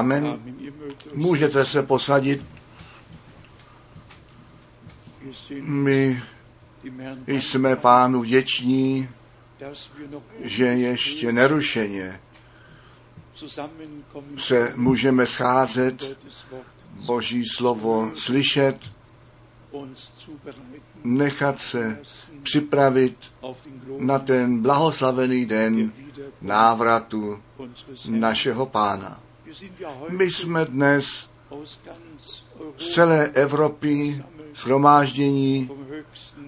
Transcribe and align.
Amen. 0.00 0.42
Můžete 1.14 1.64
se 1.64 1.82
posadit. 1.82 2.42
My 5.62 6.22
jsme 7.26 7.76
pánu 7.76 8.20
vděční, 8.20 9.08
že 10.44 10.64
ještě 10.64 11.32
nerušeně 11.32 12.20
se 14.36 14.72
můžeme 14.76 15.26
scházet, 15.26 16.24
Boží 16.90 17.44
slovo 17.48 18.12
slyšet, 18.14 18.92
nechat 21.04 21.58
se 21.58 21.98
připravit 22.42 23.16
na 23.98 24.18
ten 24.18 24.62
blahoslavený 24.62 25.46
den 25.46 25.92
návratu 26.40 27.42
našeho 28.08 28.66
pána. 28.66 29.20
My 30.08 30.30
jsme 30.30 30.64
dnes 30.64 31.04
z 32.78 32.86
celé 32.94 33.28
Evropy 33.28 34.24
shromáždění 34.54 35.70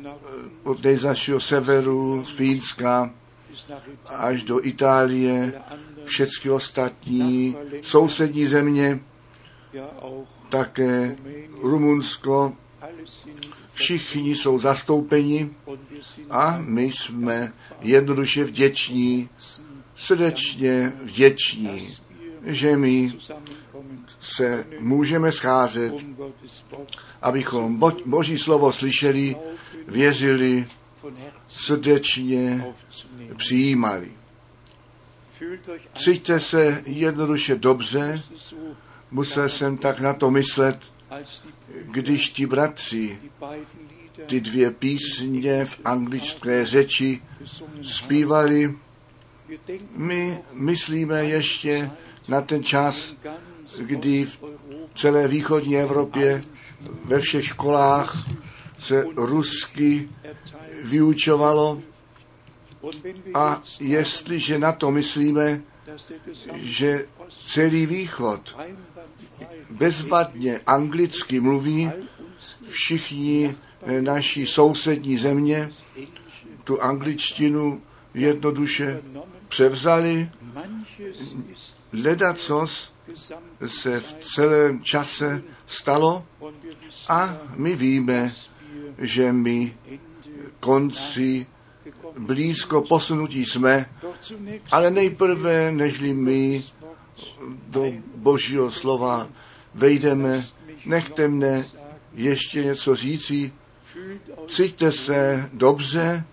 Norden 0.02 0.50
od 0.62 0.84
nejzašího 0.84 1.40
severu, 1.40 2.24
z 2.24 2.30
Fínska 2.30 3.14
až 4.06 4.44
do 4.44 4.66
Itálie, 4.66 5.62
všechny 6.04 6.50
ostatní 6.50 7.56
sousední 7.82 8.46
země, 8.46 9.00
také 10.48 11.16
Rumunsko, 11.62 12.52
všichni 13.72 14.36
jsou 14.36 14.58
zastoupeni 14.58 15.50
a 16.30 16.58
my 16.58 16.84
jsme 16.84 17.52
jednoduše 17.80 18.44
vděční, 18.44 19.28
srdečně 19.96 20.92
vděční, 21.02 21.96
že 22.44 22.76
my 22.76 23.12
se 24.20 24.66
můžeme 24.78 25.32
scházet, 25.32 25.94
abychom 27.22 27.76
bo- 27.76 27.96
Boží 28.06 28.38
slovo 28.38 28.72
slyšeli, 28.72 29.36
věřili, 29.88 30.68
srdečně 31.46 32.66
přijímali. 33.36 34.12
Cítíte 35.96 36.40
se 36.40 36.82
jednoduše 36.86 37.56
dobře, 37.56 38.22
musel 39.10 39.48
jsem 39.48 39.78
tak 39.78 40.00
na 40.00 40.12
to 40.12 40.30
myslet, 40.30 40.92
když 41.82 42.28
ti 42.28 42.46
bratři 42.46 43.18
ty 44.26 44.40
dvě 44.40 44.70
písně 44.70 45.64
v 45.64 45.80
anglické 45.84 46.66
řeči 46.66 47.22
zpívali. 47.82 48.74
My 49.96 50.38
myslíme 50.52 51.24
ještě 51.24 51.90
na 52.28 52.40
ten 52.40 52.62
čas, 52.62 53.14
kdy 53.78 54.24
v 54.24 54.38
celé 54.94 55.28
východní 55.28 55.76
Evropě 55.76 56.44
ve 57.04 57.20
všech 57.20 57.44
školách 57.44 58.28
se 58.78 59.04
rusky 59.16 60.08
vyučovalo 60.84 61.82
a 63.34 63.62
jestliže 63.80 64.58
na 64.58 64.72
to 64.72 64.90
myslíme, 64.90 65.62
že 66.54 67.06
celý 67.46 67.86
východ 67.86 68.56
bezvadně 69.70 70.60
anglicky 70.66 71.40
mluví, 71.40 71.90
všichni 72.68 73.56
naši 74.00 74.46
sousední 74.46 75.16
země 75.18 75.68
tu 76.64 76.82
angličtinu 76.82 77.82
jednoduše 78.14 79.02
převzali. 79.48 80.30
Ledacos 81.92 82.92
gesamt 83.06 83.44
se 83.66 84.00
v 84.00 84.14
celém 84.20 84.82
čase 84.82 85.42
stalo. 85.66 86.26
A 87.08 87.38
my 87.56 87.76
víme, 87.76 88.32
že 88.98 89.32
my 89.32 89.76
konci 90.60 91.46
blízko 92.18 92.82
posunutí 92.82 93.46
jsme, 93.46 93.90
ale 94.70 94.90
nejprve, 94.90 95.72
nežli 95.72 96.14
my 96.14 96.64
do 97.68 97.92
Božího 98.16 98.70
slova 98.70 99.28
vejdeme, 99.74 100.44
nechte 100.86 101.28
mne 101.28 101.64
ještě 102.14 102.64
něco 102.64 102.96
říci, 102.96 103.52
cítíte 104.48 104.92
se 104.92 105.50
dobře, 105.52 106.24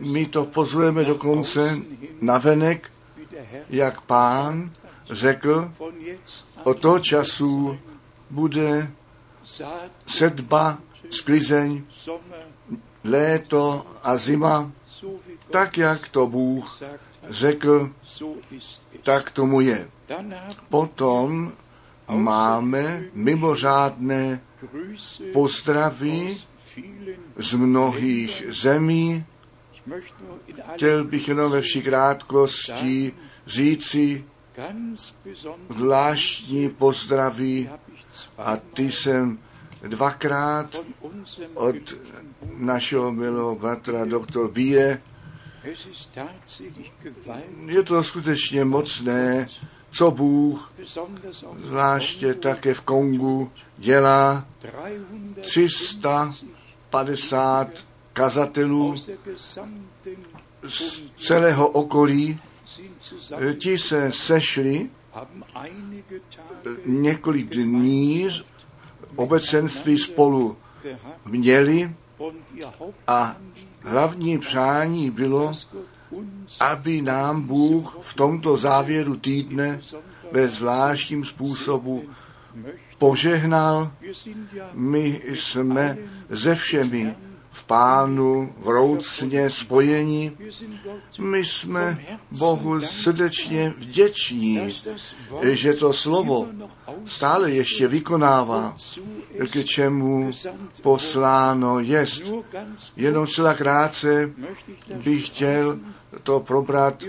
my 0.00 0.26
to 0.26 0.44
pozorujeme 0.44 1.04
dokonce 1.04 1.78
navenek, 2.20 2.90
jak 3.70 4.00
pán 4.00 4.70
řekl, 5.10 5.72
od 6.64 6.80
toho 6.80 6.98
času 6.98 7.78
bude 8.30 8.90
sedba, 10.06 10.78
sklizeň, 11.10 11.82
léto 13.04 13.86
a 14.02 14.16
zima, 14.16 14.72
tak 15.50 15.78
jak 15.78 16.08
to 16.08 16.26
Bůh 16.26 16.82
řekl, 17.28 17.90
tak 19.02 19.30
tomu 19.30 19.60
je. 19.60 19.90
Potom 20.68 21.52
máme 22.08 23.04
mimořádné 23.12 24.40
pozdravy 25.32 26.36
z 27.36 27.52
mnohých 27.54 28.42
zemí. 28.62 29.24
Chtěl 30.74 31.04
bych 31.04 31.28
jenom 31.28 31.52
ve 31.52 31.60
vší 31.60 31.82
krátkosti 31.82 33.12
říci 33.46 34.24
zvláštní 35.68 36.70
pozdraví 36.70 37.68
a 38.38 38.56
ty 38.56 38.92
jsem 38.92 39.38
dvakrát 39.82 40.76
od 41.54 41.76
našeho 42.56 43.12
milého 43.12 43.54
bratra 43.54 44.04
doktor 44.04 44.50
gewaltig, 44.50 45.00
Je 47.66 47.82
to 47.82 48.02
skutečně 48.02 48.64
mocné, 48.64 49.46
co 49.90 50.10
Bůh 50.10 50.72
zvláště 51.62 52.34
také 52.34 52.74
v 52.74 52.80
Kongu 52.80 53.50
dělá 53.78 54.46
350 55.40 56.56
350 56.90 57.68
kazatelů 58.12 58.94
z 60.62 61.02
celého 61.18 61.68
okolí. 61.68 62.40
Ti 63.58 63.78
se 63.78 64.12
sešli 64.12 64.90
několik 66.86 67.50
dní 67.50 68.28
obecenství 69.16 69.98
spolu 69.98 70.56
měli 71.24 71.94
a 73.06 73.36
hlavní 73.82 74.38
přání 74.38 75.10
bylo, 75.10 75.52
aby 76.60 77.02
nám 77.02 77.42
Bůh 77.42 77.98
v 78.00 78.14
tomto 78.14 78.56
závěru 78.56 79.16
týdne 79.16 79.80
ve 80.32 80.48
zvláštním 80.48 81.24
způsobu 81.24 82.04
požehnal. 82.98 83.92
My 84.72 85.22
jsme 85.28 85.98
ze 86.28 86.54
všemi 86.54 87.16
v 87.56 87.64
pánu 87.64 88.54
vroucně 88.58 89.50
Gott 90.84 91.18
My 91.18 91.44
jsme 91.44 91.98
Bohu 92.30 92.80
srdečně 92.80 93.74
vděční, 93.78 94.60
že 95.42 95.72
to 95.72 95.92
slovo 95.92 96.48
stále 97.04 97.50
ještě 97.50 97.88
vykonává, 97.88 98.76
k 99.50 99.64
čemu 99.64 100.30
posláno 100.82 101.80
jest. 101.80 102.22
Jenom 102.96 103.26
celá 103.26 103.54
krátce 103.54 104.30
bych 104.94 105.26
chtěl 105.26 105.78
to 106.22 106.40
probrat. 106.40 107.04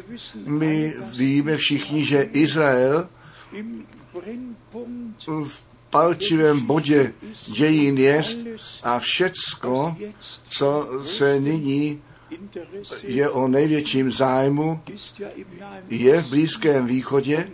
My 0.45 0.93
víme 1.17 1.57
všichni, 1.57 2.05
že 2.05 2.21
Izrael 2.21 3.09
v 5.27 5.63
palčivém 5.97 6.61
bodě 6.61 7.13
dějin 7.47 7.97
jest 7.97 8.37
a 8.83 8.99
všecko, 8.99 9.97
co 10.49 10.89
se 11.05 11.39
nyní 11.39 12.01
je 13.03 13.29
o 13.29 13.47
největším 13.47 14.11
zájmu, 14.11 14.79
je 15.89 16.21
v 16.21 16.29
Blízkém 16.29 16.85
východě 16.85 17.49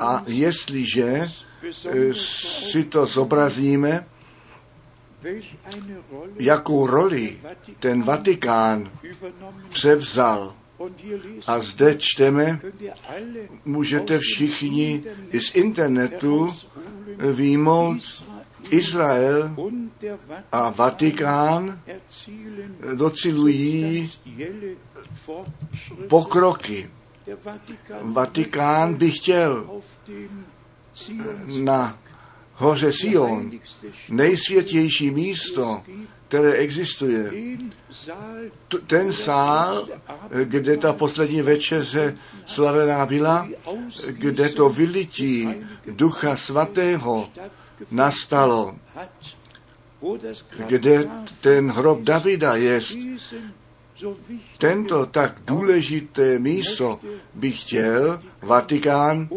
a 0.00 0.24
jestliže 0.26 1.28
eh, 1.88 2.14
si 2.72 2.84
to 2.84 3.06
zobrazíme, 3.06 4.06
jakou 6.38 6.86
roli 6.86 7.40
ten 7.80 8.02
Vatikán 8.02 8.90
převzal. 9.68 10.54
A 11.46 11.58
zde 11.58 11.94
čteme, 11.98 12.60
můžete 13.64 14.18
všichni 14.18 15.02
i 15.32 15.40
z 15.40 15.54
internetu 15.54 16.52
Israel 17.18 17.96
Izrael 18.70 19.54
a 20.52 20.70
Vatikán 20.70 21.80
docilují 22.94 24.10
pokroky. 26.08 26.90
Vatikán 28.02 28.94
by 28.94 29.10
chtěl 29.10 29.80
na 31.62 31.98
hoře 32.52 32.92
Sion, 32.92 33.50
nejsvětější 34.08 35.10
místo, 35.10 35.82
které 36.28 36.52
existuje, 36.52 37.32
ten 38.86 39.12
sál, 39.12 39.88
kde 40.44 40.76
ta 40.76 40.92
poslední 40.92 41.42
večeře 41.42 42.16
slavená 42.46 43.06
byla, 43.06 43.48
kde 44.06 44.48
to 44.48 44.68
vylití 44.68 45.48
Ducha 45.86 46.36
Svatého 46.36 47.30
nastalo, 47.90 48.76
kde 50.66 51.08
ten 51.40 51.70
hrob 51.70 52.00
Davida 52.00 52.54
je. 52.54 52.80
Tento 54.58 55.06
tak 55.06 55.34
důležité 55.46 56.38
místo 56.38 57.00
by 57.34 57.50
chtěl 57.50 58.20
Vatikán 58.42 59.28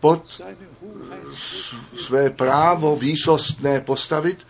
pod 0.00 0.42
své 1.96 2.30
právo 2.30 2.96
výsostné 2.96 3.80
postavit 3.80 4.46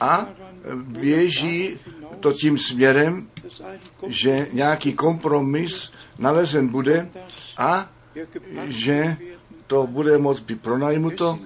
a 0.00 0.28
běží 0.74 1.78
to 2.20 2.32
tím 2.32 2.58
směrem, 2.58 3.28
že 4.06 4.48
nějaký 4.52 4.92
kompromis 4.92 5.92
nalezen 6.18 6.68
bude 6.68 7.08
a 7.56 7.92
že 8.68 9.16
to 9.66 9.86
bude 9.86 10.18
moct 10.18 10.40
být 10.40 10.60
pronajmuto. 10.60 11.38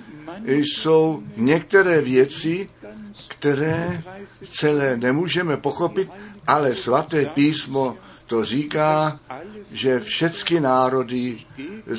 Jsou 0.47 1.23
některé 1.37 2.01
věci, 2.01 2.69
které 3.29 4.03
celé 4.53 4.97
nemůžeme 4.97 5.57
pochopit, 5.57 6.11
ale 6.47 6.75
svaté 6.75 7.27
písmo 7.27 7.97
to 8.27 8.45
říká, 8.45 9.21
že 9.73 10.01
všechny 10.01 10.61
národy 10.61 11.39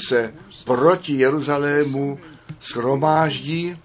se 0.08 0.34
proti 0.66 1.14
Jeruzalému 1.14 2.20
heilige 2.70 3.78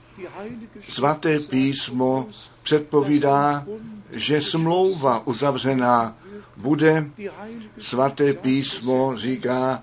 Svaté 0.88 1.40
písmo 1.40 2.28
předpovídá, 2.62 3.66
že 4.10 4.42
smlouva 4.42 5.26
uzavřená 5.26 6.16
bude. 6.56 7.10
Svaté 7.78 8.34
písmo 8.34 9.16
říká 9.16 9.82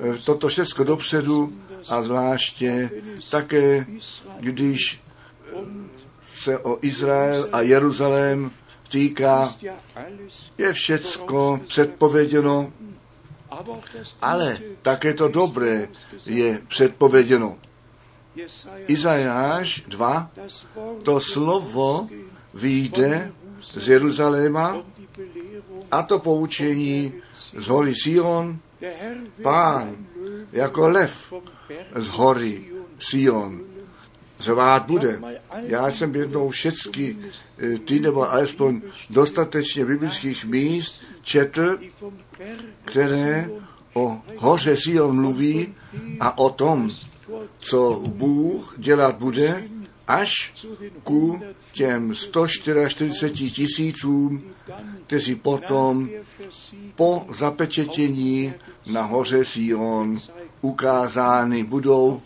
eh, 0.00 0.18
toto 0.24 0.48
všechno 0.48 0.84
dopředu 0.84 1.52
a 1.88 2.02
zvláště 2.02 2.90
také, 3.30 3.86
když 4.40 5.00
se 6.30 6.58
o 6.58 6.78
Izrael 6.82 7.48
a 7.52 7.60
Jeruzalém 7.60 8.50
týká, 8.96 9.54
je 10.58 10.72
všecko 10.72 11.60
předpověděno, 11.66 12.72
ale 14.22 14.58
také 14.82 15.14
to 15.14 15.28
dobré 15.28 15.88
je 16.26 16.62
předpověděno. 16.68 17.58
Izajáš 18.86 19.82
2, 19.88 20.30
das 20.36 20.66
Wort 20.74 21.02
to 21.02 21.20
slovo 21.20 22.08
vyjde 22.54 23.32
z 23.60 23.88
Jeruzaléma 23.88 24.76
a 25.90 26.02
to 26.02 26.18
poučení 26.18 27.12
z 27.56 27.66
hory 27.66 27.94
Sion, 27.94 28.58
Pán 29.42 29.96
jako 30.52 30.88
lev 30.88 31.32
z 31.94 32.08
hory 32.08 32.64
Sion 32.98 33.65
řvát 34.38 34.86
bude. 34.86 35.20
Já 35.62 35.90
jsem 35.90 36.14
jednou 36.14 36.50
všechny 36.50 37.16
eh, 37.58 37.78
ty 37.78 38.00
nebo 38.00 38.32
alespoň 38.32 38.80
dostatečně 39.10 39.84
biblických 39.84 40.44
míst 40.44 41.02
četl, 41.22 41.78
které 42.84 43.50
o 43.94 44.20
hoře 44.36 44.76
Sion 44.76 45.20
mluví 45.20 45.74
a 46.20 46.38
o 46.38 46.50
tom, 46.50 46.90
co 47.58 48.02
Bůh 48.06 48.74
dělat 48.78 49.16
bude, 49.16 49.68
až 50.08 50.52
ku 51.02 51.40
těm 51.72 52.14
144 52.14 53.50
tisícům, 53.50 54.42
kteří 55.06 55.34
potom 55.34 56.08
po 56.94 57.26
zapečetění 57.30 58.54
na 58.86 59.02
hoře 59.02 59.44
Sion 59.44 60.16
ukázány 60.66 61.64
budou, 61.64 62.22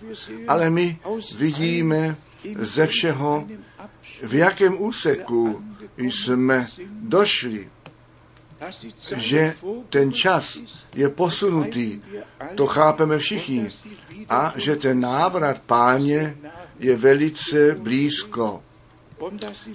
ale 0.49 0.71
my 0.71 0.99
vidíme 1.37 2.17
ze 2.59 2.87
všeho, 2.87 3.49
v 4.23 4.35
jakém 4.35 4.83
úseku 4.83 5.65
jsme 5.97 6.67
došli, 7.01 7.69
že 9.17 9.55
ten 9.89 10.13
čas 10.13 10.59
je 10.95 11.09
posunutý, 11.09 12.01
to 12.55 12.67
chápeme 12.67 13.19
všichni, 13.19 13.69
a 14.29 14.53
že 14.57 14.77
ten 14.77 15.01
návrat 15.01 15.59
páně 15.67 16.37
je 16.79 16.97
velice 16.97 17.75
blízko. 17.75 18.63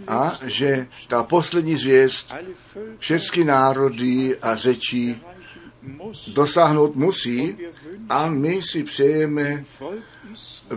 A 0.08 0.40
že 0.46 0.88
ta 1.08 1.24
poslední 1.24 1.76
zvěst 1.76 2.34
všechny 2.98 3.44
národy 3.44 4.38
a 4.42 4.56
řečí 4.56 5.22
dosáhnout 6.34 6.96
musí 6.96 7.58
a 8.10 8.30
my 8.30 8.62
si 8.62 8.84
přejeme, 8.84 9.64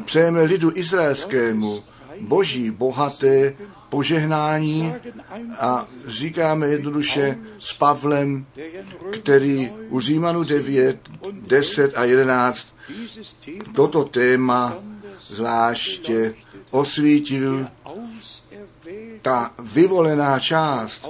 přejeme 0.05 0.43
lidu 0.43 0.71
izraelskému 0.75 1.83
boží 2.21 2.71
bohaté 2.71 3.55
požehnání 3.89 4.95
a 5.59 5.87
říkáme 6.07 6.67
jednoduše 6.67 7.39
s 7.59 7.73
Pavlem, 7.73 8.47
který 9.11 9.57
9 9.57 9.73
u 9.89 10.01
Římanu 10.01 10.45
9, 10.45 10.99
10 11.33 11.99
a 11.99 12.05
11 12.05 12.69
dieses 12.89 13.35
Thema 13.45 13.65
toto 13.75 14.05
téma 14.05 14.77
zvláště 15.21 16.35
osvítil. 16.71 17.69
Ta 19.23 19.53
vyvolená 19.63 20.39
část, 20.39 21.09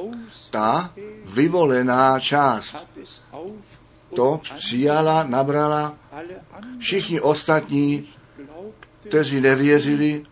ta 0.50 0.92
vyvolená 1.24 2.20
část, 2.20 2.76
to 4.14 4.40
přijala, 4.56 5.22
nabrala 5.22 5.94
všichni 6.78 7.20
ostatní, 7.20 8.08
kteří 9.00 9.40
nevěřili, 9.40 10.24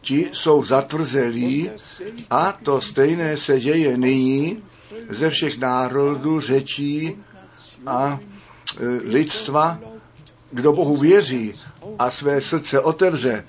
ti 0.00 0.30
jsou 0.32 0.64
zatvrzelí 0.64 1.70
a 2.30 2.52
to 2.62 2.80
stejné 2.80 3.36
se 3.36 3.60
děje 3.60 3.96
nyní 3.96 4.62
ze 5.08 5.30
všech 5.30 5.58
národů, 5.58 6.40
řečí 6.40 7.16
a 7.86 8.20
e, 8.20 8.86
lidstva, 8.86 9.78
kdo 10.50 10.72
Bohu 10.72 10.96
věří 10.96 11.52
a 11.98 12.10
své 12.10 12.40
srdce 12.40 12.80
otevře, 12.80 13.44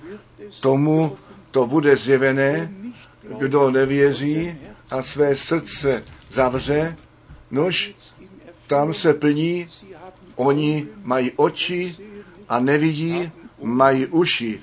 tomu 0.60 1.18
to 1.52 1.68
bude 1.68 1.96
zjevené, 1.96 2.74
kdo 3.38 3.72
nevěří 3.72 4.58
a 4.92 5.04
své 5.04 5.36
srdce 5.36 6.04
zavře, 6.32 6.98
nož 7.52 7.96
tam 8.68 8.94
se 8.94 9.14
plní, 9.14 9.68
oni 10.36 10.88
mají 11.04 11.32
oči 11.36 11.96
a 12.50 12.60
nevidí, 12.60 13.32
mají 13.62 14.06
uši 14.08 14.62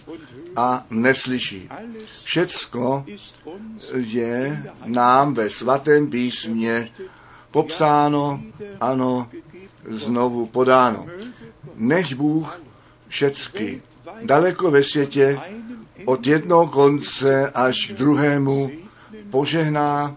a 0.56 0.86
neslyší. 0.90 1.68
Všecko 2.24 3.04
je 3.94 4.64
nám 4.84 5.34
ve 5.34 5.50
svatém 5.50 6.10
písmě 6.10 6.90
popsáno, 7.50 8.42
ano, 8.80 9.28
znovu 9.88 10.46
podáno. 10.46 11.06
Než 11.76 12.14
Bůh 12.14 12.62
všecky 13.08 13.82
daleko 14.22 14.70
ve 14.70 14.84
světě 14.84 15.40
od 16.04 16.26
jednoho 16.26 16.68
konce 16.68 17.50
až 17.50 17.86
k 17.86 17.92
druhému 17.92 18.70
požehná 19.30 20.16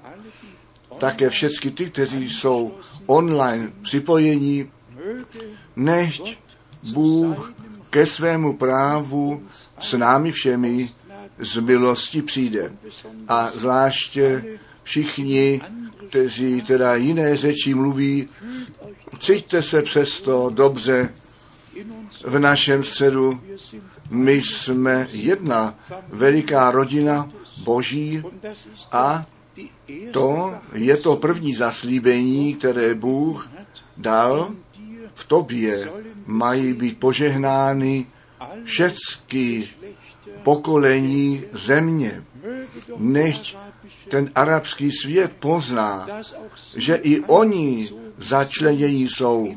také 0.98 1.30
všechny 1.30 1.72
ty, 1.72 1.90
kteří 1.90 2.30
jsou 2.30 2.72
online 3.06 3.72
připojení, 3.82 4.70
nechť 5.76 6.38
Bůh 6.94 7.54
ke 7.90 8.06
svému 8.06 8.54
právu 8.54 9.44
s 9.80 9.94
námi 9.94 10.32
všemi 10.32 10.90
z 11.40 11.58
milosti 11.58 12.22
přijde. 12.22 12.74
A 13.28 13.52
zvláště 13.56 14.46
všichni, 14.84 15.62
kteří 16.10 16.62
teda 16.62 16.96
jiné 16.96 17.38
řeči 17.38 17.74
mluví, 17.74 18.30
cíťte 19.20 19.62
se 19.62 19.82
přesto 19.82 20.50
dobře 20.50 21.14
v 22.26 22.40
našem 22.40 22.84
středu. 22.84 23.42
My 24.10 24.34
jsme 24.34 25.08
jedna 25.12 25.76
veliká 26.10 26.72
rodina 26.72 27.30
Boží 27.64 28.24
a 28.92 29.26
to 30.12 30.56
je 30.74 30.98
to 30.98 31.16
první 31.16 31.56
zaslíbení, 31.56 32.54
které 32.54 32.96
Bůh 32.96 33.50
dal 33.98 34.52
v 35.24 35.28
tobě. 35.28 35.90
Mají 36.26 36.74
být 36.74 37.00
požehnány 37.00 38.06
všechny 38.64 39.70
pokolení 40.44 41.44
země. 41.52 42.24
Nechť 42.98 43.56
ten 44.10 44.32
arabský 44.36 44.92
svět 44.92 45.32
pozná, 45.40 46.08
že 46.76 46.96
i 46.96 47.20
oni 47.20 47.90
začlenění 48.18 49.08
jsou 49.08 49.56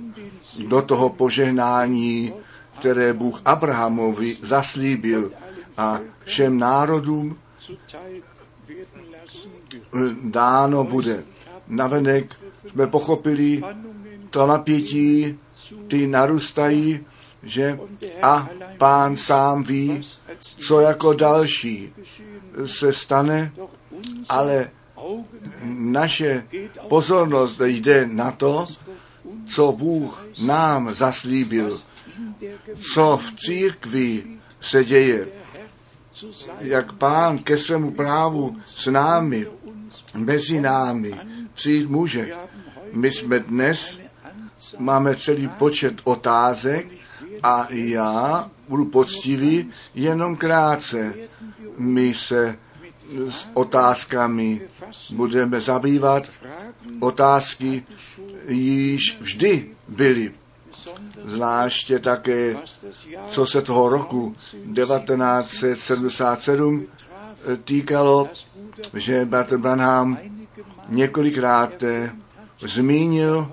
do 0.68 0.82
toho 0.82 1.10
požehnání, 1.10 2.32
které 2.78 3.12
Bůh 3.12 3.40
Abrahamovi 3.44 4.36
zaslíbil 4.42 5.32
a 5.76 6.00
všem 6.24 6.58
národům 6.58 7.38
dáno 10.22 10.84
bude. 10.84 11.24
Navenek 11.68 12.34
jsme 12.70 12.86
pochopili, 12.86 13.62
to 14.30 14.46
napětí, 14.46 15.38
ty 15.88 16.06
narůstají, 16.06 17.00
že 17.42 17.78
a 18.22 18.48
pán 18.78 19.16
sám 19.16 19.62
ví, 19.62 20.00
co 20.38 20.80
jako 20.80 21.12
další 21.12 21.92
se 22.66 22.92
stane, 22.92 23.52
ale 24.28 24.70
naše 25.64 26.46
pozornost 26.88 27.60
jde 27.60 28.06
na 28.06 28.30
to, 28.30 28.66
co 29.48 29.72
Bůh 29.72 30.28
nám 30.44 30.94
zaslíbil, 30.94 31.80
co 32.94 33.16
v 33.16 33.36
církvi 33.36 34.24
se 34.60 34.84
děje, 34.84 35.28
jak 36.60 36.92
pán 36.92 37.38
ke 37.38 37.56
svému 37.58 37.90
právu 37.90 38.56
s 38.64 38.86
námi, 38.86 39.46
mezi 40.14 40.60
námi 40.60 41.20
přijít 41.52 41.90
může. 41.90 42.34
My 42.92 43.12
jsme 43.12 43.40
dnes, 43.40 43.98
máme 44.78 45.16
celý 45.16 45.48
počet 45.48 45.94
otázek 46.04 46.86
a 47.42 47.66
já 47.70 48.50
budu 48.68 48.84
poctivý 48.84 49.70
jenom 49.94 50.36
krátce. 50.36 51.14
My 51.78 52.14
se 52.14 52.58
s 53.28 53.46
otázkami 53.54 54.60
budeme 55.10 55.60
zabývat. 55.60 56.28
Otázky 57.00 57.84
již 58.48 59.18
vždy 59.20 59.70
byly, 59.88 60.34
zvláště 61.24 61.98
také, 61.98 62.56
co 63.28 63.46
se 63.46 63.62
toho 63.62 63.88
roku 63.88 64.34
1977 64.74 66.86
týkalo, 67.64 68.28
že 68.94 69.24
Bratr 69.24 69.58
Branham 69.58 70.18
několikrát 70.88 71.82
eh, 71.82 72.12
zmínil, 72.60 73.52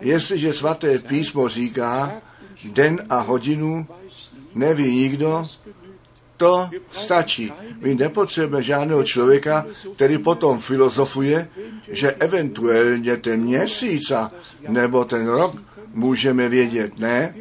jestliže 0.00 0.54
svaté 0.54 0.98
písmo 0.98 1.48
říká, 1.48 2.12
den 2.64 3.06
a 3.08 3.20
hodinu 3.20 3.86
neví 4.54 4.94
nikdo, 4.94 5.44
to 6.36 6.70
stačí. 6.90 7.52
My 7.80 7.94
nepotřebujeme 7.94 8.62
žádného 8.62 9.04
člověka, 9.04 9.66
který 9.94 10.18
potom 10.18 10.58
filozofuje, 10.58 11.48
že 11.88 12.12
eventuálně 12.12 13.16
ten 13.16 13.40
měsíc 13.40 14.10
a 14.10 14.32
nebo 14.68 15.04
ten 15.04 15.28
rok 15.28 15.56
můžeme 15.94 16.48
vědět. 16.48 16.98
Ne, 16.98 17.34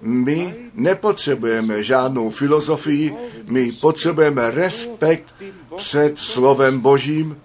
my 0.00 0.54
nepotřebujeme 0.74 1.82
žádnou 1.82 2.30
filozofii, 2.30 3.14
my 3.46 3.72
potřebujeme 3.72 4.50
respekt 4.50 5.34
před 5.76 6.18
slovem 6.18 6.80
Božím. 6.80 7.40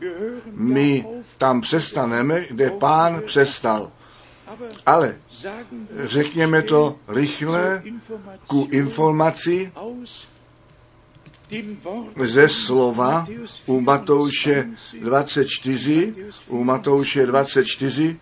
My 0.51 1.05
tam 1.38 1.62
přestaneme, 1.62 2.46
kde 2.50 2.70
pán 2.70 3.22
přestal. 3.25 3.91
Ale 4.86 5.17
řekněme 6.03 6.62
to 6.62 6.96
rychle 7.08 7.84
ku 8.48 8.67
informaci 8.72 9.72
ze 12.24 12.50
slova 12.50 13.25
u 13.65 13.82
Matouše 13.82 14.70
24, 15.01 16.13
u 16.48 16.63
Matouše 16.63 17.25
24 17.25 18.20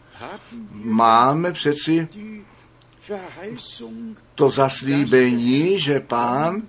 máme 0.72 1.52
přeci 1.52 2.08
to 4.36 4.50
zaslíbení, 4.50 5.80
že 5.80 6.00
pán 6.00 6.62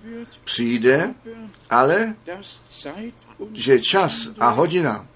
přijde, 0.43 1.13
ale 1.69 2.15
že 3.53 3.79
čas 3.79 4.29
a 4.39 4.49
hodina 4.49 5.07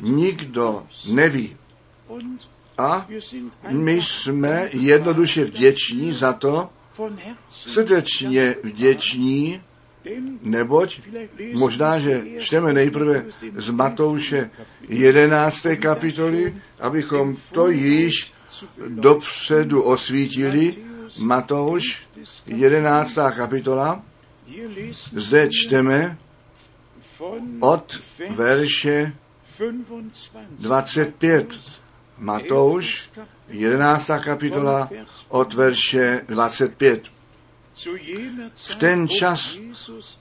nikdo 0.00 0.86
neví. 1.08 1.56
A 2.78 3.06
my 3.70 4.02
jsme 4.02 4.68
jednoduše 4.72 5.44
vděční 5.44 6.12
za 6.12 6.32
to, 6.32 6.70
srdečně 7.48 8.54
vděční, 8.62 9.60
neboť 10.42 11.00
možná, 11.54 11.98
že 11.98 12.24
čteme 12.38 12.72
nejprve 12.72 13.24
z 13.56 13.70
Matouše 13.70 14.50
11. 14.88 15.66
kapitoly, 15.80 16.54
abychom 16.80 17.36
to 17.52 17.68
již 17.68 18.32
dopředu 18.88 19.82
osvítili. 19.82 20.76
Matouš 21.18 22.02
11. 22.46 23.14
kapitola. 23.36 24.02
Zde 25.12 25.48
čteme 25.52 26.18
od 27.60 28.00
verše 28.30 29.12
25. 30.58 31.60
Matouš 32.18 33.10
11. 33.48 34.10
kapitola 34.24 34.90
od 35.28 35.54
verše 35.54 36.20
25. 36.28 37.14
V 38.54 38.74
ten 38.76 39.08
čas 39.08 39.58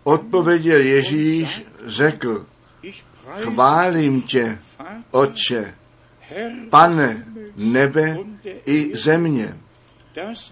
odpověděl 0.03 0.79
Ježíš, 0.79 1.65
řekl, 1.85 2.45
chválím 3.37 4.21
tě, 4.21 4.59
Otče, 5.11 5.75
pane 6.69 7.27
nebe 7.57 8.17
i 8.65 8.97
země, 8.97 9.57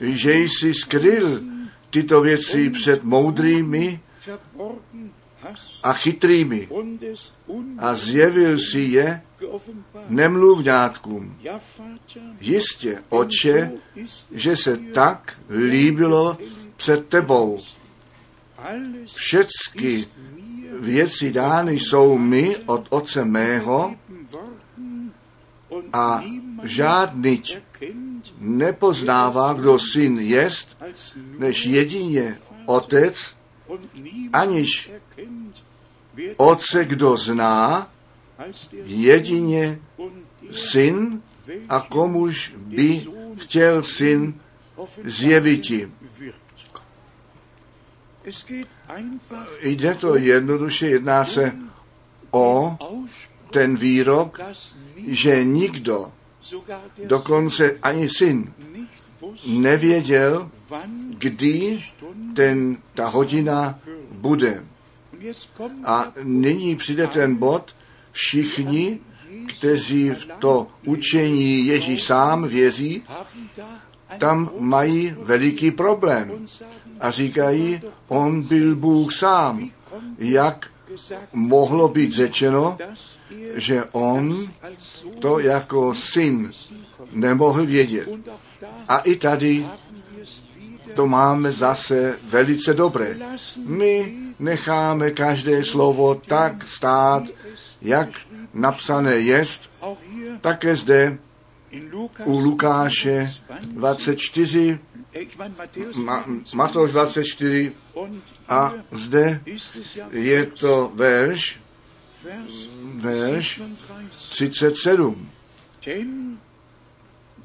že 0.01 0.33
jsi 0.35 0.73
skryl 0.73 1.41
tyto 1.89 2.21
věci 2.21 2.69
před 2.69 3.03
moudrými 3.03 3.99
a 5.83 5.93
chytrými 5.93 6.69
a 7.77 7.95
zjevil 7.95 8.59
si 8.59 8.79
je 8.79 9.21
nemluvňátkům. 10.09 11.37
Jistě, 12.41 13.03
oče, 13.09 13.71
že 14.31 14.57
se 14.57 14.77
tak 14.77 15.37
líbilo 15.49 16.37
před 16.75 17.07
tebou. 17.07 17.59
Všecky 19.05 20.05
věci 20.79 21.31
dány 21.31 21.73
jsou 21.73 22.17
mi 22.17 22.57
od 22.65 22.87
Otce 22.89 23.25
mého 23.25 23.95
a 25.93 26.23
erkennt 26.63 28.33
nepoznává, 28.39 29.53
kdo 29.53 29.79
syn 29.79 30.19
jest, 30.19 30.77
než 31.37 31.65
jedině 31.65 32.37
Otec, 32.65 33.35
aniž 34.33 34.91
Otce 36.37 36.85
kdo 36.85 37.17
zná, 37.17 37.89
jedině 38.83 39.79
syn 40.51 41.21
a 41.69 41.79
komuž 41.79 42.53
by 42.55 43.05
chtěl 43.37 43.83
syn 43.83 44.33
zjeviti. 45.03 45.91
Jde 49.61 49.95
to 49.95 50.15
jednoduše, 50.15 50.87
jedná 50.87 51.25
se 51.25 51.55
o 52.31 52.77
ten 53.51 53.75
výrok, 53.75 54.39
že 55.07 55.43
nikdo, 55.43 56.11
dokonce 57.05 57.77
ani 57.83 58.09
syn, 58.09 58.53
nevěděl, 59.47 60.49
kdy 61.17 61.83
ten, 62.35 62.77
ta 62.93 63.07
hodina 63.07 63.79
bude. 64.11 64.65
A 65.85 66.13
nyní 66.23 66.75
přijde 66.75 67.07
ten 67.07 67.35
bod, 67.35 67.75
všichni, 68.11 68.99
kteří 69.47 70.09
v 70.09 70.25
to 70.39 70.67
učení 70.85 71.65
Ježíš 71.65 72.03
sám 72.03 72.47
věří, 72.47 73.03
tam 74.17 74.49
mají 74.59 75.15
veliký 75.19 75.71
problém. 75.71 76.47
A 76.99 77.11
říkají, 77.11 77.81
on 78.07 78.41
byl 78.41 78.75
Bůh 78.75 79.13
sám. 79.13 79.71
Jak 80.17 80.70
mohlo 81.33 81.87
být 81.87 82.13
řečeno, 82.13 82.77
že 83.55 83.83
on 83.91 84.47
to 85.19 85.39
jako 85.39 85.93
syn 85.93 86.51
nemohl 87.11 87.65
vědět. 87.65 88.09
A 88.87 88.97
i 88.97 89.15
tady 89.15 89.67
to 90.95 91.07
máme 91.07 91.51
zase 91.51 92.19
velice 92.23 92.73
dobré. 92.73 93.17
My 93.57 94.17
necháme 94.39 95.11
každé 95.11 95.63
slovo 95.63 96.15
tak 96.15 96.67
stát, 96.67 97.23
jak 97.81 98.09
napsané 98.53 99.15
jest, 99.15 99.71
také 100.41 100.75
zde 100.75 101.17
u 102.25 102.39
Lukáše 102.39 103.31
24, 103.61 104.59
ich 104.59 104.69
meine 104.69 104.79
Matthäus 104.79 104.90
Ma, 105.95 106.23
24, 106.23 106.55
Matouš 106.55 106.91
24 106.91 107.71
und 107.93 108.23
a 108.47 108.71
zde 108.91 109.41
je 110.11 110.45
to 110.45 110.91
verš, 110.95 111.59
verš 112.95 113.61
37. 114.15 114.15
37. 114.31 115.15
Denn 115.85 116.37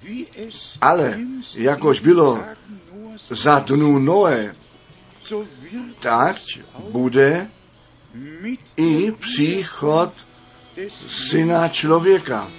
wie 0.03 0.27
es 0.37 0.79
Ale 0.81 1.19
jakož 1.57 2.01
bylo 2.01 2.45
Za 3.31 3.59
dnů 3.59 3.99
Noé, 3.99 4.55
tak 6.01 6.37
bude 6.91 7.51
i 8.77 9.13
příchod 9.13 10.13
syna 11.09 11.69
člověka. 11.69 12.51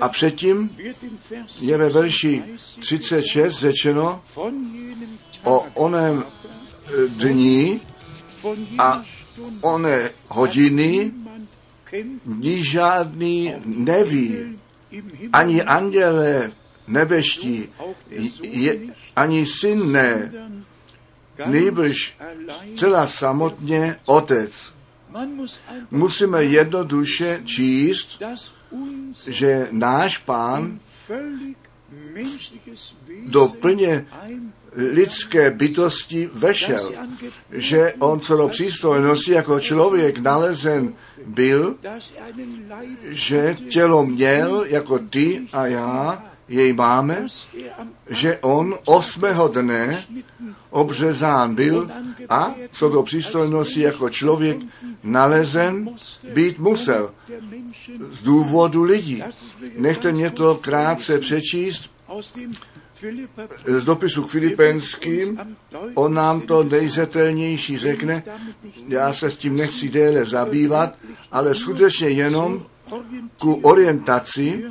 A 0.00 0.08
předtím 0.08 0.76
je 1.60 1.76
ve 1.78 1.88
verši 1.88 2.42
36 2.80 2.80
36 2.80 3.58
řečeno 3.58 4.22
o 5.44 5.60
onem 5.74 6.24
dní 7.08 7.80
a 8.78 9.04
oné 9.60 10.10
hodiny, 10.28 11.12
ní 12.26 12.64
žádný 12.64 13.54
neví, 13.64 14.58
ani 15.32 15.62
andělé 15.62 16.52
nebeští, 16.86 17.68
je, 18.42 18.76
ani 19.16 19.46
syn 19.46 19.92
ne, 19.92 20.32
nejbrž 21.46 22.16
celá 22.76 23.06
samotně 23.06 23.96
otec. 24.06 24.72
Musíme 25.90 26.44
jednoduše 26.44 27.42
číst, 27.44 28.22
že 29.28 29.68
náš 29.70 30.18
pán 30.18 30.78
do 33.26 33.48
plně 33.48 34.06
lidské 34.76 35.50
bytosti 35.50 36.30
vešel, 36.32 36.92
že 37.50 37.92
on 37.98 38.20
do 38.20 38.48
přístojnosti 38.48 39.32
jako 39.32 39.60
člověk 39.60 40.18
nalezen 40.18 40.94
byl, 41.26 41.76
že 43.02 43.56
tělo 43.68 44.06
měl 44.06 44.64
jako 44.68 44.98
ty 44.98 45.42
a 45.52 45.66
já 45.66 46.31
jej 46.48 46.72
máme, 46.72 47.26
že 48.10 48.38
on 48.38 48.74
osmého 48.84 49.48
dne 49.48 50.04
obřezán 50.70 51.54
byl 51.54 51.88
a 52.28 52.54
co 52.70 52.88
do 52.88 53.02
přístojnosti 53.02 53.80
jako 53.80 54.08
člověk 54.10 54.56
nalezen 55.02 55.90
být 56.34 56.58
musel 56.58 57.14
z 58.10 58.22
důvodu 58.22 58.82
lidí. 58.82 59.22
Nechte 59.76 60.12
mě 60.12 60.30
to 60.30 60.54
krátce 60.54 61.18
přečíst 61.18 61.90
z 63.66 63.84
dopisu 63.84 64.22
k 64.22 64.30
Filipenským. 64.30 65.40
On 65.94 66.14
nám 66.14 66.40
to 66.40 66.64
nejzetelnější 66.64 67.78
řekne. 67.78 68.22
Já 68.88 69.14
se 69.14 69.30
s 69.30 69.36
tím 69.36 69.56
nechci 69.56 69.88
déle 69.88 70.24
zabývat, 70.24 70.94
ale 71.32 71.54
skutečně 71.54 72.08
jenom 72.08 72.66
ku 73.38 73.54
orientaci 73.54 74.64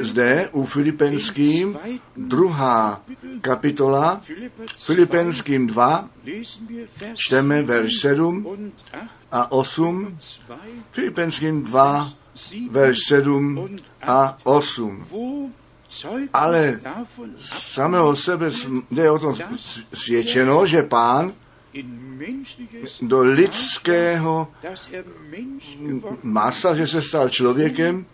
zde 0.00 0.48
u 0.52 0.64
Filipenským 0.66 1.78
druhá 2.16 3.00
kapitola 3.40 4.20
Filipenským 4.78 5.66
2 5.66 6.08
lesen 6.24 6.66
wir 6.68 6.86
Vers 7.00 7.18
čteme 7.18 7.62
verš 7.62 7.92
7 8.00 8.46
und 8.46 8.72
8 8.92 9.10
a 9.32 9.52
8 9.52 10.16
2, 10.48 10.58
Filipenským 10.92 11.62
2 11.62 12.12
7, 12.34 12.68
verš 12.72 12.98
7 13.08 13.76
a 14.02 14.36
8 14.44 15.06
wo 15.10 15.50
Zeugnis 15.92 16.30
Ale 16.32 16.80
samého 17.48 18.16
sebe 18.16 18.50
jde 18.90 19.10
o 19.10 19.18
tom 19.18 19.36
svědčeno, 19.94 20.66
že 20.66 20.82
pán 20.82 21.32
do 23.02 23.22
lidského 23.22 24.48
masa, 26.22 26.74
že 26.74 26.86
se 26.86 27.02
stal 27.02 27.28
člověkem 27.28 28.06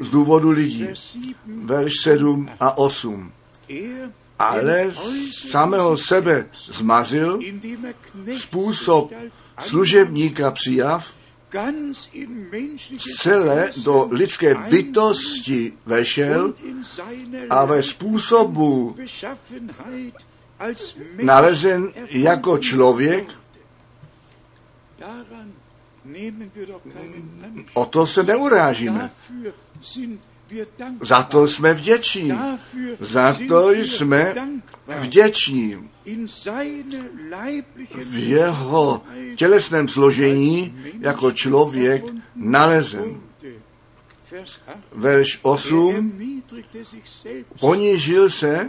z 0.00 0.08
důvodu 0.08 0.50
lidí. 0.50 0.84
Vers 0.84 1.00
7, 1.12 1.34
Verš 1.46 1.92
7 2.02 2.50
a 2.60 2.78
8. 2.78 3.32
er 3.68 4.10
Ale 4.38 4.92
samého 5.50 5.96
sebe 5.96 6.46
zmazil, 6.70 7.40
způsob 8.36 9.12
služebníka 9.58 10.50
přijav, 10.50 11.14
celé 13.16 13.72
do 13.84 14.08
lidské 14.10 14.54
bytosti 14.54 15.72
vešel 15.86 16.54
a 17.50 17.64
ve 17.64 17.82
způsobu 17.82 18.96
nalezen 21.22 21.92
jako 22.10 22.58
člověk, 22.58 23.28
O 27.74 27.86
to 27.86 28.06
se 28.06 28.22
neurážíme. 28.22 29.10
Za 31.00 31.22
to 31.22 31.48
jsme 31.48 31.74
vděční. 31.74 32.32
Za 33.00 33.36
to 33.48 33.70
jsme 33.70 34.34
vděční. 35.00 35.90
V 37.94 38.28
jeho 38.28 39.02
tělesném 39.36 39.88
složení 39.88 40.78
jako 41.00 41.32
člověk 41.32 42.04
nalezen. 42.34 43.04
wurde. 43.04 43.26
Vers 44.30 44.60
8. 44.62 45.00
Verš 45.00 45.34
Er 45.34 45.40
8. 45.42 45.96
erniedrigte 45.96 46.84
sich 46.84 47.08
selbst 47.08 47.60
Ponížil 47.60 48.30
se 48.30 48.68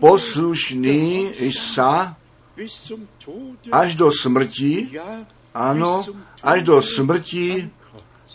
poslušný 0.00 1.30
Isa 1.30 2.16
až 3.72 3.94
do 3.94 4.12
smrti, 4.12 5.00
ano, 5.54 6.04
až 6.42 6.62
do 6.62 6.82
smrti 6.82 7.70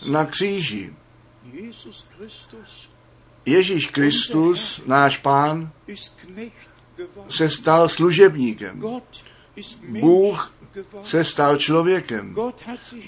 na 0.06 0.24
kříži. 0.24 0.94
Ježíš 3.46 3.90
Kristus, 3.90 4.82
náš 4.86 5.16
pán, 5.16 5.70
se 7.28 7.48
stal 7.48 7.88
služebníkem. 7.88 8.82
Bůh 10.00 10.52
se 11.04 11.24
stal 11.24 11.56
člověkem. 11.56 12.36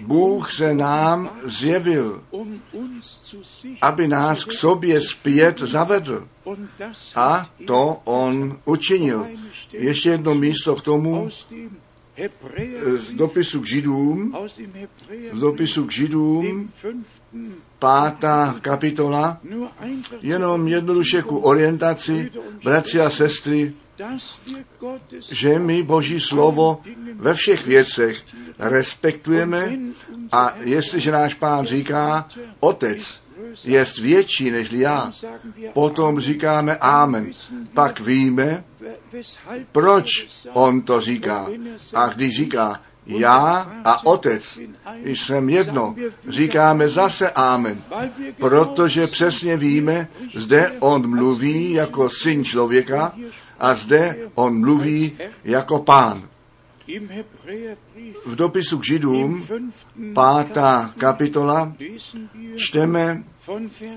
Bůh 0.01 0.53
se 0.53 0.75
nám 0.75 1.41
zjevil, 1.45 2.25
aby 3.83 4.09
nás 4.09 4.45
k 4.45 4.53
sobě 4.53 5.01
zpět 5.01 5.59
zavedl. 5.59 6.29
A 7.17 7.47
to 7.67 8.01
on 8.05 8.59
učinil. 8.65 9.27
Ještě 9.73 10.09
jedno 10.09 10.35
místo 10.35 10.77
k 10.77 10.83
tomu 10.83 11.29
z 12.95 13.13
dopisu 13.13 13.61
k 13.61 13.67
Židům, 13.67 14.37
z 15.33 15.41
dopisu 15.41 15.87
k 15.87 15.93
Židům, 15.93 16.71
pátá 17.79 18.55
kapitola, 18.61 19.41
jenom 20.23 20.69
jednoduše 20.69 21.23
ku 21.23 21.39
orientaci, 21.39 22.31
bratři 22.65 23.01
a 23.01 23.11
sestry, 23.11 23.73
že 25.31 25.59
my 25.59 25.83
Boží 25.83 26.21
slovo 26.21 26.83
ve 27.15 27.35
všech 27.35 27.67
věcech 27.67 28.23
respektujeme 28.59 29.79
a 30.33 30.55
jestliže 30.61 31.13
náš 31.13 31.35
pán 31.35 31.67
říká, 31.67 32.29
otec 32.61 33.22
je 33.65 33.87
větší 34.01 34.51
než 34.51 34.73
já, 34.73 35.13
potom 35.73 36.21
říkáme 36.21 36.77
amen. 36.77 37.31
Pak 37.75 38.01
víme, 38.01 38.65
proč 39.73 40.29
on 40.53 40.83
to 40.83 41.01
říká. 41.01 41.49
A 41.95 42.09
když 42.09 42.37
říká, 42.37 42.81
já 43.07 43.73
a 43.85 44.07
otec 44.07 44.59
jsem 45.05 45.49
jedno, 45.49 45.97
říkáme 46.29 46.89
zase 46.89 47.31
amen, 47.31 47.83
protože 48.37 49.07
přesně 49.07 49.57
víme, 49.57 50.09
zde 50.35 50.73
on 50.81 51.11
mluví 51.11 51.73
jako 51.73 52.09
syn 52.09 52.45
člověka 52.45 53.15
a 53.61 53.75
zde 53.75 54.17
on 54.35 54.61
mluví 54.61 55.19
jako 55.45 55.79
pán. 55.79 56.29
V 58.27 58.37
dopisu 58.37 58.79
k 58.79 58.85
Židům, 58.85 59.47
pátá 60.15 60.95
kapitola, 60.99 61.73
čteme 62.57 63.25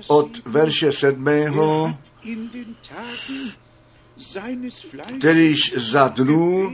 od 0.06 0.28
verše 0.44 0.92
sedmého, 0.92 1.94
kterýž 5.18 5.74
za 5.76 6.08
dnů 6.08 6.72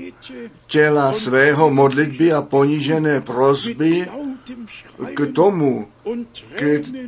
těla 0.67 1.13
svého 1.13 1.71
modlitby 1.71 2.33
a 2.33 2.43
ponížené 2.43 3.21
prozby 3.21 4.09
k 5.15 5.35
tomu, 5.35 5.89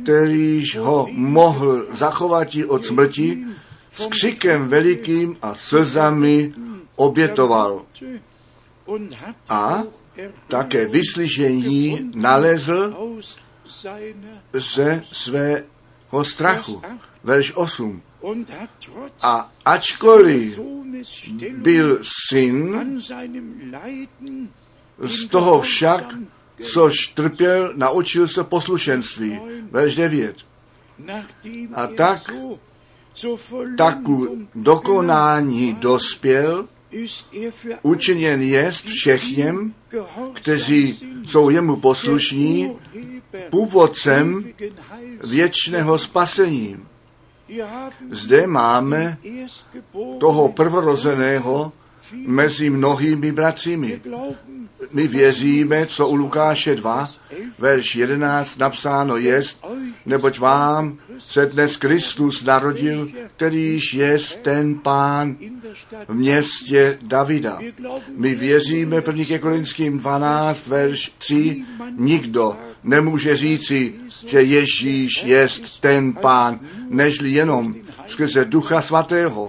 kterýž 0.03 0.77
ho 0.77 1.07
mohl 1.11 1.85
zachovat 1.93 2.47
od 2.67 2.85
smrti, 2.85 3.45
s 3.91 4.07
křikem 4.07 4.67
velikým 4.67 5.37
a 5.41 5.55
slzami 5.55 6.53
obětoval. 6.95 7.81
A 9.49 9.83
také 10.47 10.87
vyslyšení 10.87 12.11
nalezl 12.15 12.95
ze 14.53 15.03
svého 15.11 16.23
strachu. 16.23 16.81
Verš 17.23 17.53
8. 17.55 18.01
A 19.21 19.51
ačkoliv 19.65 20.59
byl 21.53 21.99
syn, 22.29 23.01
z 24.99 25.27
toho 25.27 25.61
však, 25.61 26.17
což 26.61 27.07
trpěl, 27.07 27.73
naučil 27.75 28.27
se 28.27 28.43
poslušenství. 28.43 29.39
Verš 29.71 29.95
9. 29.95 30.35
A 31.73 31.87
tak 31.87 32.31
taku 33.77 34.47
dokonání 34.55 35.73
dospěl, 35.73 36.67
učiněn 37.81 38.41
jest 38.41 38.85
všechněm, 38.85 39.73
kteří 40.33 40.99
jsou 41.25 41.49
jemu 41.49 41.75
poslušní, 41.75 42.75
původcem 43.49 44.45
věčného 45.23 45.97
spasení. 45.97 46.77
Zde 48.11 48.47
máme 48.47 49.17
toho 50.19 50.49
prvorozeného 50.49 51.71
mezi 52.25 52.69
mnohými 52.69 53.31
bratřími. 53.31 54.01
My 54.91 55.07
věříme, 55.07 55.85
co 55.85 56.07
u 56.07 56.15
Lukáše 56.15 56.75
2, 56.75 57.09
verš 57.59 57.95
11 57.95 58.57
napsáno 58.57 59.17
jest, 59.17 59.65
neboť 60.05 60.39
vám 60.39 60.97
se 61.19 61.45
dnes 61.45 61.77
Kristus 61.77 62.43
narodil, 62.43 63.09
kterýž 63.35 63.93
je 63.93 64.19
ten 64.41 64.75
pán 64.75 65.37
v 66.07 66.13
městě 66.13 66.97
Davida. 67.01 67.59
My 68.17 68.35
věříme 68.35 68.95
1. 68.95 69.39
Korinským 69.39 69.99
12, 69.99 70.67
verš 70.67 71.11
3, 71.17 71.63
nikdo 71.97 72.57
nemůže 72.85 73.35
říci, 73.35 73.93
že 74.27 74.41
Ježíš 74.41 75.23
je 75.23 75.47
ten 75.79 76.13
pán, 76.13 76.59
nežli 76.89 77.31
jenom 77.31 77.75
skrze 78.07 78.45
Ducha 78.45 78.81
Svatého. 78.81 79.47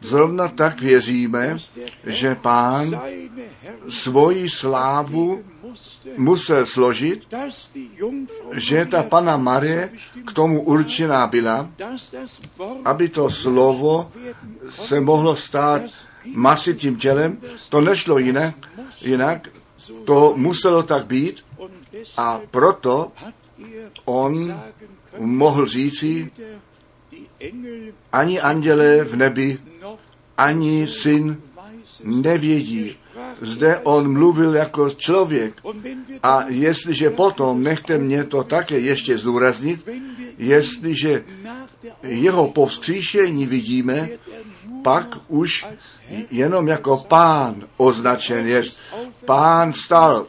Zrovna 0.00 0.48
tak 0.48 0.80
věříme, 0.80 1.56
že 2.04 2.34
pán 2.34 3.00
svoji 3.88 4.50
slávu 4.50 5.44
musel 6.16 6.66
složit, 6.66 7.26
že 8.52 8.86
ta 8.86 9.02
pana 9.02 9.36
Marie 9.36 9.90
k 10.26 10.32
tomu 10.32 10.62
určená 10.62 11.26
byla, 11.26 11.68
aby 12.84 13.08
to 13.08 13.30
slovo 13.30 14.12
se 14.70 15.00
mohlo 15.00 15.36
stát 15.36 15.82
masitým 16.34 16.96
tělem. 16.96 17.38
To 17.68 17.80
nešlo 17.80 18.18
jinak, 18.18 18.54
jinak 19.00 19.48
to 20.04 20.34
muselo 20.36 20.82
tak 20.82 21.06
být 21.06 21.44
a 22.16 22.40
proto 22.50 23.12
on 24.04 24.60
mohl 25.18 25.66
říci, 25.66 26.30
ani 28.12 28.40
anděle 28.40 29.04
v 29.04 29.16
nebi, 29.16 29.58
ani 30.38 30.86
syn 30.86 31.42
nevědí. 32.04 32.96
Zde 33.40 33.78
on 33.78 34.12
mluvil 34.12 34.54
jako 34.54 34.90
člověk. 34.90 35.52
A 36.22 36.44
jestliže 36.48 37.10
potom, 37.10 37.62
nechte 37.62 37.98
mě 37.98 38.24
to 38.24 38.44
také 38.44 38.78
ještě 38.78 39.18
zúraznit, 39.18 39.88
jestliže 40.38 41.24
jeho 42.02 42.48
povzkříšení 42.48 43.46
vidíme, 43.46 44.08
pak 44.82 45.18
už 45.28 45.66
jenom 46.30 46.68
jako 46.68 46.96
pán 47.08 47.68
označen 47.76 48.46
je. 48.46 48.62
Pán 49.24 49.72
stal. 49.72 50.26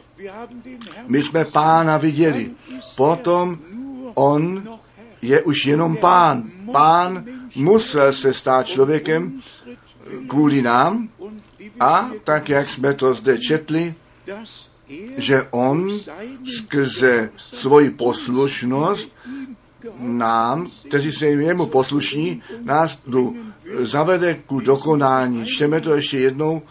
My 1.06 1.22
jsme 1.22 1.44
pána 1.44 1.96
viděli. 1.96 2.50
Potom 2.96 3.58
on 4.14 4.73
je 5.24 5.42
už 5.42 5.66
jenom 5.66 5.96
pán. 5.96 6.50
Pán 6.72 7.24
musel 7.56 8.12
se 8.12 8.34
stát 8.34 8.66
člověkem 8.66 9.40
kvůli 10.28 10.62
nám 10.62 11.08
a 11.80 12.10
tak, 12.24 12.48
jak 12.48 12.70
jsme 12.70 12.94
to 12.94 13.14
zde 13.14 13.38
četli, 13.38 13.94
že 15.16 15.42
on 15.50 15.90
skrze 16.56 17.30
svoji 17.36 17.90
poslušnost 17.90 19.12
nám, 19.98 20.70
kteří 20.88 21.12
se 21.12 21.26
jemu 21.26 21.66
poslušní, 21.66 22.42
nás 22.62 22.96
tu 22.96 23.36
zavede 23.78 24.34
ku 24.46 24.60
dokonání. 24.60 25.46
Čteme 25.46 25.80
to 25.80 25.94
ještě 25.94 26.18
jednou 26.18 26.62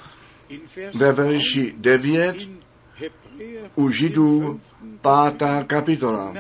ve 0.93 1.11
verši 1.11 1.73
9 1.77 2.35
u 3.75 3.89
Židů 3.89 4.59
pátá 5.03 5.63
kapitola. 5.63 6.33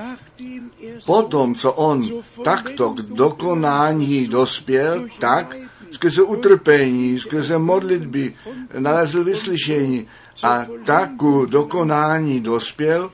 Potom, 1.05 1.55
co 1.55 1.73
on 1.73 2.03
takto 2.43 2.89
k 2.89 3.01
dokonání 3.01 4.27
dospěl, 4.27 5.07
tak 5.19 5.57
skrze 5.91 6.23
utrpení, 6.23 7.19
skrze 7.19 7.57
modlitby 7.57 8.33
nalezl 8.79 9.23
vyslyšení 9.23 10.07
a 10.43 10.65
tak 10.85 11.09
ku 11.17 11.45
dokonání 11.45 12.39
dospěl, 12.39 13.11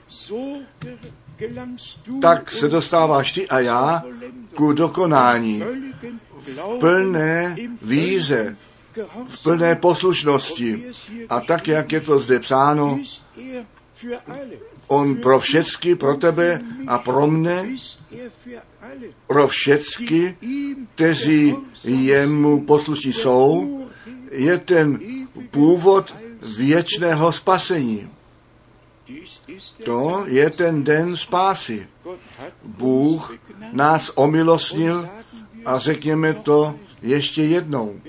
tak 2.21 2.51
se 2.51 2.67
dostáváš 2.67 3.31
ty 3.31 3.47
a 3.47 3.59
já 3.59 4.03
ku 4.55 4.73
dokonání 4.73 5.63
v 6.38 6.79
plné 6.79 7.57
víze, 7.81 8.57
v 9.27 9.43
plné 9.43 9.75
poslušnosti. 9.75 10.83
A 11.29 11.39
tak, 11.39 11.67
jak 11.67 11.91
je 11.91 12.01
to 12.01 12.19
zde 12.19 12.39
psáno, 12.39 12.99
on 14.88 15.15
pro 15.15 15.39
všecky, 15.39 15.95
pro 15.95 16.15
tebe 16.15 16.62
a 16.88 16.97
pro 16.97 17.27
mne, 17.27 17.75
pro 19.27 19.47
všecky, 19.47 20.38
kteří 20.95 21.55
jemu 21.83 22.65
poslušní 22.65 23.13
jsou, 23.13 23.79
je 24.31 24.57
ten 24.57 24.99
původ 25.51 26.15
věčného 26.57 27.31
spasení. 27.31 28.09
To 29.85 30.23
je 30.27 30.49
ten 30.49 30.83
den 30.83 31.17
spásy. 31.17 31.88
Bůh 32.63 33.38
nás 33.71 34.12
omilostnil 34.15 35.09
a 35.65 35.79
řekněme 35.79 36.33
to 36.33 36.75
ještě 37.01 37.43
jednou. 37.43 38.01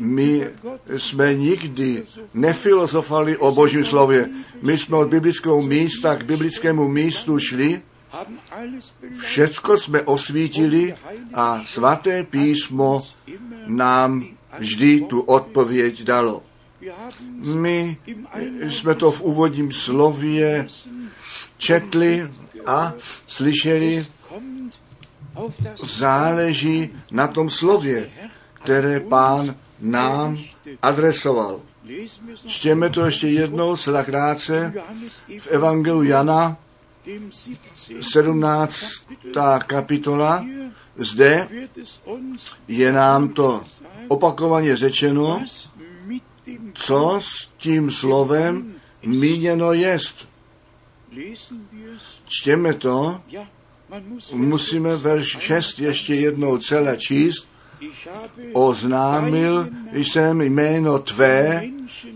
My 0.00 0.50
jsme 0.96 1.34
nikdy 1.34 2.02
nefilozofali 2.34 3.36
o 3.36 3.52
Božím 3.52 3.84
slově. 3.84 4.28
My 4.62 4.78
jsme 4.78 4.96
od 4.96 5.08
biblického 5.08 5.62
místa 5.62 6.16
k 6.16 6.24
biblickému 6.24 6.88
místu 6.88 7.38
šli, 7.38 7.82
všecko 9.20 9.76
jsme 9.76 10.02
osvítili 10.02 10.94
a 11.34 11.62
svaté 11.66 12.22
písmo 12.22 13.02
nám 13.66 14.26
vždy 14.58 15.00
tu 15.00 15.20
odpověď 15.20 16.02
dalo. 16.02 16.42
My 17.44 17.96
jsme 18.60 18.94
to 18.94 19.10
v 19.10 19.22
úvodním 19.22 19.72
slově 19.72 20.66
četli 21.58 22.30
a 22.66 22.94
slyšeli, 23.26 24.06
záleží 25.76 26.90
na 27.10 27.26
tom 27.26 27.50
slově, 27.50 28.10
které 28.54 29.00
pán 29.00 29.56
nám 29.80 30.38
adresoval. 30.82 31.60
Čtěme 32.46 32.90
to 32.90 33.06
ještě 33.06 33.28
jednou, 33.28 33.76
celá 33.76 34.04
krátce, 34.04 34.72
v 35.38 35.46
Evangeliu 35.46 36.02
Jana, 36.02 36.56
dem 37.06 37.32
17. 37.32 37.92
17. 38.12 38.76
kapitola. 39.66 40.44
Zde 40.96 41.48
je 42.68 42.92
nám 42.92 43.28
to 43.28 43.62
opakovaně 44.08 44.76
řečeno, 44.76 45.44
co 46.74 47.20
s 47.22 47.48
tím 47.56 47.90
slovem 47.90 48.74
míněno 49.02 49.72
jest. 49.72 50.28
Čtěme 52.26 52.74
to, 52.74 53.20
musíme 54.32 54.96
verš 54.96 55.38
6 55.38 55.78
ještě 55.78 56.14
jednou 56.14 56.58
celé 56.58 56.96
číst. 56.96 57.48
Oznámil 58.52 59.68
jsem 59.92 60.40
jméno 60.40 60.98
tvé 60.98 61.64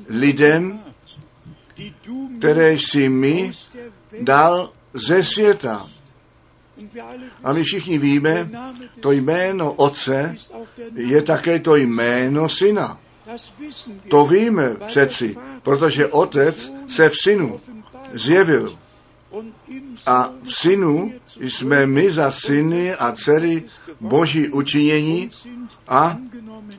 lidem, 0.08 0.80
které 2.38 2.72
jsi 2.72 3.08
mi 3.08 3.50
dal 4.20 4.72
ze 4.94 5.24
světa. 5.24 5.88
A 7.44 7.52
my 7.52 7.62
všichni 7.62 7.98
víme, 7.98 8.50
to 9.00 9.12
jméno 9.12 9.72
Otce 9.72 10.36
je 10.94 11.22
také 11.22 11.60
to 11.60 11.76
jméno 11.76 12.48
Syna. 12.48 13.00
To 14.08 14.26
víme 14.26 14.76
přeci, 14.86 15.36
protože 15.62 16.06
Otec 16.06 16.72
se 16.88 17.08
v 17.08 17.14
Synu 17.22 17.60
zjevil. 18.12 18.78
A 20.06 20.30
v 20.42 20.52
Synu 20.54 21.12
jsme 21.40 21.86
my 21.86 22.12
za 22.12 22.30
syny 22.30 22.94
a 22.94 23.12
dcery 23.12 23.64
Boží 24.00 24.48
učinění 24.48 25.30
a 25.88 26.18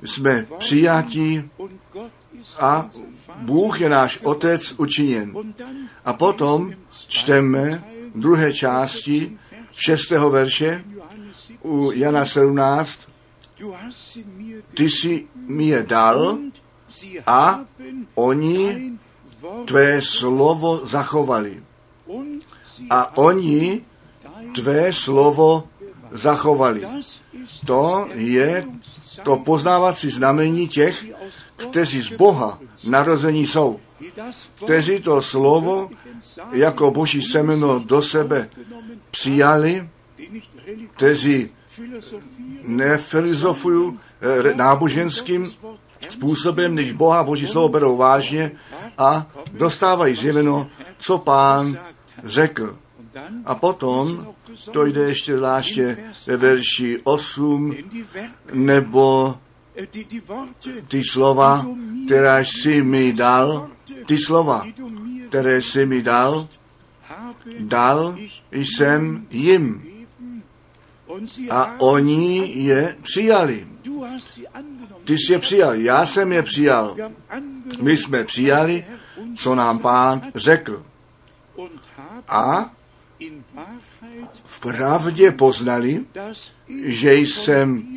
jsme 0.03 0.47
přijatí 0.57 1.49
a. 2.59 2.89
Bůh 3.41 3.81
je 3.81 3.89
náš 3.89 4.19
Otec 4.23 4.73
učiněn. 4.77 5.33
A 6.05 6.13
potom 6.13 6.73
čteme 7.07 7.83
druhé 8.15 8.53
části 8.53 9.37
šestého 9.71 10.29
verše 10.29 10.83
Johannes 10.95 11.37
7, 11.37 11.59
u 11.63 11.91
Jana 11.91 12.25
17. 12.25 12.99
du 13.59 13.71
hast 13.71 14.11
sie 14.11 14.23
mir 14.37 14.61
Ty 14.73 14.89
jsi 14.89 15.27
mi 15.35 15.65
je 15.67 15.83
dal 15.83 16.37
a 17.25 17.65
oni 18.15 18.91
tvé 19.65 20.01
slovo 20.01 20.85
zachovali. 20.85 21.63
A 22.89 23.17
oni 23.17 23.81
tvé 24.55 24.93
slovo 24.93 25.63
zachovali. 26.11 26.87
To 27.65 28.07
je 28.13 28.65
to 29.23 29.37
poznávací 29.37 30.09
znamení 30.09 30.67
těch, 30.67 31.05
kteří 31.69 32.01
z 32.01 32.11
Boha 32.11 32.59
narození 32.87 33.47
jsou, 33.47 33.79
kteří 34.63 35.01
to 35.01 35.21
slovo 35.21 35.89
jako 36.51 36.91
boží 36.91 37.21
semeno 37.21 37.79
do 37.79 38.01
sebe 38.01 38.49
přijali, 39.11 39.89
kteří 40.91 41.49
nefilozofují 42.63 43.99
eh, 44.21 44.53
náboženským 44.53 45.47
způsobem, 46.09 46.75
než 46.75 46.91
Boha 46.91 47.23
Boží 47.23 47.47
slovo 47.47 47.69
berou 47.69 47.97
vážně 47.97 48.51
a 48.97 49.27
dostávají 49.51 50.15
zjeveno, 50.15 50.67
co 50.99 51.17
pán 51.17 51.77
řekl. 52.23 52.77
A 53.45 53.55
potom 53.55 54.27
to 54.71 54.85
jde 54.85 55.01
ještě 55.01 55.37
zvláště 55.37 55.97
ve 56.27 56.37
verši 56.37 56.99
8, 57.03 57.71
in 57.71 57.89
die 57.89 58.05
Werke, 58.13 58.31
nebo 58.53 59.35
ty 60.87 61.03
slova, 61.11 61.65
která 62.05 62.39
jsi 62.39 62.83
mi 62.83 63.13
dal, 63.13 63.69
ty 64.05 64.17
slova, 64.17 64.67
které 65.29 65.61
jsi 65.61 65.85
mi 65.85 66.01
dal, 66.01 66.47
dal 67.59 68.15
jsem 68.51 69.27
jim 69.29 69.91
a 71.49 71.75
oni 71.79 72.51
je 72.55 72.97
přijali. 73.01 73.67
Ty 75.03 75.17
jsi 75.17 75.33
je 75.33 75.39
přijal, 75.39 75.75
já 75.75 76.05
jsem 76.05 76.31
je 76.31 76.43
přijal. 76.43 76.95
My 77.81 77.97
jsme 77.97 78.23
přijali, 78.23 78.85
co 79.35 79.55
nám 79.55 79.79
pán 79.79 80.21
řekl. 80.35 80.85
A 82.27 82.71
v 84.43 84.59
pravdě 84.59 85.31
poznali, 85.31 86.05
že 86.83 87.13
jsem 87.15 87.87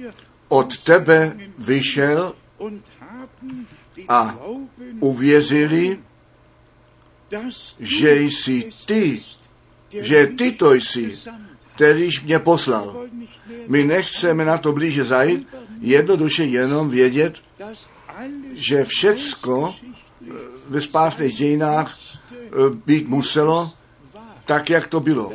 od 0.48 0.78
tebe 0.84 1.36
vyšel 1.58 2.34
a 4.08 4.38
uvěřili, 5.00 5.98
že 7.78 8.20
jsi 8.20 8.70
ty, 8.86 9.22
že 9.90 10.26
ty 10.26 10.52
to 10.52 10.74
jsi, 10.74 11.14
kterýž 11.74 12.22
mě 12.22 12.38
poslal. 12.38 13.06
My 13.68 13.84
nechceme 13.84 14.44
na 14.44 14.58
to 14.58 14.72
blíže 14.72 15.04
zajít, 15.04 15.48
jednoduše 15.80 16.44
jenom 16.44 16.88
vědět, 16.88 17.42
že 18.54 18.84
všecko 18.84 19.74
ve 20.68 20.80
spásných 20.80 21.34
dějinách 21.34 21.98
eh, 22.32 22.40
být 22.86 23.08
muselo 23.08 23.72
tak, 24.44 24.70
jak 24.70 24.86
to 24.86 25.00
bylo. 25.00 25.32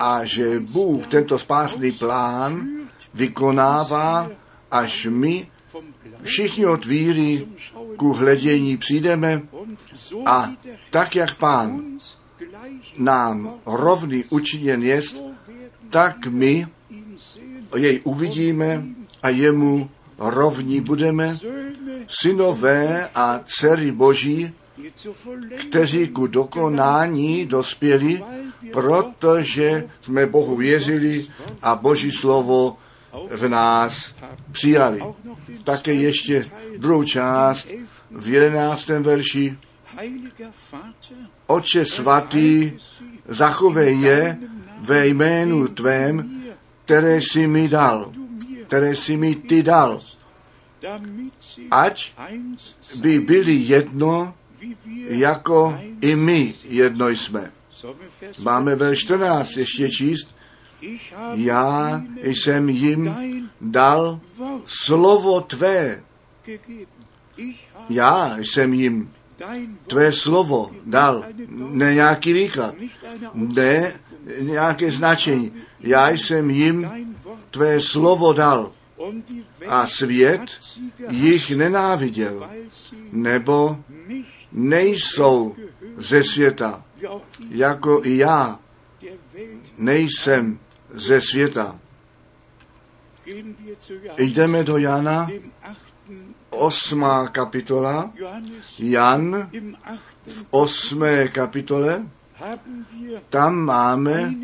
A 0.00 0.24
že 0.24 0.60
Bůh 0.60 1.06
tento 1.06 1.38
spásný 1.38 1.92
plán 1.92 2.68
vykonává, 3.14 4.30
až 4.70 5.06
my 5.10 5.48
všichni 6.22 6.66
od 6.66 6.84
víry 6.84 7.46
ku 7.96 8.12
hledění 8.12 8.76
přijdeme 8.76 9.42
a 10.26 10.52
tak, 10.90 11.16
jak 11.16 11.34
pán 11.34 11.82
nám 12.98 13.54
rovný 13.66 14.24
učiněn 14.30 14.82
jest, 14.82 15.22
tak 15.90 16.26
my 16.26 16.66
jej 17.76 18.00
uvidíme 18.04 18.84
a 19.22 19.28
jemu 19.28 19.90
rovní 20.18 20.80
budeme, 20.80 21.38
synové 22.08 23.08
a 23.14 23.40
dcery 23.46 23.92
Boží, 23.92 24.52
kteří 25.60 26.08
ku 26.08 26.26
dokonání 26.26 27.46
dospěli, 27.46 28.24
protože 28.72 29.88
jsme 30.00 30.26
Bohu 30.26 30.56
věřili 30.56 31.26
a 31.62 31.74
Boží 31.74 32.10
slovo 32.10 32.76
v 33.30 33.48
nás 33.48 34.14
přijali. 34.52 35.00
Také 35.64 35.92
ještě 35.92 36.50
druhou 36.76 37.04
část 37.04 37.68
v 38.10 38.28
jedenáctém 38.28 39.02
verši. 39.02 39.58
Oče 41.46 41.84
svatý, 41.84 42.72
zachovej 43.28 44.00
je 44.00 44.38
ve 44.80 45.06
jménu 45.06 45.68
tvém, 45.68 46.42
které 46.84 47.16
jsi 47.20 47.46
mi 47.46 47.68
dal, 47.68 48.12
které 48.66 48.96
jsi 48.96 49.16
mi 49.16 49.34
ty 49.34 49.62
dal, 49.62 50.00
ať 51.70 52.12
by 53.00 53.20
byli 53.20 53.54
jedno, 53.54 54.34
jako 55.08 55.78
i 56.00 56.16
my 56.16 56.54
jedno 56.64 57.08
jsme. 57.08 57.52
Máme 58.42 58.76
ve 58.76 58.96
14 58.96 59.56
ještě 59.56 59.88
číst. 59.88 60.28
Já 61.34 62.02
jsem 62.22 62.68
jim 62.68 63.16
dal 63.60 64.20
slovo 64.64 65.40
tvé. 65.40 66.02
Já 67.90 68.36
jsem 68.38 68.72
jim 68.72 69.10
tvé 69.86 70.12
slovo 70.12 70.70
dal. 70.86 71.24
Ne 71.48 71.94
nějaký 71.94 72.32
výklad, 72.32 72.74
ne 73.34 73.92
nějaké 74.40 74.90
značení. 74.90 75.52
Já 75.80 76.10
jsem 76.10 76.50
jim 76.50 76.90
tvé 77.50 77.80
slovo 77.80 78.32
dal 78.32 78.72
a 79.68 79.86
svět 79.86 80.40
jich 81.10 81.56
nenáviděl, 81.56 82.50
nebo 83.12 83.78
nejsou 84.54 85.56
ze 85.96 86.24
světa, 86.24 86.84
jako 87.50 88.00
i 88.04 88.16
já 88.16 88.58
nejsem 89.78 90.58
ze 90.90 91.20
světa. 91.20 91.78
Jdeme 94.18 94.64
do 94.64 94.76
Jana, 94.78 95.28
osmá 96.50 97.28
kapitola, 97.28 98.12
Jan 98.78 99.50
v 100.24 100.44
osmé 100.50 101.28
kapitole, 101.28 102.06
tam 103.30 103.56
máme 103.56 104.34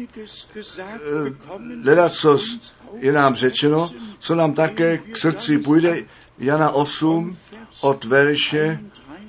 gesagt 0.54 1.00
Eh, 1.02 2.50
je 2.98 3.12
nám 3.12 3.34
řečeno, 3.34 3.90
co 4.18 4.34
nám 4.34 4.52
také 4.52 4.98
k 4.98 5.16
srdci 5.16 5.58
půjde. 5.58 6.02
Jana 6.38 6.70
8 6.70 7.36
od 7.80 8.04
verše 8.04 8.80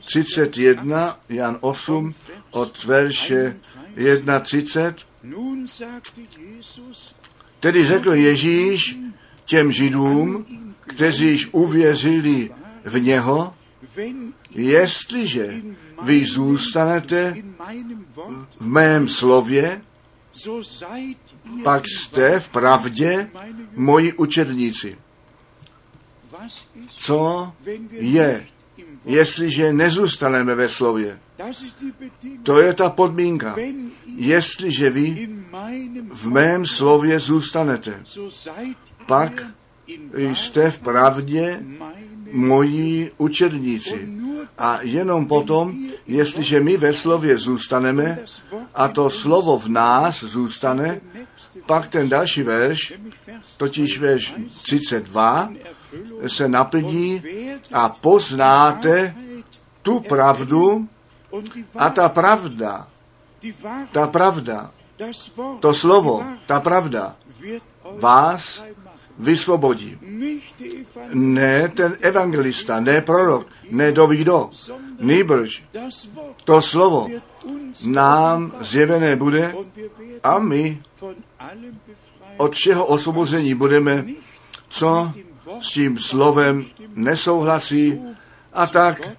31, 0.05 1.19
Jan 1.29 1.57
8 1.61 2.13
od 2.51 2.83
verše 2.83 3.57
31. 4.41 4.95
Nun 5.23 5.67
sagte 5.67 6.21
Jesus, 6.37 7.15
Tedy 7.59 7.85
řekl 7.85 8.13
Ježíš 8.13 8.97
těm 9.45 9.71
židům, 9.71 10.45
kteří 10.79 11.27
již 11.27 11.49
uvěřili 11.51 12.49
v 12.85 12.99
něho, 12.99 13.53
jestliže 14.55 15.61
vy 16.01 16.25
zůstanete 16.25 17.37
v 18.59 18.69
mém 18.69 19.07
slově, 19.07 19.81
pak 21.63 21.83
jste 21.87 22.39
v 22.39 22.49
pravdě 22.49 23.29
moji 23.75 24.13
učedníci. 24.13 24.97
Co 26.87 27.53
je, 27.91 28.47
jestliže 29.05 29.73
nezůstaneme 29.73 30.55
ve 30.55 30.69
slově? 30.69 31.19
To 32.43 32.59
je 32.59 32.73
ta 32.73 32.89
podmínka. 32.89 33.55
Jestliže 34.15 34.89
vy 34.89 35.29
v 36.09 36.31
mém 36.31 36.65
slově 36.65 37.19
zůstanete, 37.19 38.03
pak 39.05 39.43
jste 40.13 40.71
v 40.71 40.79
pravdě 40.79 41.63
moji 42.31 43.11
učedníci. 43.17 44.09
A 44.57 44.79
jenom 44.81 45.25
potom, 45.25 45.81
jestliže 46.07 46.59
my 46.59 46.77
ve 46.77 46.93
slově 46.93 47.37
zůstaneme 47.37 48.19
a 48.73 48.87
to 48.87 49.09
slovo 49.09 49.59
v 49.59 49.67
nás 49.67 50.23
zůstane, 50.23 51.01
pak 51.65 51.87
ten 51.87 52.09
další 52.09 52.43
verš, 52.43 52.93
totiž 53.57 53.99
verš 53.99 54.33
32, 54.63 55.49
Erfüllung 55.49 55.80
se 56.27 56.47
naplní 56.47 57.23
a 57.73 57.89
poznáte 57.89 59.15
tu 59.81 59.99
pravdu 59.99 60.87
a 61.75 61.89
ta 61.89 62.09
pravda, 62.09 62.87
ta 63.91 64.07
pravda, 64.07 64.71
to 65.59 65.73
slovo, 65.73 66.23
ta 66.45 66.59
pravda 66.59 67.15
vás 67.99 68.63
vysvobodí. 69.17 69.97
Ne 71.13 71.69
ten 71.69 71.97
evangelista, 72.01 72.79
ne 72.79 73.01
prorok, 73.01 73.47
ne 73.71 73.91
dovído, 73.91 74.49
nýbrž 74.99 75.63
das 75.73 76.05
Wort 76.05 76.31
to 76.43 76.61
slovo 76.61 77.07
nám 77.85 78.51
zjevené 78.59 79.15
bude 79.15 79.55
a 80.23 80.39
my 80.39 80.81
od 82.37 82.53
všeho 82.53 82.85
osvobození 82.85 83.53
budeme, 83.55 84.05
co 84.69 85.13
s 85.59 85.71
tím 85.71 85.97
slovem 85.97 86.65
nesouhlasí 86.95 88.01
a 88.53 88.67
tak 88.67 89.09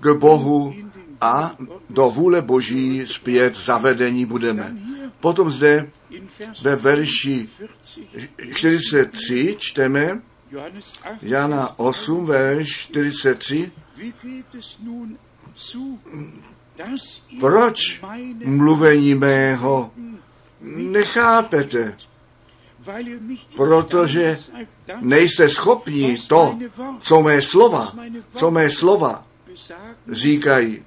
k 0.00 0.14
Bohu 0.14 0.74
a 1.20 1.56
do 1.90 2.10
vůle 2.10 2.42
Boží 2.42 3.06
zpět 3.06 3.56
zavedení 3.56 4.26
budeme. 4.26 4.76
Potom 5.20 5.50
zde 5.50 5.90
ve 6.62 6.76
verši 6.76 7.48
40, 8.52 8.54
43 8.54 9.56
čteme 9.58 10.22
Johannes 10.50 10.92
8, 11.16 11.18
Jana 11.22 11.78
8, 11.78 12.26
verš 12.26 12.86
43. 12.86 13.72
wie 13.96 14.12
geht 14.22 14.54
es 14.58 14.78
nun 14.82 15.18
zu, 15.54 15.98
dass 16.76 17.22
ihr 17.30 17.40
Proč 17.40 18.02
mluvení 18.44 19.14
mého 19.14 19.90
nechápete? 20.60 21.96
Protože 23.56 24.38
Nejste 25.00 25.48
schopni 25.48 26.18
to, 26.28 26.58
co 27.00 27.22
mé 27.22 27.42
slova, 27.42 27.92
co 28.34 28.50
mé 28.50 28.70
slova 28.70 29.26
říkají, 30.08 30.84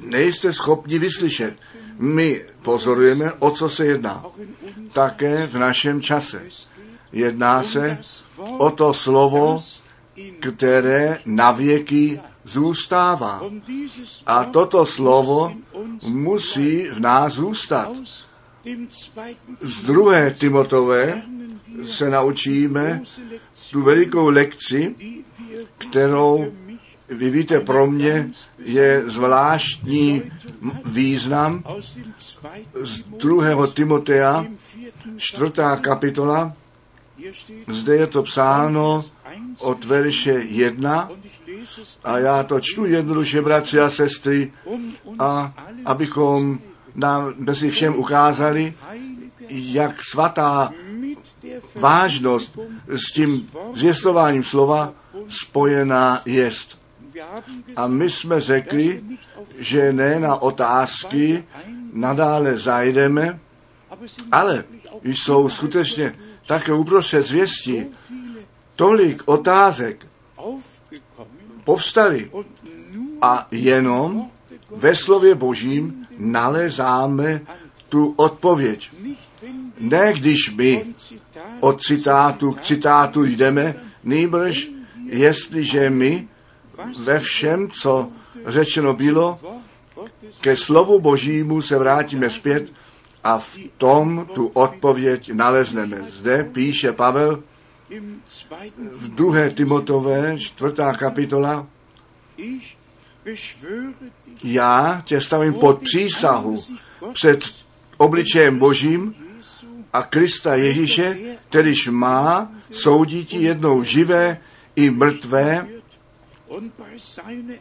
nejste 0.00 0.52
schopni 0.52 0.98
vyslyšet. 0.98 1.54
My 1.98 2.44
pozorujeme, 2.62 3.32
o 3.32 3.50
co 3.50 3.68
se 3.68 3.86
jedná. 3.86 4.24
Také 4.92 5.46
v 5.46 5.54
našem 5.54 6.02
čase. 6.02 6.42
Jedná 7.12 7.62
se 7.62 7.98
o 8.58 8.70
to 8.70 8.94
slovo, 8.94 9.62
které 10.40 11.18
na 11.26 11.52
věky 11.52 12.20
zůstává. 12.44 13.42
A 14.26 14.44
toto 14.44 14.86
slovo 14.86 15.52
musí 16.08 16.82
v 16.82 17.00
nás 17.00 17.32
zůstat. 17.32 17.90
Z 19.60 19.80
druhé 19.82 20.30
Timotové 20.30 21.22
se 21.84 22.10
naučíme 22.10 23.02
tu 23.70 23.82
velikou 23.82 24.28
lekci, 24.28 24.94
kterou 25.78 26.52
vy 27.08 27.30
víte, 27.30 27.60
pro 27.60 27.86
mě 27.86 28.30
je 28.58 29.02
zvláštní 29.06 30.22
význam 30.84 31.64
z 32.74 33.00
druhého 33.00 33.66
Timotea, 33.66 34.46
čtvrtá 35.16 35.76
kapitola. 35.76 36.52
Zde 37.68 37.96
je 37.96 38.06
to 38.06 38.22
psáno 38.22 39.04
Vers 39.04 39.16
1 39.36 39.56
od 39.60 39.84
verše 39.84 40.32
1 40.32 41.08
und 41.10 41.24
ich 41.24 41.48
lese 41.48 41.82
es 41.82 41.98
a 42.04 42.18
já 42.18 42.42
to 42.42 42.60
čtu 42.60 42.84
jednoduše, 42.84 43.42
bratři 43.42 43.80
a 43.80 43.90
sestry, 43.90 44.52
a 45.18 45.54
abychom 45.84 46.58
nám 46.96 47.34
mezi 47.36 47.70
všem 47.70 47.94
ukázali, 47.94 48.74
jak 49.48 50.02
svatá 50.02 50.72
vážnost 51.74 52.58
s 52.88 53.12
tím 53.12 53.50
zvěstováním 53.74 54.44
slova 54.44 54.92
spojená 55.28 56.22
jest. 56.24 56.78
A 57.76 57.86
my 57.86 58.10
jsme 58.10 58.40
řekli, 58.40 59.02
že 59.58 59.92
ne 59.92 60.20
na 60.20 60.42
otázky 60.42 61.44
nadále 61.92 62.58
zajdeme, 62.58 63.40
ale 64.32 64.64
jsou 65.04 65.48
skutečně 65.48 66.16
také 66.46 66.72
uprostřed 66.72 67.22
zvěstí 67.22 67.86
tolik 68.76 69.22
otázek 69.26 70.06
nur 71.66 72.44
a 73.22 73.46
jenom 73.50 74.30
ve 74.70 74.94
slově 74.94 75.34
Božím 75.34 76.05
nalezáme 76.18 77.40
tu 77.88 78.14
odpověď. 78.16 78.90
Ne 79.78 80.12
když 80.12 80.54
my 80.54 80.86
od 81.60 81.82
citátu 81.82 82.52
k 82.52 82.60
citátu 82.60 83.24
jdeme, 83.24 83.74
nýbrž 84.04 84.68
jestliže 85.06 85.90
my 85.90 86.28
ve 86.98 87.20
všem, 87.20 87.70
co 87.70 88.08
řečeno 88.46 88.94
bylo, 88.94 89.40
ke 90.40 90.56
slovu 90.56 91.00
Božímu 91.00 91.62
se 91.62 91.78
vrátíme 91.78 92.30
zpět 92.30 92.72
a 93.24 93.38
v 93.38 93.58
tom 93.78 94.28
tu 94.34 94.46
odpověď 94.46 95.32
nalezneme. 95.32 96.02
Zde 96.08 96.44
píše 96.44 96.92
Pavel 96.92 97.42
v 98.92 99.08
druhé 99.08 99.50
Timotové, 99.50 100.38
čtvrtá 100.38 100.92
kapitola, 100.92 101.66
já 104.44 105.02
tě 105.04 105.20
stavím 105.20 105.54
pod 105.54 105.82
přísahu 105.82 106.56
před 107.12 107.44
obličejem 107.96 108.58
Božím 108.58 109.14
a 109.92 110.02
Krista 110.02 110.54
Ježíše, 110.54 111.18
kterýž 111.48 111.88
má 111.88 112.52
soudit 112.72 113.32
jednou 113.32 113.82
živé 113.82 114.38
i 114.76 114.90
mrtvé 114.90 115.66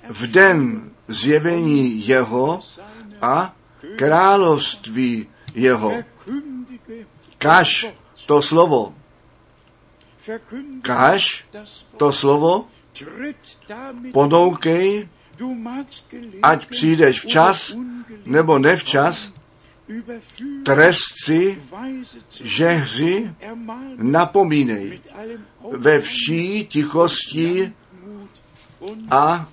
v 0.09 0.27
den 0.27 0.91
zjevení 1.07 2.07
jeho 2.07 2.59
a 3.21 3.55
království 3.95 5.27
jeho. 5.55 5.93
Kaž 7.37 7.87
to 8.25 8.41
slovo, 8.41 8.93
kaž 10.81 11.45
to 11.97 12.11
slovo, 12.11 12.67
Tritt 12.93 13.57
ať 16.41 16.65
přijdeš 16.65 17.21
včas 17.21 17.75
nebo 18.25 18.59
nevčas, 18.59 19.31
weise 21.71 22.19
zu 22.29 22.43
žehři, 22.47 23.31
ermahnen 23.39 24.11
napomínej 24.11 25.01
ve 25.71 25.99
vší 25.99 26.65
tichosti 26.65 27.73
a 29.11 29.49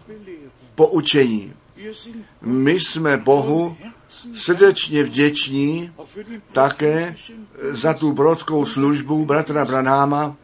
poučení. 0.75 1.53
My 2.41 2.81
jsme 2.81 3.17
Bohu 3.17 3.77
srdečně 4.35 5.05
vděční 5.05 5.93
také 6.53 7.17
za 7.71 7.95
tu 7.95 8.13
brodskou 8.13 8.65
službu 8.65 9.25
bratra 9.25 9.65
Branáma 9.65 10.37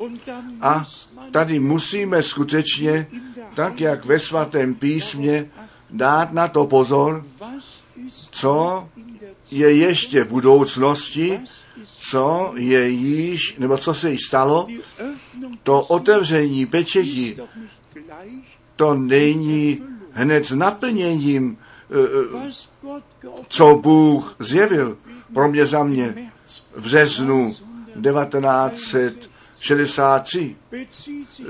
a 0.60 0.84
Tady 1.30 1.58
musíme 1.58 2.22
skutečně, 2.22 3.06
tak 3.54 3.80
jak 3.80 4.04
ve 4.04 4.18
svatém 4.18 4.74
písmě, 4.74 5.50
dát 5.90 6.32
na 6.32 6.48
to 6.48 6.66
pozor, 6.66 7.24
co 8.30 8.88
je 9.50 9.72
ještě 9.72 10.24
v 10.24 10.28
budoucnosti, 10.28 11.40
co 11.98 12.52
je 12.56 12.88
již, 12.88 13.56
nebo 13.58 13.76
co 13.76 13.94
se 13.94 14.10
již 14.10 14.20
stalo, 14.26 14.66
to 15.62 15.82
otevření 15.82 16.66
pečeti, 16.66 17.38
to 18.76 18.94
není 18.94 19.82
hned 20.12 20.46
s 20.46 20.50
naplněním, 20.50 21.58
co 23.48 23.74
Bůh 23.74 24.36
zjevil. 24.38 24.98
Pro 25.34 25.48
mě 25.48 25.66
za 25.66 25.82
mě 25.82 26.32
v 26.76 26.82
březnu 26.82 27.54
1963 29.58 30.56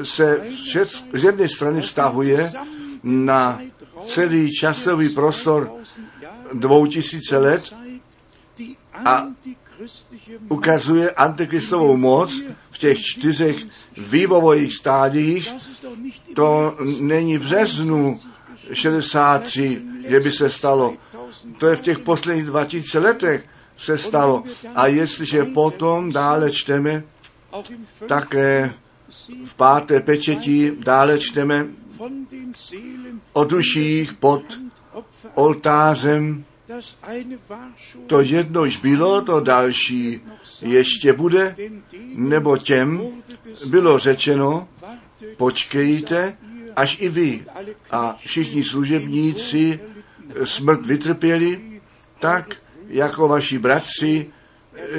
se 0.03 0.41
všet, 0.65 0.89
z 1.13 1.25
jedné 1.25 1.49
strany 1.49 1.81
vztahuje 1.81 2.53
na 3.03 3.61
celý 4.07 4.53
časový 4.53 5.09
prostor 5.09 5.73
dvou 6.53 6.87
tisíce 6.87 7.39
let 7.39 7.75
a 8.95 9.27
ukazuje 10.49 11.11
antikristovou 11.11 11.97
moc 11.97 12.43
v 12.71 12.79
těch 12.79 12.99
čtyřech 13.01 13.57
vývojových 13.97 14.75
stádiích. 14.75 15.53
To 16.35 16.77
není 17.01 17.39
v 17.39 17.43
březnu 17.43 18.19
63, 18.73 19.83
že 20.09 20.21
by 20.21 20.33
se 20.33 20.51
stalo. 20.51 20.95
To 21.59 21.67
je 21.67 21.77
v 21.77 21.81
těch 21.81 21.99
posledních 21.99 22.45
2000 22.45 22.99
letech 22.99 23.45
se 23.77 23.99
stalo. 23.99 24.43
A 24.75 24.87
jestliže 24.87 25.45
potom 25.45 26.13
dále 26.13 26.51
čteme, 26.51 27.05
také 28.07 28.75
v 29.45 29.55
páté 29.55 30.01
pečetí 30.01 30.73
dále 30.85 31.19
čteme 31.19 31.67
o 33.33 33.45
duších 33.45 34.15
pod 34.15 34.43
oltářem. 35.35 36.45
To 38.07 38.21
jedno 38.21 38.65
již 38.65 38.77
bylo, 38.77 39.23
to 39.23 39.41
další 39.41 40.21
ještě 40.63 41.13
bude, 41.13 41.57
nebo 42.15 42.57
těm 42.57 43.03
bylo 43.67 43.99
řečeno, 43.99 44.69
počkejte, 45.37 46.37
až 46.77 46.97
i 47.01 47.09
vy 47.09 47.45
a 47.91 48.17
všichni 48.27 48.65
služebníci 48.65 49.81
smrt 50.45 50.87
vytrpěli, 50.87 51.81
tak 52.21 52.57
jako 52.89 53.29
vaši 53.29 53.59
bratři 53.59 54.31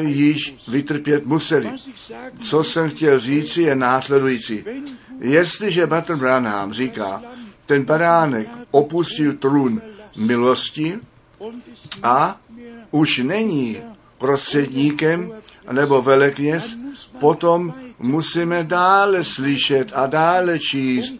již 0.01 0.55
vytrpět 0.67 1.25
museli. 1.25 1.71
Co 2.41 2.63
jsem 2.63 2.89
chtěl 2.89 3.19
říci 3.19 3.61
je 3.61 3.75
následující. 3.75 4.63
Jestliže 5.19 5.87
Bratr 5.87 6.15
Branham 6.15 6.73
říká, 6.73 7.23
ten 7.65 7.83
baránek 7.83 8.47
opustil 8.71 9.33
trůn 9.33 9.81
milosti 10.17 10.99
a 12.03 12.41
už 12.91 13.17
není 13.17 13.77
prostředníkem 14.17 15.31
nebo 15.71 16.01
velekněz, 16.01 16.77
potom 17.19 17.73
musíme 17.99 18.63
dále 18.63 19.23
slyšet 19.23 19.91
a 19.93 20.07
dále 20.07 20.59
číst, 20.59 21.13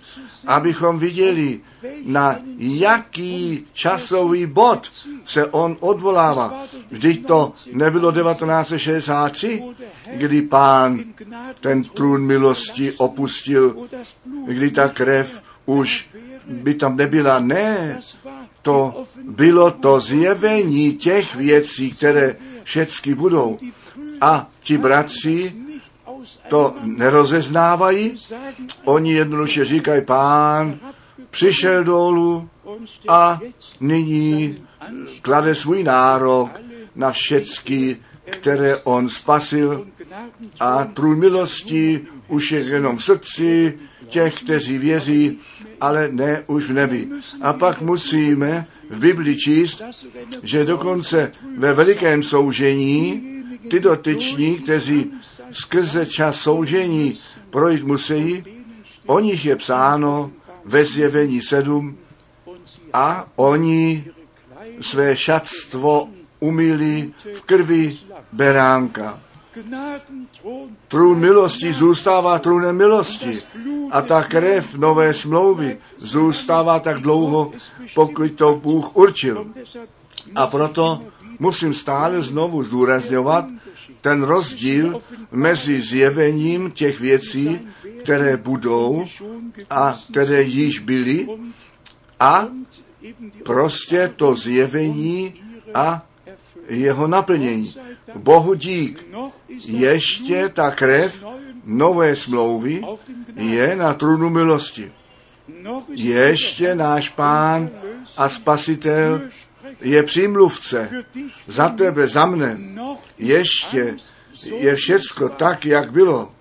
abychom 0.48 1.00
viděli, 1.00 1.60
na 2.06 2.40
jaký 2.58 3.66
časový 3.74 4.46
bod 4.46 4.92
se 5.26 5.46
on 5.46 5.78
odvolává. 5.80 6.64
Vždyť 6.90 7.28
to 7.28 7.54
nebylo 7.74 8.12
1963, 8.12 9.64
kdy 10.14 10.42
pán 10.42 11.04
ten 11.60 11.84
trůn 11.84 12.26
milosti 12.26 12.92
opustil, 12.92 13.76
kdy 14.46 14.72
ta 14.72 14.90
krev 14.90 15.42
už 15.66 16.10
by 16.50 16.74
tam 16.74 16.98
nebyla. 16.98 17.40
Ne, 17.40 18.00
to 18.62 19.04
bylo 19.24 19.72
to 19.72 20.00
zjevení 20.00 20.94
těch 20.94 21.36
věcí, 21.36 21.92
které 21.92 22.36
všechny 22.64 23.16
budou. 23.16 23.58
A 24.22 24.50
ti 24.60 24.78
bratři 24.78 25.54
to 26.48 26.76
nerozeznávají, 26.84 28.16
oni 28.86 29.14
jednoduše 29.14 29.66
říkají, 29.66 30.02
pán 30.06 30.80
přišel 31.30 31.84
dolů 31.84 32.50
a 33.08 33.40
nyní 33.80 34.64
klade 35.22 35.56
svůj 35.56 35.84
nárok 35.84 36.62
na 36.96 37.12
všecky, 37.12 37.98
které 38.26 38.78
on 38.78 39.10
spasil 39.10 39.88
a 40.60 40.86
trůn 40.86 41.20
milosti 41.20 42.06
už 42.28 42.52
je 42.52 42.60
jenom 42.60 42.98
v 42.98 43.04
srdci 43.04 43.80
těch, 44.08 44.44
kteří 44.44 44.78
věří, 44.78 45.40
ale 45.82 46.10
ne 46.12 46.44
už 46.48 46.70
v 46.70 46.74
nebi. 46.74 47.08
A 47.42 47.54
pak 47.54 47.82
musíme 47.82 48.68
v 48.90 49.00
Bibli 49.00 49.38
číst, 49.38 49.82
že 50.44 50.66
dokonce 50.66 51.32
ve 51.58 51.74
velikém 51.74 52.24
soužení 52.24 53.39
ty 53.70 53.80
dotyční, 53.80 54.56
kteří 54.56 55.12
skrze 55.52 56.06
čas 56.06 56.36
soužení 56.36 57.18
projít 57.50 57.84
musí, 57.84 58.44
o 59.08 59.20
nich 59.20 59.46
je 59.46 59.56
psáno 59.56 60.32
ve 60.66 60.86
zjevení 60.86 61.42
7 61.42 61.98
a 62.94 63.28
oni 63.36 64.06
své 64.82 65.18
šatstvo 65.18 66.10
umili 66.40 67.12
v 67.34 67.42
krvi 67.42 67.98
beránka. 68.32 69.22
Trůn 70.88 71.20
milosti 71.20 71.74
zůstává 71.74 72.40
trůnem 72.40 72.78
milosti 72.78 73.40
a 73.92 74.02
ta 74.02 74.24
krev 74.24 74.78
nové 74.78 75.14
smlouvy 75.14 75.78
zůstává 75.98 76.80
tak 76.80 77.02
dlouho, 77.02 77.52
pokud 77.96 78.32
to 78.32 78.56
Bůh 78.56 78.96
určil. 78.96 79.48
A 80.36 80.48
proto 80.48 81.04
musím 81.40 81.74
stále 81.74 82.22
znovu 82.22 82.64
zdůrazňovat 82.64 83.46
ten 84.02 84.24
rozdíl 84.24 85.02
mezi 85.32 85.82
zjevením 85.82 86.72
těch 86.72 87.00
věcí, 87.00 87.60
které 88.04 88.38
budou 88.38 89.06
a 89.70 90.00
které 90.12 90.42
již 90.42 90.80
byly 90.80 91.28
a 92.20 92.48
prostě 93.44 94.12
to 94.16 94.36
zjevení 94.36 95.34
a 95.74 96.06
jeho 96.70 97.08
naplnění. 97.08 97.76
Bohu 98.16 98.54
dík, 98.54 99.08
ještě 99.66 100.50
ta 100.50 100.72
krev 100.72 101.26
nové 101.66 102.16
smlouvy 102.16 102.82
je 103.36 103.76
na 103.76 103.94
trůnu 103.94 104.30
milosti. 104.30 104.92
Ještě 105.90 106.76
náš 106.76 107.10
pán 107.10 107.70
a 108.18 108.30
spasitel 108.30 109.22
je 109.82 110.04
přímluvce 110.04 111.06
za 111.48 111.70
tebe, 111.70 112.08
za 112.08 112.26
mne. 112.26 112.60
Ještě 113.18 113.96
je 114.44 114.76
všecko 114.76 115.30
tak, 115.30 115.66
jak 115.66 115.92
bylo. 115.92 116.32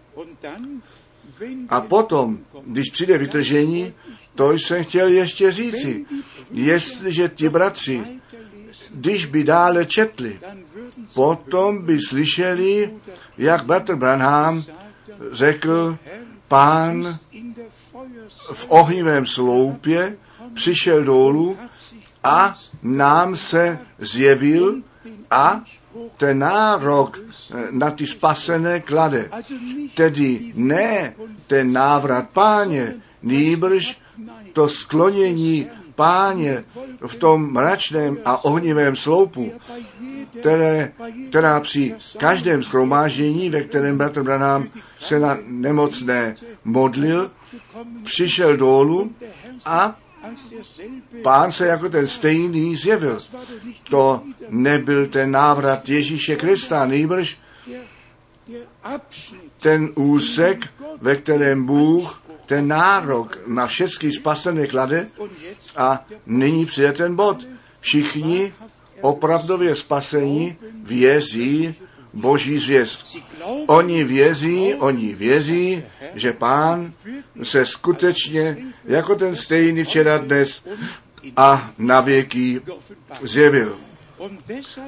A 1.69 1.81
potom, 1.81 2.39
když 2.67 2.91
přijde 2.91 3.19
vytržení, 3.19 3.95
to 4.35 4.53
jsem 4.53 4.85
chtěl 4.85 5.09
ještě 5.09 5.53
říci. 5.53 6.07
Jestliže 6.51 7.29
ti 7.29 7.49
bratři, 7.49 8.05
když 8.91 9.27
by 9.27 9.45
dále 9.45 9.87
četli, 9.87 10.41
potom 11.15 11.85
by 11.85 11.99
slyšeli, 12.09 12.91
jak 13.39 13.65
bratr 13.65 13.97
Branham 13.97 14.65
řekl, 15.33 15.99
pán 16.49 17.19
v 18.53 18.67
ohnivém 18.69 19.27
sloupě 19.27 20.17
přišel 20.55 21.05
dolů 21.05 21.57
a 22.29 22.55
nám 22.83 23.37
se 23.37 23.79
zjevil 23.99 24.83
a 25.31 25.65
ten 26.17 26.39
nárok 26.39 27.19
na 27.71 27.91
ty 27.91 28.07
spasené 28.07 28.81
klade. 28.81 29.31
Tedy 29.95 30.53
ne 30.55 31.15
ten 31.47 31.73
návrat 31.73 32.29
páně, 32.29 32.95
nýbrž 33.23 34.01
to 34.53 34.69
sklonění 34.69 35.67
páně 35.95 36.65
v 37.07 37.15
tom 37.15 37.53
mračném 37.53 38.19
a 38.25 38.45
ohnivém 38.45 38.97
sloupu, 38.97 39.53
které, 40.41 40.93
která 41.29 41.61
při 41.61 41.95
každém 42.19 42.63
schromáždění, 42.63 43.51
ve 43.51 43.63
kterém 43.63 43.99
bratr 43.99 44.23
Branham 44.23 44.69
se 45.01 45.19
na 45.19 45.39
nemocné 45.47 46.35
modlil, 46.65 47.31
přišel 48.05 48.57
dolů 48.57 49.13
a 49.67 49.97
pán 51.23 51.53
se 51.53 51.67
jako 51.67 51.89
ten 51.89 52.07
stejný 52.07 52.77
zjevil. 52.77 53.19
To 53.91 54.23
nebyl 54.49 55.07
ten 55.07 55.31
návrat 55.31 55.89
Ježíše 55.89 56.37
Krista, 56.37 56.87
nejbrž 56.87 57.39
ten 59.61 59.93
úsek, 59.95 60.71
ve 61.01 61.17
kterém 61.17 61.67
Bůh 61.67 62.23
ten 62.47 62.69
nárok 62.69 63.39
na 63.47 63.67
všechny 63.67 64.13
spasené 64.13 64.67
klade 64.67 65.09
a 65.77 66.07
nyní 66.27 66.67
přijde 66.67 66.93
ten 66.93 67.17
bod. 67.17 67.47
Všichni 67.81 68.53
opravdově 69.01 69.77
spasení 69.77 70.57
věří 70.83 71.75
boží 72.13 72.59
zvěst. 72.59 73.17
Oni 73.67 74.05
věří, 74.05 74.75
oni 74.75 75.15
věří, 75.15 75.83
že 76.15 76.33
pán 76.33 76.93
se 77.43 77.67
skutečně 77.67 78.57
jako 78.85 79.15
ten 79.15 79.37
stejný 79.37 79.85
včera 79.85 80.19
dnes 80.19 80.63
a 81.37 81.71
na 81.79 82.01
věky 82.01 82.61
zjevil. 83.23 83.79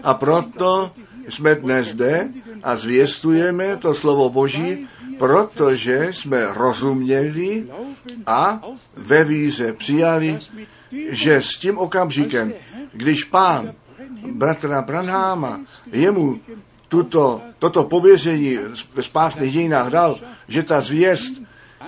A 0.02 0.14
proto 0.14 0.92
jsme 1.28 1.54
dnes 1.54 1.88
zde 1.88 2.28
a 2.62 2.76
zvěstujeme 2.76 3.76
to 3.76 3.94
slovo 3.94 4.30
Boží, 4.30 4.88
protože 5.18 6.08
jsme 6.10 6.54
rozuměli 6.54 7.66
a 8.26 8.62
ve 8.96 9.24
víze 9.24 9.72
přijali, 9.72 10.38
že 11.10 11.42
s 11.42 11.56
tím 11.56 11.78
okamžikem, 11.78 12.52
když 12.92 13.24
pán 13.24 13.74
bratra 14.32 14.82
Branháma 14.82 15.60
jemu 15.92 16.40
tuto, 16.90 17.40
toto 17.58 17.84
pověření 17.84 18.58
ve 18.94 19.02
spásných 19.02 19.52
dějinách 19.52 19.90
dal, 19.90 20.18
že 20.48 20.62
ta 20.62 20.80
zvěst, 20.80 21.32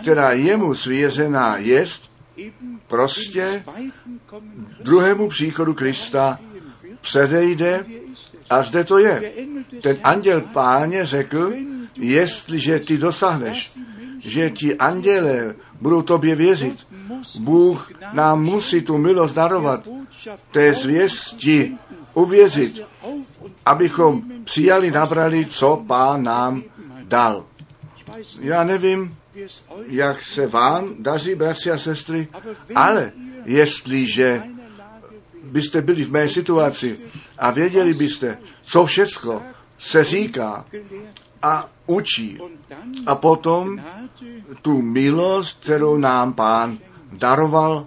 která 0.00 0.32
jemu 0.32 0.74
svěřená 0.74 1.57
jest, 1.57 2.11
prostě 2.86 3.64
druhému 4.80 5.28
příchodu 5.28 5.74
Krista 5.74 6.38
předejde 7.00 7.84
a 8.50 8.62
zde 8.62 8.84
to 8.84 8.98
je. 8.98 9.32
Ten 9.82 9.96
anděl 10.05 10.40
páně 10.40 11.07
řekl, 11.07 11.53
jestliže 11.98 12.80
ty 12.80 12.98
dosáhneš, 12.98 13.78
že 14.18 14.50
ti 14.50 14.76
anděle 14.76 15.55
budou 15.80 16.03
tobě 16.03 16.34
věřit, 16.34 16.86
Bůh 17.38 17.90
nám 18.12 18.42
musí 18.42 18.82
tu 18.82 18.98
milost 18.98 19.34
darovat, 19.34 19.88
té 20.50 20.74
zvěsti 20.74 21.76
uvěřit, 22.14 22.91
abychom 23.66 24.22
přijali, 24.45 24.90
nabrali, 24.90 25.47
co 25.47 25.84
pán 25.86 26.22
nám 26.22 26.62
dal. 27.03 27.45
Já 28.40 28.64
nevím, 28.64 29.16
jak 29.86 30.22
se 30.22 30.47
vám 30.47 30.95
daří, 30.99 31.34
bratři 31.34 31.70
a 31.70 31.78
sestry, 31.78 32.28
ale 32.74 33.12
jestliže 33.45 34.43
byste 35.43 35.82
byli 35.82 36.05
v 36.05 36.11
mé 36.11 36.28
situaci 36.28 36.99
a 37.38 37.51
věděli 37.51 37.95
byste, 37.95 38.38
co 38.62 38.86
všecko 38.86 39.43
se 39.78 40.05
říká 40.05 40.64
a 41.43 41.70
učí. 41.86 42.38
A 43.07 43.14
potom 43.14 43.82
tu 44.62 44.82
milost, 44.82 45.59
kterou 45.62 45.97
nám 45.97 46.32
pán 46.32 46.78
daroval, 47.12 47.86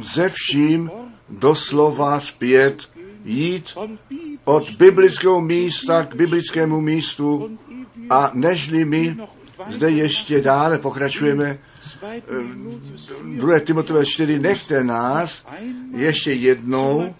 ze 0.00 0.28
vším 0.28 0.90
doslova 1.28 2.20
zpět 2.20 2.88
jít 3.24 3.74
od 4.44 4.70
biblického 4.70 5.40
místa 5.40 6.04
k 6.04 6.14
biblickému 6.14 6.80
místu 6.80 7.58
a 8.10 8.30
nežli 8.34 8.84
my 8.84 9.16
zde 9.68 9.90
ještě 9.90 10.40
dále 10.40 10.78
pokračujeme. 10.78 11.58
2. 13.24 13.58
Timotové 13.60 14.06
4. 14.06 14.38
Nechte 14.38 14.84
nás 14.84 15.44
ještě 15.96 16.32
jednou 16.32 17.14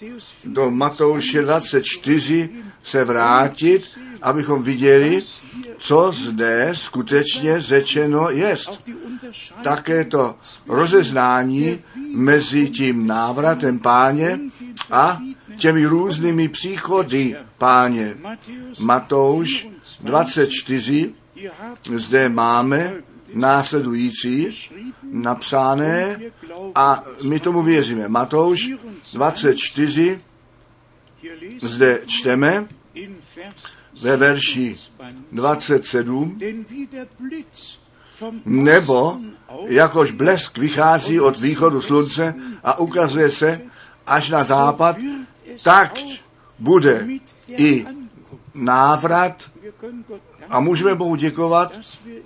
do 0.44 0.70
Matouše 0.70 1.42
24 1.42 2.48
se 2.84 3.04
vrátit, 3.04 3.98
abychom 4.22 4.62
viděli, 4.62 5.22
co 5.78 6.12
zde 6.12 6.70
skutečně 6.72 7.60
řečeno 7.60 8.30
jest. 8.30 8.90
Také 9.62 10.04
to 10.04 10.36
rozeznání 10.68 11.78
mezi 12.14 12.70
tím 12.70 13.06
návratem 13.06 13.78
páně 13.78 14.40
a 14.90 15.20
těmi 15.56 15.86
různými 15.86 16.48
příchody 16.48 17.36
páně. 17.58 18.16
Matouš 18.80 19.68
24, 20.00 21.14
zde 21.96 22.28
máme 22.28 22.92
následující 23.34 24.48
napsané 25.12 26.20
a 26.74 27.04
my 27.22 27.40
tomu 27.40 27.62
věříme. 27.62 28.08
Matouš 28.08 28.70
24, 29.12 30.20
zde 31.60 32.00
čteme 32.06 32.66
ve 34.02 34.16
verši 34.16 34.74
27, 35.32 36.40
nebo 38.44 39.18
jakož 39.66 40.10
blesk 40.10 40.58
vychází 40.58 41.20
od 41.20 41.40
východu 41.40 41.80
slunce 41.80 42.34
a 42.64 42.78
ukazuje 42.78 43.30
se 43.30 43.60
až 44.06 44.30
na 44.30 44.44
západ, 44.44 44.96
tak 45.62 45.94
bude 46.58 47.08
i 47.48 47.86
návrat 48.54 49.50
a 50.50 50.60
můžeme 50.60 50.94
Bohu 50.94 51.16
děkovat, 51.16 51.78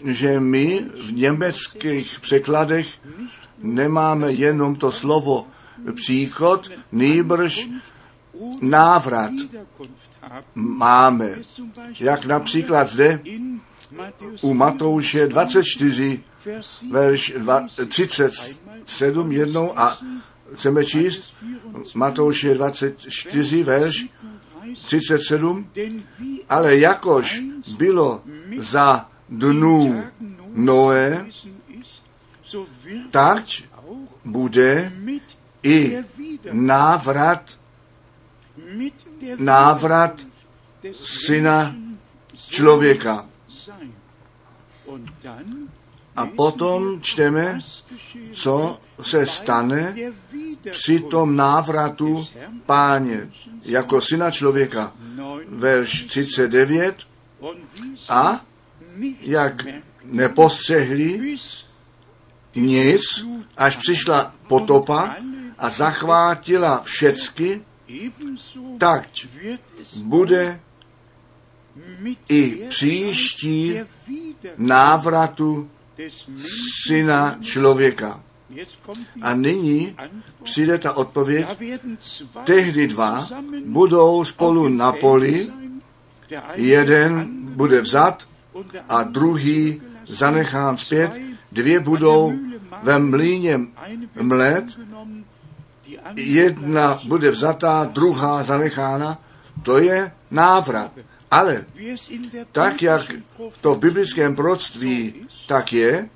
že 0.04 0.40
my 0.40 0.84
v 1.08 1.12
německých 1.12 2.20
překladech 2.20 2.86
nemáme 3.58 4.32
jenom 4.32 4.76
to 4.76 4.92
slovo 4.92 5.46
příchod, 5.94 6.70
nýbrž 6.92 7.68
návrat 8.60 9.32
máme. 10.54 11.28
Jak 12.00 12.26
například 12.26 12.88
zde 12.88 13.20
u 14.40 14.54
Matouše 14.54 15.26
24, 15.26 16.22
verš 16.90 17.34
37 17.88 19.32
jednou 19.32 19.78
a 19.78 19.98
chceme 20.54 20.84
číst 20.84 21.34
Matouše 21.94 22.54
24, 22.54 23.62
verš 23.62 24.06
37, 24.86 25.70
ale 26.48 26.76
jakož 26.76 27.42
bylo 27.78 28.22
za 28.58 29.08
dnů 29.28 30.04
Noé, 30.54 31.26
tak 33.10 33.44
bude 34.24 34.92
i 35.62 35.96
návrat, 36.52 37.58
návrat 39.38 40.26
syna 40.92 41.76
člověka. 42.48 43.26
A 46.16 46.26
potom 46.26 47.00
čteme, 47.00 47.58
co 48.32 48.80
se 49.02 49.26
stane 49.26 49.94
při 50.70 51.00
tom 51.00 51.36
návratu 51.36 52.26
páně 52.66 53.30
jako 53.62 54.00
syna 54.00 54.30
člověka. 54.30 54.92
Verš 55.48 56.04
39. 56.04 56.96
A 58.08 58.44
jak 59.20 59.66
nepostřehli 60.04 61.36
nic, 62.54 63.02
až 63.56 63.76
přišla 63.76 64.34
potopa 64.48 65.16
a 65.58 65.70
zachvátila 65.70 66.82
všecky, 66.82 67.62
tak 68.78 69.08
bude 70.02 70.60
i 72.28 72.66
příští 72.68 73.80
návratu 74.56 75.70
syna 76.86 77.38
člověka. 77.40 78.22
A 79.22 79.34
nyní 79.34 79.96
přijde 80.42 80.78
ta 80.78 80.92
odpověď, 80.92 81.48
tehdy 82.44 82.86
dva 82.86 83.28
budou 83.64 84.24
spolu 84.24 84.68
na 84.68 84.92
poli, 84.92 85.48
jeden 86.54 87.28
bude 87.42 87.80
vzat 87.80 88.28
a 88.88 89.02
druhý 89.02 89.82
zanechán 90.06 90.76
zpět, 90.76 91.12
dvě 91.52 91.80
budou 91.80 92.32
ve 92.82 92.98
mlíně 92.98 93.60
mlet, 94.22 94.64
jedna 96.16 96.98
bude 97.08 97.30
vzatá, 97.30 97.84
druhá 97.84 98.42
zanechána, 98.42 99.18
to 99.62 99.78
je 99.78 100.12
návrat. 100.30 100.92
Ale 101.30 101.64
tak, 102.52 102.82
jak 102.82 103.12
to 103.60 103.74
v 103.74 103.78
biblickém 103.78 104.36
proroctví 104.36 105.14
tak 105.46 105.72
je, 105.72 106.08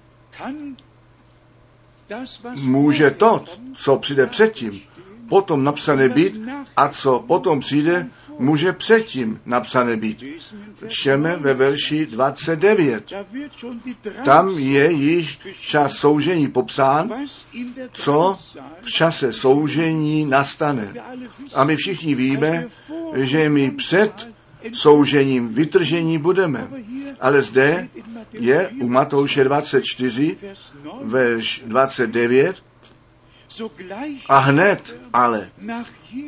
může 2.54 3.10
to, 3.10 3.44
co 3.74 3.96
přijde 3.96 4.26
předtím, 4.26 4.82
potom 5.28 5.64
napsané 5.64 6.08
být 6.08 6.40
a 6.76 6.88
co 6.88 7.24
potom 7.26 7.60
přijde, 7.60 8.08
může 8.38 8.72
předtím 8.72 9.40
napsané 9.46 9.96
být. 9.96 10.24
Čteme 10.86 11.36
ve 11.36 11.54
verši 11.54 12.06
29. 12.06 13.12
Tam 14.24 14.58
je 14.58 14.92
již 14.92 15.38
čas 15.60 15.92
soužení 15.92 16.48
popsán, 16.48 17.12
co 17.92 18.38
v 18.80 18.90
čase 18.90 19.32
soužení 19.32 20.24
nastane. 20.24 20.94
A 21.54 21.64
my 21.64 21.76
všichni 21.76 22.14
víme, 22.14 22.66
že 23.14 23.48
my 23.48 23.70
před 23.70 24.28
soužením 24.72 25.54
vytržení 25.54 26.18
budeme. 26.18 26.68
Ale 27.20 27.42
zde 27.42 27.88
je 28.40 28.70
u 28.80 28.88
Matouše 28.88 29.44
24, 29.44 30.36
verš 31.02 31.62
29, 31.66 32.62
a 34.28 34.38
hned 34.38 34.98
ale 35.12 35.50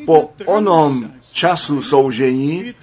po 0.06 0.32
onom 0.46 1.10
času 1.32 1.82
soužení, 1.82 2.74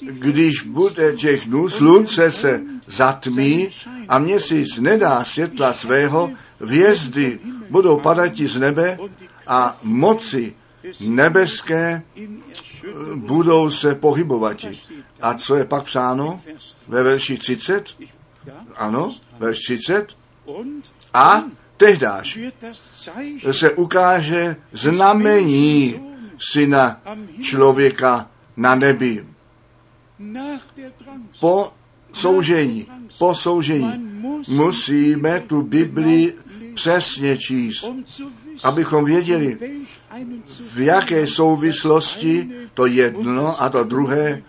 když 0.00 0.62
bude 0.62 1.12
těch 1.12 1.46
dnů, 1.46 1.68
slunce 1.68 2.32
se 2.32 2.62
zatmí 2.86 3.68
a 4.08 4.18
měsíc 4.18 4.78
nedá 4.78 5.24
světla 5.24 5.72
svého, 5.72 6.30
hvězdy 6.60 7.38
budou 7.70 7.98
padat 7.98 8.36
z 8.36 8.58
nebe 8.58 8.98
a 9.46 9.78
moci 9.82 10.54
nebeské 11.00 12.02
budou 13.14 13.70
se 13.70 13.94
pohybovat. 13.94 14.56
A 15.20 15.34
co 15.34 15.56
je 15.56 15.64
pak 15.64 15.84
psáno 15.84 16.40
ve 16.88 17.02
verši 17.02 17.36
30? 17.36 17.88
Ano, 18.76 19.14
verš 19.38 19.58
30. 19.58 20.16
A 21.14 21.44
tehdáž 21.76 22.38
se 23.50 23.70
ukáže 23.70 24.56
znamení 24.72 26.00
syna 26.38 27.00
člověka 27.40 28.30
na 28.56 28.74
nebi. 28.74 29.26
Po 31.40 31.72
soužení, 32.12 32.86
po 33.18 33.34
soužení 33.34 33.92
musíme 34.48 35.40
tu 35.40 35.62
Bibli 35.62 36.34
přesně 36.74 37.38
číst, 37.38 37.84
abychom 38.62 39.04
věděli, 39.04 39.58
v 40.72 40.80
jaké 40.80 41.26
souvislosti 41.26 42.50
to 42.74 42.86
jedno 42.86 43.62
a 43.62 43.68
to 43.68 43.84
druhé 43.84 44.42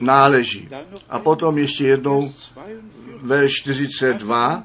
náleží. 0.00 0.68
A 1.08 1.18
potom 1.18 1.58
ještě 1.58 1.84
jednou 1.84 2.32
ve 3.22 3.48
42 3.48 4.62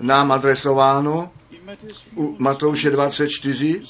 nám 0.00 0.32
adresováno 0.32 1.30
u 2.16 2.36
Matouše 2.38 2.90
24, 2.90 3.80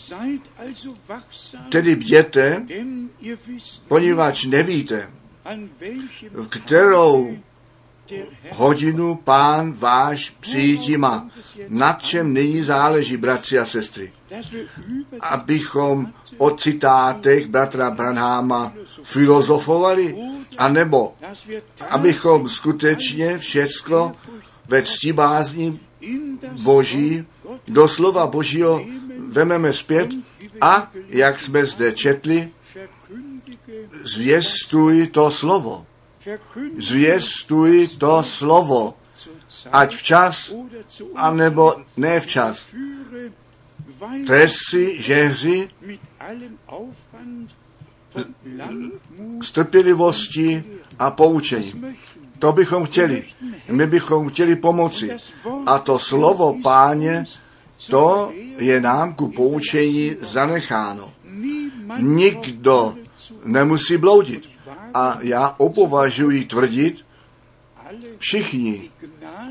tedy 1.68 1.96
bděte, 1.96 2.66
poněvadž 3.88 4.44
nevíte, 4.44 5.10
v 6.32 6.48
kterou 6.48 7.38
hodinu 8.50 9.14
pán 9.14 9.72
váš 9.72 10.30
přijítí 10.40 10.96
má. 10.96 11.30
Na 11.68 11.92
čem 11.92 12.34
nyní 12.34 12.64
záleží, 12.64 13.16
bratři 13.16 13.58
a 13.58 13.66
sestry? 13.66 14.12
Abychom 15.20 16.12
o 16.38 16.50
citátech 16.50 17.46
bratra 17.46 17.90
Branháma 17.90 18.72
filozofovali, 19.02 20.16
anebo 20.58 21.14
abychom 21.90 22.48
skutečně 22.48 23.38
všecko 23.38 24.12
ve 24.68 24.82
ctibázní 24.82 25.80
Boží, 26.62 27.26
do 27.68 27.88
slova 27.88 28.26
Božího 28.26 28.84
vememe 29.28 29.72
zpět 29.72 30.08
a, 30.60 30.90
jak 31.08 31.40
jsme 31.40 31.66
zde 31.66 31.92
četli, 31.92 32.50
zvěstuj 34.04 35.06
to 35.06 35.30
slovo. 35.30 35.86
Zvěstuj 36.78 37.88
to 37.98 38.22
slovo, 38.22 38.94
ať 39.72 39.94
včas, 39.94 40.52
anebo 41.14 41.74
ne 41.96 42.20
včas. 42.20 42.66
Tresy, 44.26 45.02
žehři, 45.02 45.68
s 49.42 49.50
trpělivostí 49.50 50.62
a 50.98 51.10
poučením. 51.10 51.96
To 52.38 52.52
bychom 52.52 52.84
chtěli. 52.84 53.24
My 53.68 53.86
bychom 53.86 54.28
chtěli 54.28 54.56
pomoci. 54.56 55.10
A 55.66 55.78
to 55.78 55.98
slovo 55.98 56.56
páně, 56.62 57.24
to 57.90 58.32
je 58.58 58.80
nám 58.80 59.14
ku 59.14 59.28
poučení 59.28 60.16
zanecháno. 60.20 61.12
Nikdo 61.98 62.96
nemusí 63.44 63.96
bloudit. 63.96 64.53
A 64.94 65.18
já 65.20 65.54
opovažuji 65.58 66.44
tvrdit, 66.44 67.06
všichni, 68.18 68.90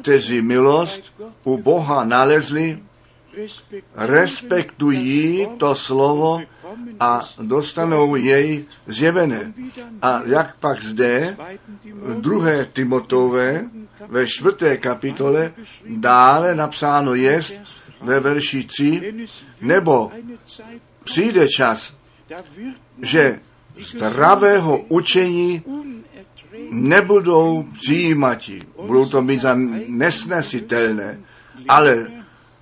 kteří 0.01 0.41
milost 0.41 1.13
u 1.43 1.57
Boha 1.57 2.03
nalezli, 2.03 2.79
respektují 3.95 5.47
to 5.57 5.75
slovo 5.75 6.41
a 6.99 7.21
dostanou 7.41 8.15
jej 8.15 8.65
zjevené. 8.87 9.53
A 10.01 10.21
jak 10.25 10.57
pak 10.57 10.83
zde 10.83 11.37
v 11.93 12.21
druhé 12.21 12.65
Timotové 12.65 13.69
ve 14.07 14.27
čtvrté 14.27 14.77
kapitole 14.77 15.53
dále 15.87 16.55
napsáno 16.55 17.15
jest 17.15 17.53
ve 18.01 18.19
verši 18.19 18.63
3, 18.63 19.13
nebo 19.61 20.11
přijde 21.03 21.47
čas, 21.47 21.93
že 23.01 23.39
zdravého 23.79 24.81
učení 24.89 25.61
nebudou 26.71 27.65
přijímat. 27.81 28.37
Budou 28.87 29.05
to 29.05 29.21
mít 29.21 29.41
za 29.41 29.55
nesnesitelné, 29.87 31.19
ale 31.69 32.07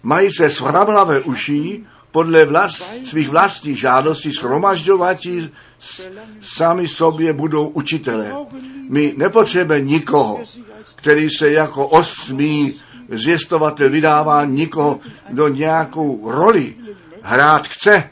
mají 0.04 0.30
se 0.38 0.50
svravlavé 0.50 1.22
uší 1.22 1.86
podle 2.12 2.46
vlast, 2.46 2.84
svých 3.06 3.30
vlastních 3.30 3.80
žádostí 3.80 4.32
shromažďovat 4.32 5.18
sami 6.42 6.88
sobě 6.88 7.34
budou 7.34 7.68
učitelé. 7.68 8.34
My 8.90 9.14
nepotřebujeme 9.18 9.86
nikoho, 9.86 10.40
který 10.96 11.30
se 11.30 11.52
jako 11.52 11.88
osmý 11.88 12.74
zvěstovatel 13.10 13.90
vydává 13.90 14.46
nikoho, 14.46 15.00
do 15.30 15.48
nějakou 15.48 16.32
roli 16.32 16.76
hrát 17.22 17.68
chce. 17.68 18.10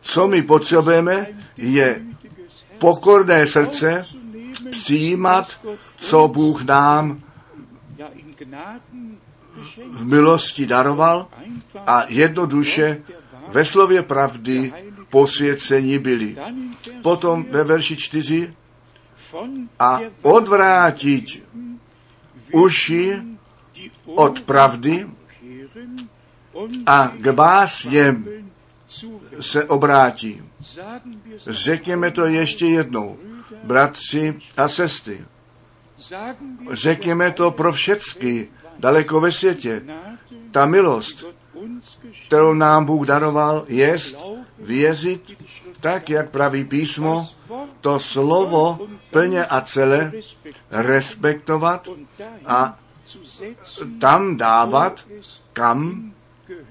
Co 0.00 0.28
my 0.28 0.42
potřebujeme, 0.42 1.26
je 1.56 2.02
pokorné 2.82 3.46
srdce 3.46 4.06
přijímat, 4.70 5.60
co 5.96 6.28
Bůh 6.28 6.64
nám 6.64 7.22
v 9.90 10.06
milosti 10.06 10.66
daroval 10.66 11.26
a 11.86 12.04
jednoduše 12.08 13.02
ve 13.48 13.64
slově 13.64 14.02
pravdy 14.02 14.72
posvěcení 15.10 15.98
byli. 15.98 16.36
Potom 17.02 17.46
ve 17.50 17.64
verši 17.64 17.96
4 17.96 18.54
a 19.78 20.00
odvrátit 20.22 21.24
uši 22.52 23.22
od 24.04 24.40
pravdy 24.40 25.06
a 26.86 27.08
k 27.08 27.32
básněm 27.32 28.26
se 29.40 29.64
obrátí. 29.64 30.51
Řekněme 31.46 32.10
to 32.10 32.24
ještě 32.24 32.66
jednou, 32.66 33.18
bratři 33.64 34.38
a 34.56 34.68
sestry. 34.68 35.24
Řekněme 36.70 37.32
to 37.32 37.50
pro 37.50 37.72
všechny, 37.72 38.48
daleko 38.78 39.20
ve 39.20 39.32
světě. 39.32 39.82
Ta 40.50 40.66
milost, 40.66 41.24
kterou 42.26 42.54
nám 42.54 42.84
Bůh 42.84 43.06
daroval, 43.06 43.64
je 43.68 43.96
věřit 44.58 45.48
tak, 45.80 46.10
jak 46.10 46.30
praví 46.30 46.64
písmo, 46.64 47.28
to 47.80 48.00
slovo 48.00 48.88
plně 49.10 49.46
a 49.46 49.60
celé 49.60 50.12
respektovat 50.70 51.88
a 52.46 52.78
tam 54.00 54.36
dávat, 54.36 55.06
kam 55.52 56.12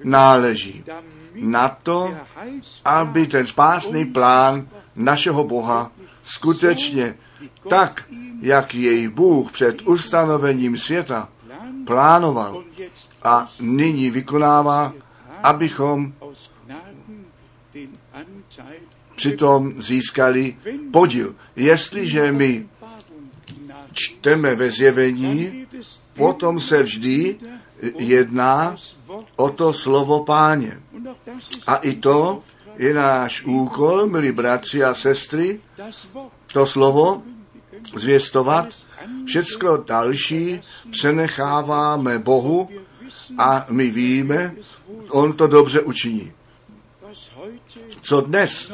náleží. 0.03 0.83
Na 1.35 1.69
to, 1.69 2.17
aby 2.85 3.27
ten 3.27 3.47
spásný 3.47 4.05
plán 4.05 4.67
našeho 4.95 5.43
Boha 5.43 5.91
skutečně 6.23 7.15
tak, 7.69 8.03
jak 8.41 8.75
jej 8.75 9.07
Bůh 9.07 9.51
před 9.51 9.81
ustanovením 9.87 10.77
světa 10.77 11.29
plánoval 11.85 12.63
a 13.23 13.51
nyní 13.59 14.11
vykonává, 14.11 14.93
abychom 15.43 16.13
přitom 19.15 19.81
získali 19.81 20.57
podíl. 20.91 21.35
Jestliže 21.55 22.31
my 22.31 22.69
čteme 23.93 24.55
ve 24.55 24.71
zjevení, 24.71 25.67
potom 26.13 26.59
se 26.59 26.83
vždy 26.83 27.35
jedná 27.97 28.75
o 29.35 29.49
to 29.49 29.73
slovo 29.73 30.23
páně. 30.23 30.81
A 31.67 31.75
i 31.75 31.95
to 31.95 32.43
je 32.77 32.93
náš 32.93 33.43
úkol, 33.45 34.07
milí 34.07 34.31
bratři 34.31 34.83
a 34.83 34.93
sestry, 34.93 35.59
to 36.53 36.65
slovo 36.65 37.23
zvěstovat. 37.95 38.67
Všecko 39.25 39.77
další 39.77 40.61
přenecháváme 40.91 42.19
Bohu 42.19 42.69
a 43.37 43.65
my 43.69 43.89
víme, 43.89 44.55
On 45.09 45.33
to 45.33 45.47
dobře 45.47 45.81
učiní. 45.81 46.31
Co 48.01 48.21
dnes 48.21 48.71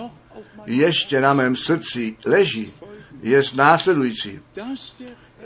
ještě 0.65 1.21
na 1.21 1.33
mém 1.33 1.55
srdci 1.55 2.17
leží, 2.25 2.73
je 3.21 3.41
následující, 3.55 4.39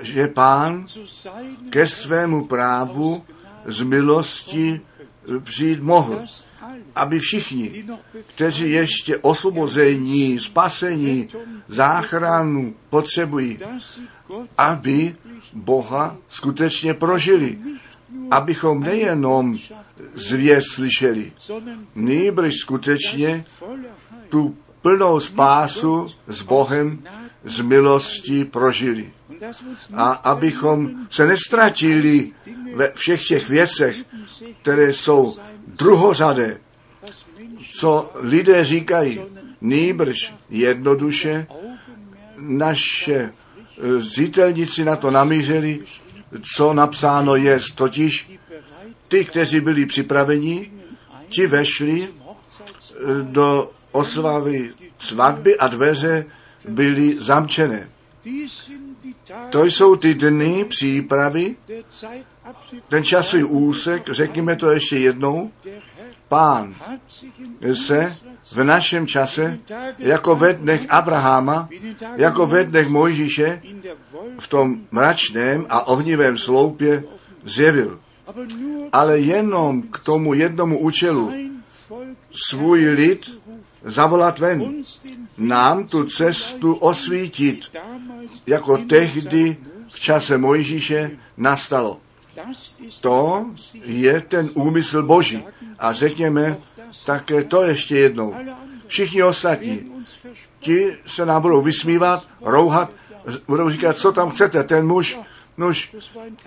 že 0.01 0.27
pán 0.27 0.85
ke 1.69 1.87
svému 1.87 2.45
právu 2.45 3.25
z 3.65 3.83
milosti 3.83 4.81
přijít 5.43 5.79
mohl. 5.79 6.25
Aby 6.95 7.19
všichni, 7.19 7.85
kteří 8.27 8.71
ještě 8.71 9.17
osvobození, 9.17 10.39
spasení, 10.39 11.27
záchranu 11.67 12.75
potřebují, 12.89 13.59
aby 14.57 15.15
Boha 15.53 16.17
skutečně 16.29 16.93
prožili. 16.93 17.57
Abychom 18.31 18.83
nejenom 18.83 19.57
zvěst 20.13 20.67
slyšeli, 20.73 21.31
nýbrž 21.95 22.55
skutečně 22.55 23.45
tu 24.29 24.57
plnou 24.81 25.19
spásu 25.19 26.07
s 26.27 26.41
Bohem 26.43 27.03
z 27.43 27.61
milosti 27.61 28.45
prožili. 28.45 29.13
A 29.93 30.11
abychom 30.11 30.91
se 31.09 31.27
nestratili 31.27 32.31
ve 32.75 32.91
všech 32.91 33.27
těch 33.27 33.49
věcech, 33.49 33.95
které 34.61 34.93
jsou 34.93 35.37
druhořadé, 35.75 36.59
co 37.73 38.11
lidé 38.15 38.65
říkají, 38.65 39.21
nýbrž 39.61 40.33
jednoduše 40.49 41.47
naše 42.37 43.13
e, 43.13 43.31
zřitelníci 44.01 44.85
na 44.85 44.95
to 44.95 45.11
namířili, 45.11 45.79
co 46.55 46.73
napsáno 46.73 47.35
je, 47.35 47.59
totiž 47.75 48.31
ty, 49.07 49.25
kteří 49.25 49.59
byli 49.59 49.85
připraveni, 49.85 50.71
ti 51.29 51.47
vešli 51.47 52.03
e, 52.03 52.07
do 53.23 53.71
oslavy 53.91 54.73
svatby 54.99 55.57
a 55.57 55.67
dveře 55.67 56.25
byly 56.67 57.17
zamčené. 57.19 57.89
To 59.49 59.63
jsou 59.63 59.95
ty 59.95 60.13
dny 60.13 60.65
přípravy, 60.65 61.55
ten 62.89 63.03
časový 63.03 63.43
úsek, 63.43 64.09
řekněme 64.09 64.55
to 64.55 64.71
ještě 64.71 64.97
jednou, 64.97 65.51
pán 66.27 66.75
se 67.73 68.15
v 68.51 68.63
našem 68.63 69.07
čase, 69.07 69.59
jako 69.97 70.35
ve 70.35 70.53
dnech 70.53 70.81
Abrahama, 70.89 71.69
jako 72.15 72.45
ve 72.45 72.63
dnech 72.63 72.87
Mojžíše, 72.87 73.61
v 74.39 74.47
tom 74.47 74.81
mračném 74.91 75.65
a 75.69 75.87
ohnivém 75.87 76.37
sloupě 76.37 77.03
zjevil. 77.43 77.99
Ale 78.91 79.19
jenom 79.19 79.81
k 79.81 79.99
tomu 79.99 80.33
jednomu 80.33 80.79
účelu 80.79 81.31
svůj 82.31 82.87
lid 82.87 83.41
zavolat 83.83 84.39
ven, 84.39 84.83
nám 85.37 85.87
tu 85.87 86.03
cestu 86.03 86.73
osvítit, 86.73 87.77
jako 88.47 88.77
tehdy 88.77 89.57
v 89.87 89.99
čase 89.99 90.37
Mojžíše 90.37 91.11
nastalo. 91.37 91.99
To 93.01 93.45
je 93.85 94.21
ten 94.21 94.49
úmysl 94.53 95.03
Boží. 95.03 95.43
A 95.79 95.93
řekněme 95.93 96.57
také 97.05 97.43
to 97.43 97.63
ještě 97.63 97.97
jednou. 97.97 98.35
Všichni 98.87 99.23
ostatní, 99.23 99.91
ti 100.59 100.97
se 101.05 101.25
nám 101.25 101.41
budou 101.41 101.61
vysmívat, 101.61 102.27
rouhat, 102.41 102.91
budou 103.47 103.69
říkat, 103.69 103.97
co 103.97 104.11
tam 104.11 104.29
chcete, 104.29 104.63
ten 104.63 104.87
muž, 104.87 105.19
nuž, 105.57 105.95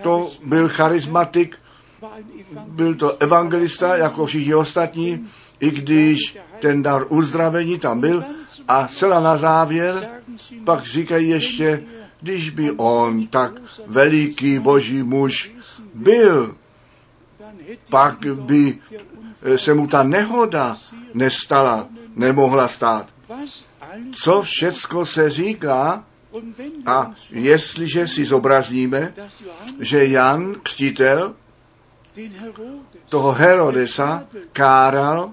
to 0.03 0.31
byl 0.43 0.69
charismatik, 0.69 1.57
byl 2.67 2.95
to 2.95 3.17
evangelista, 3.19 3.97
jako 3.97 4.25
všichni 4.25 4.55
ostatní, 4.55 5.27
i 5.59 5.71
když 5.71 6.37
ten 6.59 6.83
dar 6.83 7.05
uzdravení 7.09 7.79
tam 7.79 7.99
byl 7.99 8.23
a 8.67 8.87
celá 8.87 9.19
na 9.19 9.37
závěr 9.37 10.09
pak 10.63 10.85
říkají 10.85 11.29
ještě, 11.29 11.83
když 12.21 12.49
by 12.49 12.71
on 12.71 13.27
tak 13.27 13.61
veliký 13.87 14.59
boží 14.59 15.03
muž 15.03 15.51
byl, 15.95 16.55
pak 17.89 18.25
by 18.35 18.79
se 19.55 19.73
mu 19.73 19.87
ta 19.87 20.03
nehoda 20.03 20.77
nestala, 21.13 21.87
nemohla 22.15 22.67
stát. 22.67 23.07
Co 24.11 24.41
všecko 24.41 25.05
se 25.05 25.29
říká, 25.29 26.03
a 26.85 27.11
jestliže 27.31 28.07
si 28.07 28.25
zobrazíme, 28.25 29.13
že 29.79 30.05
Jan 30.05 30.55
Křtitel 30.63 31.35
toho 33.09 33.31
Herodesa 33.31 34.23
káral 34.53 35.31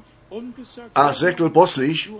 a 0.94 1.12
řekl, 1.12 1.50
poslyš, 1.50 2.12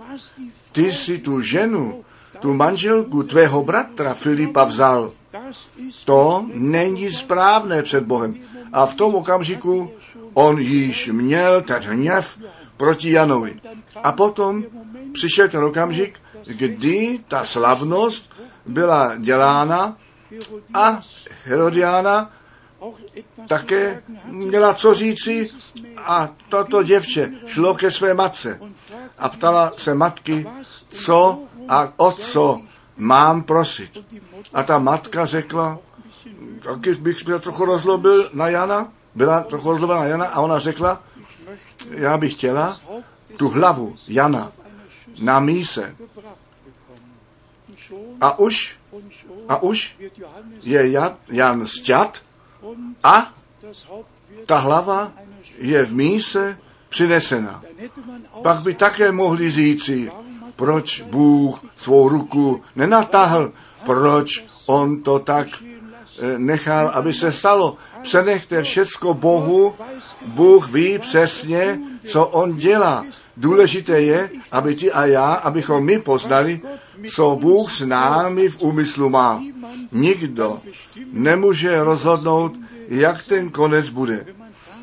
ty 0.71 0.93
si 0.93 1.17
tu 1.17 1.41
ženu, 1.41 2.05
tu 2.39 2.53
manželku 2.53 3.23
tvého 3.23 3.63
bratra 3.63 4.13
Filipa 4.13 4.63
vzal. 4.63 5.11
To 6.05 6.45
není 6.53 7.11
správné 7.11 7.83
před 7.83 8.03
Bohem. 8.03 8.33
A 8.73 8.85
v 8.85 8.93
tom 8.93 9.15
okamžiku 9.15 9.91
on 10.33 10.59
již 10.59 11.07
měl 11.07 11.61
ten 11.61 11.83
hněv 11.83 12.37
proti 12.77 13.11
Janovi. 13.11 13.55
A 14.03 14.11
potom 14.11 14.63
přišel 15.13 15.49
ten 15.49 15.63
okamžik, 15.63 16.19
kdy 16.45 17.19
ta 17.27 17.45
slavnost 17.45 18.29
byla 18.65 19.15
dělána 19.17 19.97
a 20.73 20.99
Herodiana 21.43 22.31
také 23.47 24.03
měla 24.25 24.73
co 24.73 24.93
říci 24.93 25.49
a 25.97 26.29
toto 26.49 26.83
děvče 26.83 27.31
šlo 27.45 27.75
ke 27.75 27.91
své 27.91 28.13
matce 28.13 28.59
a 29.17 29.29
ptala 29.29 29.71
se 29.77 29.93
matky, 29.93 30.47
co 30.89 31.39
a 31.69 31.93
o 31.97 32.11
co 32.11 32.61
mám 32.97 33.43
prosit. 33.43 33.97
A 34.53 34.63
ta 34.63 34.79
matka 34.79 35.25
řekla, 35.25 35.79
taky 36.63 36.95
bych 36.95 37.19
se 37.19 37.39
trochu 37.39 37.65
rozlobil 37.65 38.29
na 38.33 38.47
Jana, 38.47 38.93
byla 39.15 39.43
trochu 39.43 39.69
rozlobena 39.69 39.99
na 39.99 40.05
Jana 40.05 40.25
a 40.25 40.41
ona 40.41 40.59
řekla, 40.59 41.03
já 41.89 42.17
bych 42.17 42.33
chtěla 42.33 42.79
tu 43.37 43.49
hlavu 43.49 43.95
Jana 44.07 44.51
na 45.21 45.39
míse. 45.39 45.95
A 48.21 48.39
už, 48.39 48.77
a 49.49 49.63
už 49.63 49.95
je 50.61 50.91
Jan, 51.29 51.67
stěd 51.67 52.23
a 53.03 53.33
ta 54.45 54.57
hlava 54.57 55.11
je 55.57 55.85
v 55.85 55.95
míse 55.95 56.57
přinesena. 56.89 57.63
Pak 58.41 58.61
by 58.61 58.73
také 58.73 59.11
mohli 59.11 59.51
říci, 59.51 60.11
proč 60.55 61.01
Bůh 61.01 61.61
svou 61.77 62.09
ruku 62.09 62.61
nenatáhl, 62.75 63.51
proč 63.85 64.45
on 64.65 65.01
to 65.01 65.19
tak 65.19 65.47
eh, 65.63 66.37
nechal, 66.37 66.87
aby 66.93 67.13
se 67.13 67.31
stalo. 67.31 67.77
Přenechte 68.01 68.63
všecko 68.63 69.13
Bohu, 69.13 69.73
Bůh 70.25 70.71
ví 70.71 70.99
přesně, 70.99 71.79
co 72.05 72.27
on 72.27 72.55
dělá. 72.55 73.05
Důležité 73.37 74.01
je, 74.01 74.29
aby 74.51 74.75
ty 74.75 74.91
a 74.91 75.05
já, 75.05 75.33
abychom 75.33 75.85
my 75.85 75.99
poznali, 75.99 76.61
co 77.09 77.37
Bůh 77.41 77.71
s 77.71 77.85
námi 77.85 78.49
v 78.49 78.61
úmyslu 78.61 79.09
má. 79.09 79.43
Nikdo 79.91 80.59
nemůže 81.11 81.83
rozhodnout, 81.83 82.53
jak 82.87 83.23
ten 83.23 83.49
konec 83.49 83.89
bude. 83.89 84.25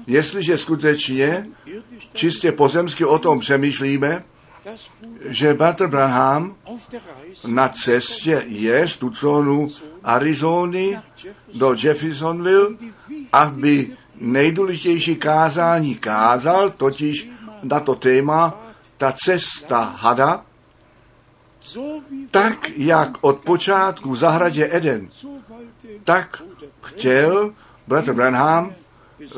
Jestliže 0.06 0.58
skutečně 0.58 1.46
čistě 2.12 2.52
pozemsky 2.52 3.04
o 3.04 3.18
tom 3.18 3.40
přemýšlíme, 3.40 4.24
že 5.24 5.54
Bratr 5.54 5.86
Branham 5.86 6.54
na 7.46 7.68
cestě 7.68 8.42
je 8.46 8.88
z 8.88 8.96
Tucsonu 8.96 9.68
Arizony 10.04 10.98
do 11.54 11.74
Jeffersonville, 11.82 12.76
aby 13.32 13.96
nejdůležitější 14.20 15.16
kázání 15.16 15.94
kázal, 15.94 16.70
totiž 16.70 17.28
na 17.62 17.80
to 17.80 17.94
téma 17.94 18.60
ta 18.98 19.14
cesta 19.24 19.96
hada, 19.98 20.44
tak 22.30 22.70
jak 22.76 23.18
od 23.20 23.38
počátku 23.38 24.10
v 24.10 24.16
zahradě 24.16 24.68
Eden, 24.72 25.08
tak 26.04 26.42
chtěl 26.82 27.54
bratr 27.86 28.12
Branham 28.12 28.74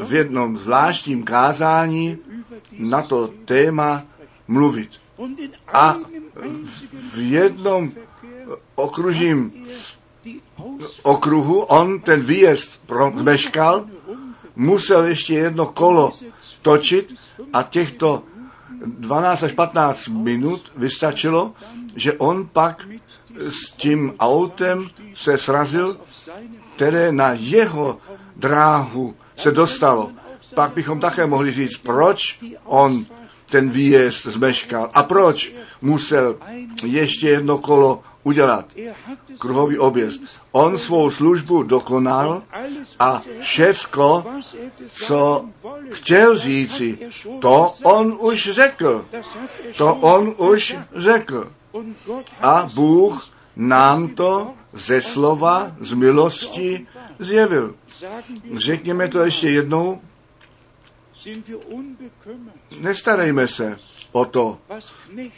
v 0.05 0.13
jednom 0.13 0.57
zvláštním 0.57 1.25
kázání 1.25 2.19
na 2.79 3.03
to 3.03 3.29
téma 3.45 4.03
mluvit. 4.49 5.02
A 5.73 5.97
v 7.13 7.19
jednom 7.19 7.93
okružím 8.75 9.53
okruhu 11.03 11.61
on 11.61 12.01
ten 12.01 12.21
výjezd 12.21 12.81
zmeškal, 13.17 13.87
musel 14.57 15.05
ještě 15.05 15.35
jedno 15.35 15.67
kolo 15.67 16.13
točit 16.63 17.15
a 17.53 17.63
těchto 17.63 18.23
12 18.87 19.43
až 19.43 19.53
15 19.53 20.09
minut 20.09 20.73
vystačilo, 20.77 21.53
že 21.97 22.13
on 22.13 22.49
pak 22.53 22.89
s 23.37 23.73
tím 23.73 24.15
autem 24.19 24.89
se 25.15 25.39
srazil, 25.39 26.01
které 26.77 27.13
na 27.13 27.33
jeho 27.33 27.99
dráhu 28.37 29.15
se 29.37 29.53
dostalo. 29.53 30.11
Pak 30.55 30.73
bychom 30.73 31.01
také 31.01 31.27
mohli 31.27 31.53
říct, 31.53 31.77
proč 31.77 32.39
on 32.65 33.07
ten 33.53 33.71
výjezd 33.71 34.27
zmeškal. 34.27 34.91
A 34.95 35.03
proč 35.03 35.53
musel 35.83 36.37
ještě 36.85 37.29
jedno 37.29 37.59
kolo 37.59 38.03
udělat? 38.23 38.67
Kruhový 39.39 39.79
objezd. 39.79 40.21
On 40.53 40.79
svou 40.79 41.11
službu 41.11 41.63
dokonal 41.63 42.43
a 42.99 43.23
všecko, 43.41 44.25
co 44.87 45.45
chtěl 45.91 46.39
říci, 46.39 46.99
to 47.41 47.73
on 47.85 48.17
už 48.21 48.51
řekl. 48.53 49.07
To 49.77 49.95
on 49.95 50.35
už 50.39 50.77
řekl. 50.97 51.53
A 52.43 52.69
Bůh 52.75 53.31
nám 53.57 54.09
to 54.09 54.55
ze 54.73 55.03
slova, 55.03 55.77
z 55.81 55.93
milosti 55.93 56.87
zjevil. 57.19 57.75
Řekněme 58.57 59.09
to 59.09 59.25
ještě 59.25 59.49
jednou. 59.49 60.01
Nestarejme 62.81 63.49
se 63.49 63.79
o 64.13 64.25
to, 64.25 64.59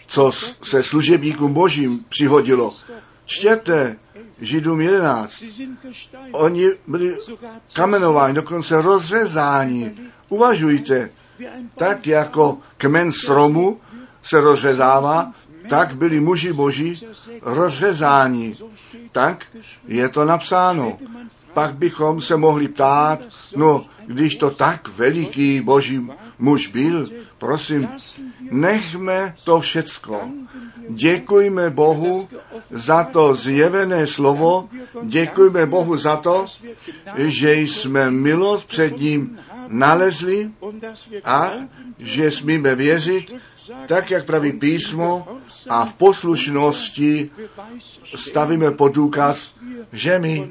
co 0.07 0.31
se 0.63 0.83
služebníkům 0.83 1.53
božím 1.53 2.05
přihodilo. 2.09 2.77
Čtěte 3.25 3.97
Židům 4.41 4.81
11. 4.81 5.45
Oni 6.33 6.71
byli 6.87 7.17
kamenováni, 7.73 8.35
dokonce 8.35 8.83
rozřezáni. 8.83 9.95
Uvažujte, 10.29 11.11
tak 11.77 12.07
jako 12.07 12.59
kmen 12.77 13.13
stromu 13.13 13.81
se 14.23 14.41
rozřezává, 14.41 15.33
tak 15.69 15.97
byli 15.97 16.21
muži 16.21 16.53
boží 16.53 17.07
rozřezáni. 17.43 18.57
Tak 19.13 19.47
je 19.89 20.09
to 20.09 20.25
napsáno. 20.25 20.99
Pak 21.55 21.75
bychom 21.75 22.21
se 22.21 22.37
mohli 22.37 22.69
ptát, 22.69 23.21
no, 23.57 23.87
když 24.07 24.37
to 24.37 24.51
tak 24.51 24.89
veliký 24.89 25.61
boží 25.61 26.09
muž 26.39 26.67
byl, 26.67 27.09
prosím, 27.39 27.89
nechme 28.51 29.35
to 29.45 29.61
všecko. 29.61 30.21
Děkujme 30.89 31.71
Bohu 31.71 32.29
za 32.71 33.05
to 33.05 33.35
zjevené 33.35 34.07
slovo, 34.07 34.69
děkujme 35.03 35.67
Bohu 35.67 35.97
za 35.97 36.17
to, 36.17 36.47
že 37.17 37.55
jsme 37.55 38.11
milost 38.11 38.69
před 38.69 39.01
ním 39.01 39.39
nalezli 39.69 40.51
a 41.25 41.53
že 41.99 42.31
smíme 42.31 42.75
věřit, 42.75 43.35
tak 43.87 44.11
jak 44.11 44.25
praví 44.25 44.53
písmo 44.53 45.29
a 45.69 45.85
v 45.85 45.95
poslušnosti 45.95 47.31
stavíme 48.17 48.71
pod 48.71 48.95
důkaz, 48.95 49.55
že 49.93 50.19
my 50.19 50.51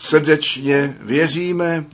srdečně 0.00 0.96
věříme, 1.00 1.84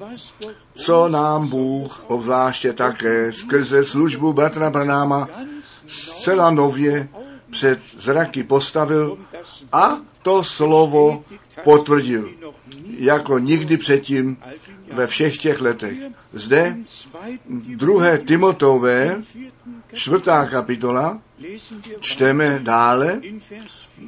co 0.74 1.09
nám 1.09 1.48
Bůh 1.48 2.04
obzvláště 2.07 2.72
také 2.72 3.32
skrze 3.32 3.84
službu 3.84 4.32
bratra 4.32 4.70
Branáma 4.70 5.28
zcela 5.86 6.50
nově 6.50 7.09
před 7.50 7.80
zraky 7.98 8.44
postavil 8.44 9.18
a 9.72 9.98
to 10.22 10.44
slovo 10.44 11.24
potvrdil, 11.64 12.30
jako 12.98 13.38
nikdy 13.38 13.76
předtím 13.76 14.36
ve 14.92 15.07
všech 15.07 15.38
těch 15.38 15.61
letech. 15.61 15.96
Zde 16.32 16.76
druhé 17.76 18.18
Timotové, 18.18 19.22
čtvrtá 19.92 20.46
kapitola, 20.46 21.20
čteme 22.00 22.59
dále 22.62 23.20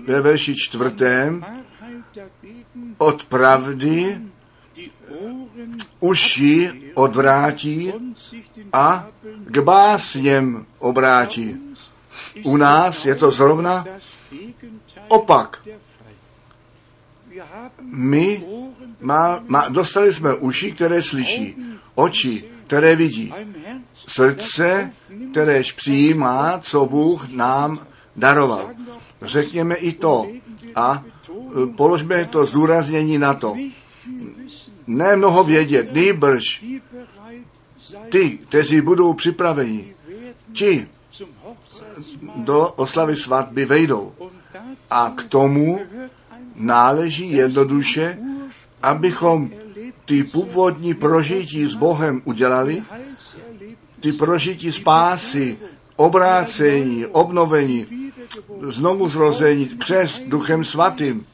ve 0.05 0.21
verši 0.21 0.55
čtvrtém, 0.57 1.45
od 2.99 3.25
pravdy 3.25 4.21
uši 6.01 6.71
odvrátí 6.95 7.93
a 8.73 9.07
k 9.45 9.59
básněm 9.59 10.67
obrátí. 10.79 11.57
U 12.45 12.57
nás 12.57 13.05
je 13.05 13.15
to 13.15 13.31
zrovna 13.31 13.85
opak. 15.09 15.63
My 17.81 18.45
má, 19.01 19.41
má, 19.47 19.69
dostali 19.69 20.15
jsme 20.15 20.35
uši, 20.35 20.73
které 20.73 21.03
slyší, 21.03 21.57
oči, 21.95 22.45
které 22.67 22.97
vidí, 22.97 23.35
srdce, 23.95 24.93
kteréž 25.31 25.73
přijímá, 25.73 26.59
co 26.59 26.87
Bůh 26.87 27.29
nám 27.29 27.87
daroval. 28.17 28.71
Řekněme 29.23 29.75
i 29.75 29.93
to 29.93 30.27
a 30.75 31.05
položme 31.77 32.25
to 32.25 32.47
zdůraznění 32.47 33.19
na 33.19 33.35
to. 33.35 33.57
Ne 34.87 35.17
mnoho 35.17 35.45
vědět, 35.45 35.93
nejbrž 35.93 36.65
ty, 38.11 38.31
kteří 38.31 38.81
budou 38.81 39.15
připraveni, 39.15 39.95
ti 40.53 40.89
do 42.37 42.69
oslavy 42.69 43.17
svatby 43.17 43.65
vejdou. 43.65 44.13
A 44.91 45.13
k 45.17 45.25
tomu 45.25 45.81
náleží 46.55 47.33
jednoduše, 47.33 48.19
abychom 48.83 49.51
ty 50.05 50.25
původní 50.25 50.95
prožití 50.95 51.67
s 51.67 51.75
Bohem 51.75 52.23
udělali, 52.25 52.83
ty 54.01 54.13
prožití 54.13 54.73
spásy, 54.73 55.59
obrácení, 55.97 57.07
obnovení, 57.07 57.87
znovu 58.69 59.09
zrození 59.09 59.65
přes 59.67 60.23
Duchem 60.27 60.65
Svatým, 60.65 61.27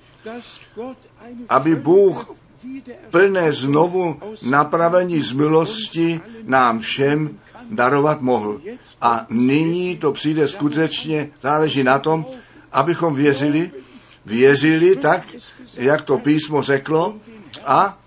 aby 1.49 1.75
Bůh 1.75 2.31
plné 3.11 3.53
znovu 3.53 4.21
napravení 4.43 5.21
z 5.21 5.33
milosti 5.33 6.21
nám 6.43 6.81
všem 6.81 7.39
darovat 7.71 8.21
mohl. 8.21 8.61
A 9.01 9.27
nyní 9.29 9.97
to 9.97 10.13
přijde 10.13 10.49
skutečně, 10.49 11.31
záleží 11.43 11.85
na 11.85 11.99
tom, 11.99 12.27
abychom 12.73 13.15
věřili, 13.15 13.73
věřili 14.27 14.97
tak, 14.97 15.27
jak 15.77 16.03
to 16.03 16.19
písmo 16.19 16.63
řeklo 16.63 17.17
a 17.65 17.99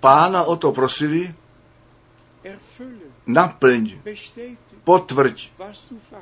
pána 0.00 0.42
o 0.42 0.56
to 0.56 0.72
prosili, 0.72 1.34
naplň, 3.26 3.92
potvrď, 4.84 5.50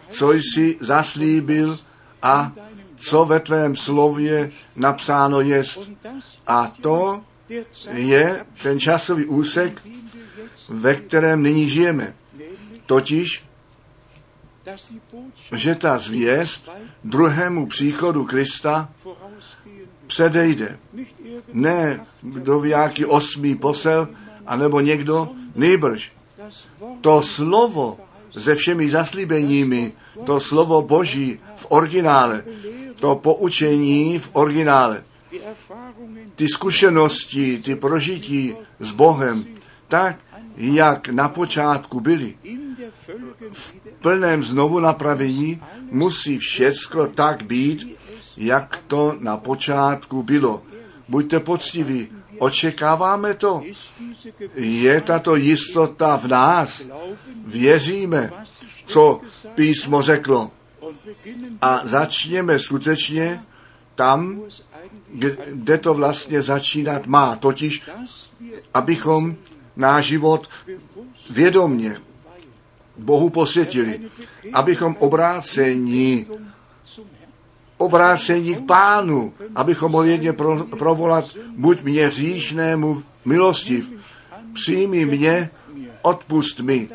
co 0.08 0.32
jsi 0.32 0.78
zaslíbil 0.80 1.78
a 2.22 2.52
co 2.96 3.24
ve 3.24 3.40
tvém 3.40 3.76
slově 3.76 4.50
napsáno 4.76 5.40
jest. 5.40 5.90
A 6.46 6.72
to 6.80 7.20
je 7.92 8.46
ten 8.62 8.80
časový 8.80 9.24
úsek, 9.24 9.82
ve 10.68 10.94
kterém 10.94 11.42
nyní 11.42 11.68
žijeme. 11.68 12.14
Totiž, 12.86 13.44
že 15.52 15.74
ta 15.74 15.98
zvěst 15.98 16.70
druhému 17.04 17.66
příchodu 17.66 18.24
Krista 18.24 18.88
předejde. 20.06 20.78
Ne 21.52 22.06
kdo 22.22 22.60
ví, 22.60 22.70
jaký 22.70 23.04
osmý 23.04 23.54
posel, 23.54 24.08
anebo 24.46 24.80
někdo, 24.80 25.28
nejbrž. 25.54 26.12
To 27.00 27.22
slovo 27.22 27.98
se 28.30 28.54
všemi 28.54 28.90
zaslíbeními, 28.90 29.92
to 30.24 30.40
slovo 30.40 30.82
Boží 30.82 31.40
v 31.56 31.66
originále, 31.68 32.44
to 33.00 33.16
poučení 33.16 34.18
v 34.18 34.30
originále, 34.32 35.04
ty 36.36 36.48
zkušenosti, 36.48 37.58
ty 37.58 37.76
prožití 37.76 38.56
s 38.80 38.92
Bohem, 38.92 39.44
tak, 39.88 40.16
jak 40.56 41.08
na 41.08 41.28
počátku 41.28 42.00
byly, 42.00 42.34
v 43.52 43.74
plném 44.00 44.42
znovu 44.42 44.80
napravení 44.80 45.62
musí 45.90 46.38
všecko 46.38 47.06
tak 47.06 47.42
být, 47.42 47.96
jak 48.36 48.82
to 48.86 49.16
na 49.18 49.36
počátku 49.36 50.22
bylo. 50.22 50.62
Buďte 51.08 51.40
poctiví, 51.40 52.08
očekáváme 52.38 53.34
to. 53.34 53.62
Je 54.54 55.00
tato 55.00 55.36
jistota 55.36 56.16
v 56.16 56.26
nás. 56.28 56.82
Věříme, 57.44 58.30
co 58.86 59.20
písmo 59.54 60.02
řeklo. 60.02 60.50
A 61.60 61.80
začněme 61.84 62.58
skutečně 62.58 63.44
tam, 63.94 64.42
kde 65.52 65.78
to 65.78 65.94
vlastně 65.94 66.42
začínat 66.42 67.06
má. 67.06 67.36
Totiž, 67.36 67.82
abychom 68.74 69.36
náš 69.76 70.04
život 70.04 70.48
vědomně 71.30 71.96
Bohu 72.96 73.30
posvětili, 73.30 74.00
abychom 74.52 74.96
obrácení 74.98 76.26
obrácení 77.78 78.54
k 78.54 78.66
pánu, 78.66 79.32
abychom 79.54 79.92
mohli 79.92 80.10
jedně 80.10 80.32
pro, 80.32 80.64
provolat, 80.64 81.24
buď 81.56 81.82
mě 81.82 82.10
říšnému 82.10 83.02
milostiv, 83.24 83.92
přijmi 84.52 85.06
mě, 85.06 85.50
odpust 86.02 86.60
mi. 86.60 86.88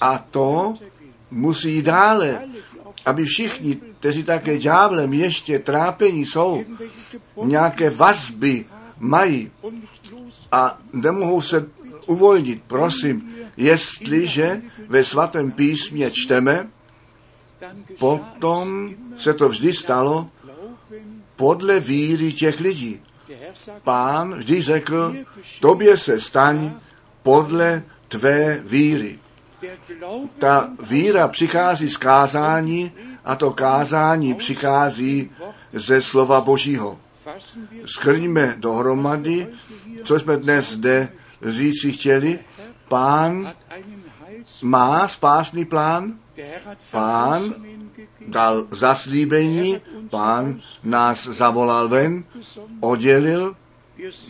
A 0.00 0.18
to 0.18 0.74
musí 1.30 1.82
dále, 1.82 2.42
aby 3.10 3.24
všichni, 3.24 3.76
kteří 3.98 4.22
také 4.22 4.58
ďáblem 4.58 5.12
ještě 5.12 5.58
trápení 5.58 6.26
jsou, 6.26 6.64
nějaké 7.44 7.90
vazby 7.90 8.64
mají 8.98 9.50
a 10.52 10.78
nemohou 10.92 11.40
se 11.40 11.66
uvolnit. 12.06 12.62
Prosím, 12.66 13.34
jestliže 13.56 14.62
ve 14.88 15.04
svatém 15.04 15.50
písmě 15.50 16.10
čteme, 16.10 16.70
potom 17.98 18.94
se 19.16 19.34
to 19.34 19.48
vždy 19.48 19.74
stalo 19.74 20.28
podle 21.36 21.80
víry 21.80 22.32
těch 22.32 22.60
lidí. 22.60 23.00
Pán 23.82 24.34
vždy 24.34 24.62
řekl, 24.62 25.14
tobě 25.60 25.98
se 25.98 26.20
staň 26.20 26.72
podle 27.22 27.82
tvé 28.08 28.60
víry. 28.64 29.18
Ta 30.38 30.70
víra 30.88 31.28
přichází 31.28 31.88
z 31.88 31.96
kázání 31.96 32.92
a 33.24 33.36
to 33.36 33.50
kázání 33.50 34.34
přichází 34.34 35.30
ze 35.72 36.02
slova 36.02 36.40
Božího. 36.40 36.98
Schrňme 37.86 38.54
dohromady, 38.58 39.46
co 40.04 40.18
jsme 40.18 40.36
dnes 40.36 40.72
zde 40.72 41.08
říci 41.42 41.92
chtěli. 41.92 42.38
Pán 42.88 43.52
má 44.62 45.08
spásný 45.08 45.64
plán, 45.64 46.18
pán 46.90 47.54
dal 48.26 48.66
zaslíbení, 48.70 49.80
pán 50.10 50.60
nás 50.84 51.24
zavolal 51.24 51.88
ven, 51.88 52.24
oddělil, 52.80 53.56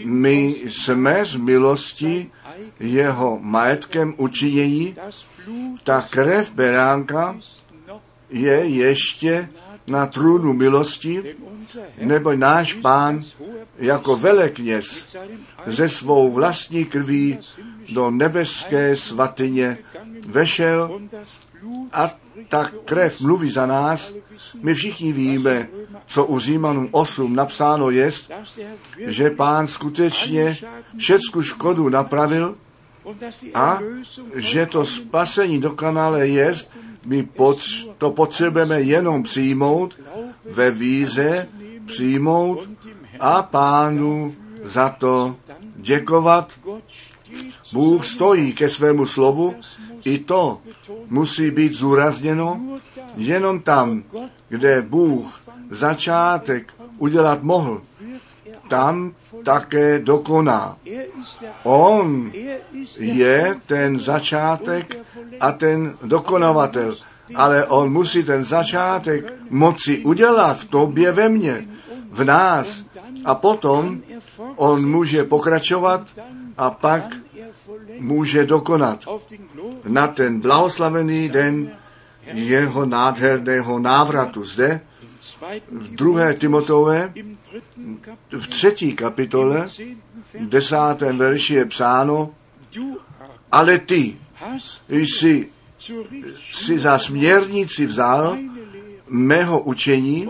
my 0.05 0.57
jsme 0.67 1.25
z 1.25 1.37
milosti 1.37 2.31
jeho 2.81 3.39
majetkem 3.43 4.15
učinění, 4.17 4.95
ta 5.85 6.07
krev 6.11 6.53
beránka 6.53 7.37
je 8.31 8.55
ještě 8.65 9.49
na 9.87 10.07
trůnu 10.07 10.53
milosti, 10.53 11.37
nebo 11.99 12.37
náš 12.37 12.73
pán 12.73 13.23
jako 13.79 14.17
velekněz 14.17 15.17
ze 15.67 15.89
svou 15.89 16.33
vlastní 16.33 16.85
krví 16.85 17.39
do 17.93 18.11
nebeské 18.11 18.97
svatyně 18.97 19.79
vešel 20.27 21.01
a 21.93 22.11
ta 22.49 22.71
krev 22.85 23.21
mluví 23.21 23.51
za 23.51 23.67
nás. 23.67 24.13
My 24.63 24.75
všichni 24.75 25.13
víme, 25.13 25.69
co 26.07 26.25
u 26.25 26.39
Římanům 26.39 26.89
8 26.91 27.37
napsáno 27.37 27.91
je, 27.91 28.11
že 28.99 29.31
pán 29.31 29.67
skutečně 29.67 30.59
všecku 30.97 31.43
škodu 31.43 31.89
napravil 31.89 32.57
a 33.55 33.79
že 34.35 34.67
to 34.67 34.85
spasení 34.85 35.61
dokonale 35.61 36.29
je, 36.29 36.55
my 37.07 37.29
to 37.99 38.11
potřebujeme 38.11 38.81
jenom 38.81 39.23
přijmout 39.23 39.99
ve 40.45 40.71
víze, 40.71 41.49
přijmout 41.85 42.71
a 43.21 43.43
pánu 43.43 44.35
za 44.63 44.89
to 44.89 45.37
děkovat. 45.77 46.53
Bůh 47.73 48.07
stojí 48.07 48.53
ke 48.53 48.69
svému 48.69 49.07
slovu, 49.07 49.55
i 50.05 50.19
to 50.19 50.61
musí 51.09 51.51
být 51.51 51.75
zúrazněno 51.75 52.61
jenom 53.17 53.61
tam, 53.61 54.03
kde 54.49 54.83
Bůh 54.83 55.43
začátek 55.71 56.73
udělat 56.99 57.43
mohl, 57.43 57.83
tam 58.69 59.15
také 59.45 59.99
dokoná. 59.99 60.77
On 61.63 62.33
je 62.99 63.57
ten 63.67 63.99
začátek 63.99 64.97
a 65.41 65.53
ten 65.53 65.97
dokonavatel, 66.03 66.97
ale 67.35 67.67
on 67.67 67.93
musí 67.93 68.23
ten 68.23 68.45
začátek 68.45 69.33
moci 69.51 69.99
udělat 69.99 70.59
v 70.59 70.65
tobě 70.65 71.13
ve 71.13 71.29
mně, 71.29 71.69
v 72.11 72.25
nás. 72.25 72.85
A 73.25 73.35
potom 73.35 74.01
on 74.57 74.89
může 74.91 75.25
pokračovat 75.25 76.07
a 76.59 76.71
pak 76.71 77.03
může 77.99 78.47
dokonat 78.47 79.05
na 79.85 80.09
ten 80.09 80.41
blahoslavený 80.41 81.29
den 81.29 81.71
jeho 82.33 82.87
nádherného 82.87 83.79
návratu. 83.79 84.45
Zde 84.45 84.81
v 85.71 85.95
druhé 85.95 86.35
Timotové, 86.35 87.13
v 88.39 88.47
třetí 88.47 88.93
kapitole, 88.93 89.69
v 90.35 90.49
desátém 90.49 91.19
verši 91.19 91.55
je 91.55 91.65
psáno, 91.67 92.31
ale 93.53 93.79
ty 93.79 94.19
jsi 94.89 95.49
si 96.53 96.79
za 96.79 96.99
směrnici 96.99 97.87
vzal 97.87 98.39
mého 99.09 99.61
učení 99.61 100.29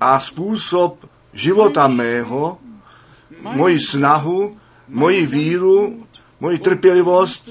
a 0.00 0.20
způsob 0.20 1.10
života 1.32 1.88
mého, 1.88 2.58
moji 3.40 3.80
snahu, 3.80 4.56
moji 4.88 5.26
víru, 5.26 6.06
moji 6.40 6.58
trpělivost 6.58 7.50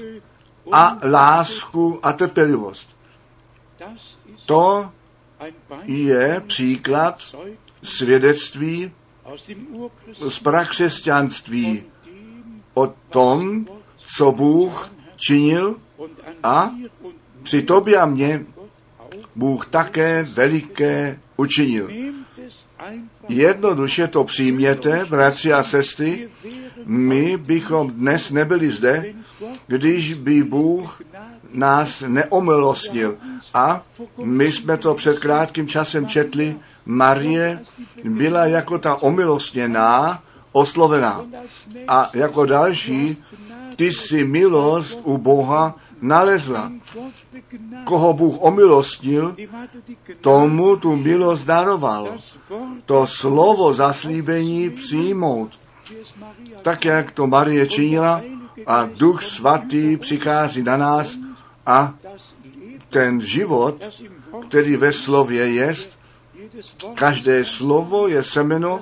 a 0.72 0.98
lásku 1.10 2.00
a 2.02 2.12
trpělivost. 2.12 2.96
To 4.46 4.90
je 5.84 6.42
příklad 6.46 7.36
svědectví 7.82 8.92
z 10.28 10.38
prakřesťanství 10.38 11.84
o 12.74 12.86
tom, 12.86 13.66
co 14.16 14.32
Bůh 14.32 14.94
činil 15.16 15.76
a 16.42 16.70
při 17.42 17.62
tobě 17.62 17.96
a 17.96 18.06
mně 18.06 18.46
Bůh 19.36 19.66
také 19.66 20.22
veliké 20.22 21.20
učinil. 21.36 21.88
Jednoduše 23.28 24.08
to 24.08 24.24
přijměte, 24.24 25.06
bratři 25.10 25.52
a 25.52 25.62
sestry, 25.62 26.28
my 26.84 27.36
bychom 27.36 27.90
dnes 27.90 28.30
nebyli 28.30 28.70
zde, 28.70 29.14
když 29.66 30.14
by 30.14 30.42
Bůh 30.42 31.02
nás 31.52 32.02
neomilostnil. 32.06 33.16
A 33.54 33.82
my 34.22 34.52
jsme 34.52 34.76
to 34.76 34.94
před 34.94 35.18
krátkým 35.18 35.68
časem 35.68 36.06
četli, 36.06 36.56
Marie 36.86 37.60
byla 38.04 38.46
jako 38.46 38.78
ta 38.78 39.02
omilostněná, 39.02 40.22
oslovená. 40.52 41.26
A 41.88 42.10
jako 42.14 42.46
další, 42.46 43.16
ty 43.76 43.92
si 43.92 44.24
milost 44.24 44.98
u 45.02 45.18
Boha 45.18 45.74
nalezla. 46.00 46.72
Koho 47.84 48.12
Bůh 48.12 48.36
omilostnil, 48.40 49.36
tomu 50.20 50.76
tu 50.76 50.96
milost 50.96 51.46
daroval. 51.46 52.16
To 52.84 53.06
slovo 53.06 53.72
zaslíbení 53.72 54.70
přijmout. 54.70 55.58
Tak, 56.62 56.84
jak 56.84 57.10
to 57.10 57.26
Marie 57.26 57.66
činila 57.66 58.22
a 58.66 58.88
Duch 58.94 59.22
Svatý 59.22 59.96
přichází 59.96 60.62
na 60.62 60.76
nás 60.76 61.16
a 61.66 61.94
ten 62.90 63.20
život, 63.20 63.84
který 64.48 64.76
ve 64.76 64.92
slově 64.92 65.46
je, 65.46 65.74
každé 66.94 67.44
slovo 67.44 68.08
je 68.08 68.24
semeno, 68.24 68.80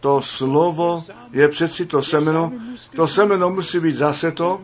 to 0.00 0.22
slovo 0.22 1.04
je 1.32 1.48
přeci 1.48 1.86
to 1.86 2.02
semeno, 2.02 2.52
to 2.96 3.08
semeno 3.08 3.50
musí 3.50 3.80
být 3.80 3.96
zase 3.96 4.32
to 4.32 4.60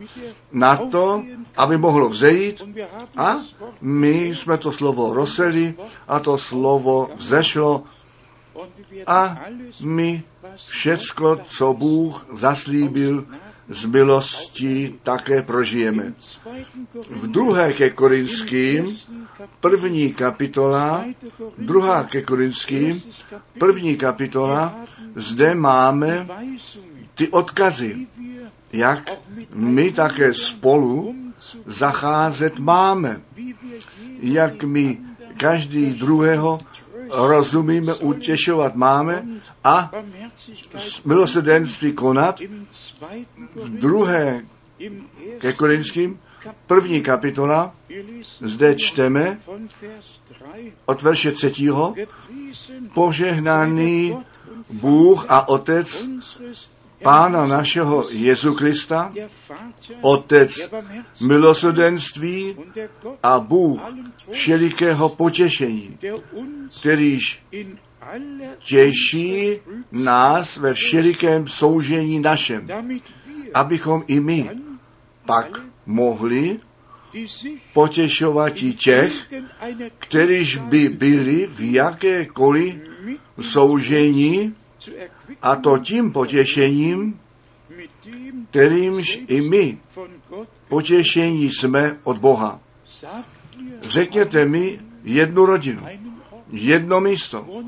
na 0.51 0.77
to, 0.77 1.23
aby 1.57 1.77
mohlo 1.77 2.09
vzejít 2.09 2.61
a 3.17 3.35
my 3.81 4.25
jsme 4.25 4.57
to 4.57 4.71
slovo 4.71 5.13
roseli 5.13 5.73
a 6.07 6.19
to 6.19 6.37
slovo 6.37 7.09
vzešlo 7.15 7.83
a 9.07 9.45
my 9.81 10.23
všecko, 10.55 11.39
co 11.47 11.73
Bůh 11.73 12.25
zaslíbil, 12.33 13.25
z 13.69 13.85
milosti 13.85 14.95
také 15.03 15.41
prožijeme. 15.41 16.13
V 17.09 17.27
druhé 17.27 17.73
ke 17.73 17.89
Korinským, 17.89 18.87
první 19.59 20.13
kapitola, 20.13 21.05
druhá 21.57 22.03
ke 22.03 22.21
Korinským, 22.21 23.01
první 23.59 23.95
kapitola, 23.97 24.75
zde 25.15 25.55
máme 25.55 26.27
ty 27.15 27.27
odkazy, 27.27 28.07
jak 28.73 29.11
my 29.53 29.91
také 29.91 30.33
spolu 30.33 31.15
zacházet 31.65 32.59
máme, 32.59 33.21
jak 34.21 34.63
my 34.63 34.97
každý 35.37 35.93
druhého 35.93 36.59
rozumíme, 37.11 37.93
utěšovat 37.93 38.75
máme 38.75 39.25
a 39.63 39.91
milosrdenství 41.05 41.93
konat. 41.93 42.39
V 43.55 43.69
druhé 43.69 44.45
ke 45.37 45.53
Korinským, 45.53 46.19
první 46.67 47.01
kapitola, 47.01 47.75
zde 48.39 48.75
čteme 48.75 49.39
od 50.85 51.01
verše 51.01 51.31
třetího, 51.31 51.95
požehnaný 52.93 54.17
Bůh 54.69 55.25
a 55.29 55.49
Otec 55.49 56.07
Pána 57.03 57.45
našeho 57.47 58.07
Jezu 58.09 58.53
Krista, 58.53 59.13
Otec 60.01 60.69
milosrdenství 61.21 62.57
a 63.23 63.39
Bůh 63.39 63.81
všelikého 64.31 65.09
potěšení, 65.09 65.97
kterýž 66.79 67.43
těší 68.57 69.59
nás 69.91 70.57
ve 70.57 70.73
všelikém 70.73 71.47
soužení 71.47 72.19
našem, 72.19 72.67
abychom 73.53 74.03
i 74.07 74.19
my 74.19 74.49
pak 75.25 75.65
mohli 75.85 76.59
potěšovati 77.73 78.73
těch, 78.73 79.13
kterýž 79.99 80.57
by 80.57 80.89
byli 80.89 81.47
v 81.47 81.73
jakékoliv 81.73 82.75
soužení, 83.41 84.55
a 85.41 85.55
to 85.55 85.77
tím 85.77 86.11
potěšením, 86.11 87.19
kterýmž 88.49 89.19
i 89.27 89.41
my 89.41 89.77
potěšení 90.67 91.49
jsme 91.49 91.97
od 92.03 92.17
Boha. 92.17 92.59
Řekněte 93.81 94.45
mi 94.45 94.79
jednu 95.03 95.45
rodinu, 95.45 95.81
jedno 96.51 97.01
místo, 97.01 97.63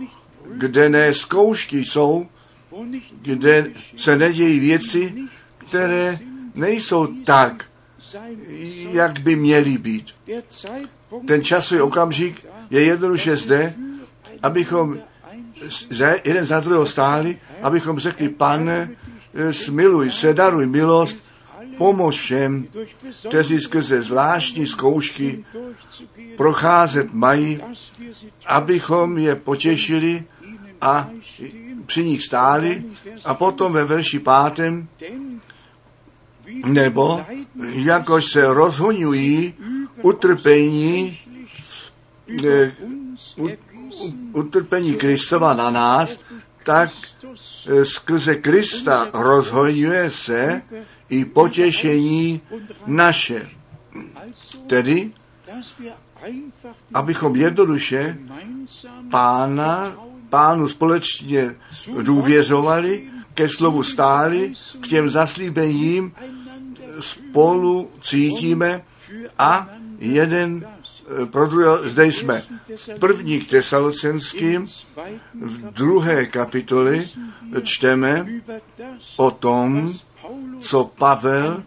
kde 0.52 0.90
ne 0.90 1.14
zkoušky 1.14 1.86
jsou, 1.86 2.28
kde 3.22 3.72
se 3.98 4.18
nedějí 4.18 4.60
věci, 4.60 5.14
které 5.58 6.20
nejsou 6.56 7.08
tak, 7.08 7.66
jak 8.92 9.20
by 9.20 9.36
měly 9.36 9.78
být. 9.78 10.06
Ten 11.28 11.44
časový 11.44 11.82
okamžik 11.82 12.46
je 12.70 12.84
jednoduše 12.84 13.36
zde, 13.36 13.74
abychom 14.44 15.00
jeden 16.24 16.46
za 16.46 16.60
druhého 16.60 16.86
stáli, 16.86 17.38
abychom 17.62 18.00
řekli, 18.00 18.30
pane, 18.30 18.90
smiluj 19.52 20.12
se, 20.12 20.34
daruj 20.34 20.68
milost, 20.68 21.18
pomož 21.78 22.16
všem, 22.16 22.68
kteří 23.28 23.60
skrze 23.60 24.02
zvláštní 24.02 24.68
zkoušky 24.68 25.46
procházet 26.38 27.14
mají, 27.14 27.62
abychom 28.46 29.18
je 29.18 29.36
potěšili 29.36 30.24
a 30.82 31.10
při 31.86 32.04
nich 32.04 32.24
stáli 32.24 32.84
a 33.26 33.34
potom 33.34 33.74
ve 33.74 33.86
verši 33.86 34.20
pátém, 34.20 34.88
nebo 36.66 37.26
jakož 37.74 38.26
se 38.26 38.54
rozhoňují 38.54 39.54
utrpení, 40.02 41.20
eh, 42.46 42.72
utrpení 44.34 44.94
Kristova 44.94 45.54
na 45.54 45.70
nás, 45.70 46.20
tak 46.64 46.90
eh, 47.24 47.86
skrze 47.86 48.36
Krista 48.36 49.08
rozhojňuje 49.14 50.12
se 50.12 50.62
i 51.10 51.26
potěšení 51.26 52.42
naše. 52.86 53.50
Tedy, 54.68 55.12
abychom 56.94 57.36
jednoduše 57.36 58.18
pána, 59.12 59.94
pánu 60.30 60.68
společně 60.68 61.56
důvěřovali, 62.02 63.10
ke 63.34 63.50
slovu 63.50 63.84
stáli, 63.84 64.54
k 64.82 64.88
těm 64.88 65.10
zaslíbením 65.10 66.14
spolu 67.00 67.92
cítíme 68.02 68.82
a 69.40 69.70
jeden 70.00 70.68
pro 71.32 71.48
druhého, 71.48 71.90
zde 71.90 72.06
jsme 72.06 72.44
první 73.00 73.40
k 73.40 73.50
Tesalocenským, 73.50 74.68
v 75.42 75.62
druhé 75.62 76.26
kapitoli 76.26 77.08
čteme 77.64 78.28
o 79.18 79.32
tom, 79.32 79.94
co 80.60 80.86
Pavel 80.86 81.64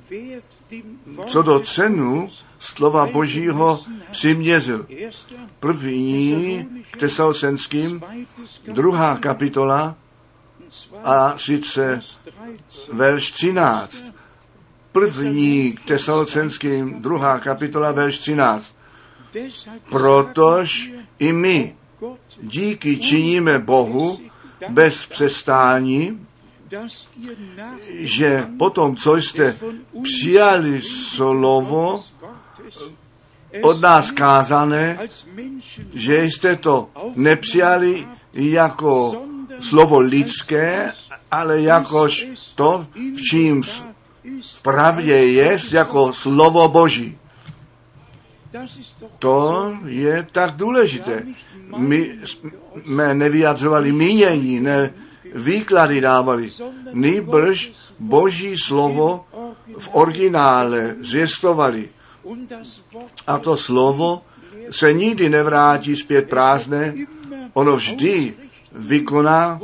co 1.26 1.42
do 1.42 1.60
cenu 1.60 2.28
slova 2.58 3.06
Božího 3.06 3.80
přiměřil. 4.10 4.86
První 5.60 6.68
k 6.90 6.96
Tesalocenským, 6.96 8.02
druhá 8.68 9.16
kapitola 9.16 9.96
a 11.04 11.38
sice 11.38 12.00
verš 12.92 13.32
13. 13.32 14.04
První 14.92 15.72
k 15.72 15.84
Tesalocenským, 15.84 17.02
druhá 17.02 17.38
kapitola, 17.38 17.92
verš 17.92 18.18
13. 18.18 18.71
Protož 19.90 20.92
i 21.18 21.32
my 21.32 21.76
díky 22.42 22.96
činíme 22.96 23.58
Bohu 23.58 24.18
bez 24.68 25.06
přestání, 25.06 26.26
že 27.90 28.48
potom, 28.58 28.96
co 28.96 29.16
jste 29.16 29.56
přijali 30.02 30.82
slovo 30.82 32.04
od 33.62 33.80
nás 33.80 34.10
kázané, 34.10 34.98
že 35.94 36.24
jste 36.24 36.56
to 36.56 36.88
nepřijali 37.14 38.08
jako 38.32 39.22
slovo 39.58 39.98
lidské, 39.98 40.92
ale 41.30 41.60
jakož 41.60 42.28
to, 42.54 42.86
v 42.94 43.20
čím 43.30 43.62
v 44.42 44.62
pravdě 44.62 45.14
je, 45.14 45.58
jako 45.72 46.12
slovo 46.12 46.68
Boží. 46.68 47.18
To 49.18 49.72
je 49.84 50.26
tak 50.32 50.50
důležité. 50.56 51.22
My 51.76 52.18
jsme 52.84 53.14
nevyjadřovali 53.14 53.92
mínění, 53.92 54.60
ne 54.60 54.94
výklady 55.34 56.00
dávali. 56.00 56.50
Nýbrž 56.92 57.72
Boží 57.98 58.58
slovo 58.58 59.24
v 59.78 59.88
originále 59.92 60.96
zvěstovali. 61.00 61.88
A 63.26 63.38
to 63.38 63.56
slovo 63.56 64.22
se 64.70 64.92
nikdy 64.92 65.28
nevrátí 65.28 65.96
zpět 65.96 66.28
prázdné, 66.28 66.94
ono 67.52 67.76
vždy 67.76 68.34
vykoná, 68.72 69.60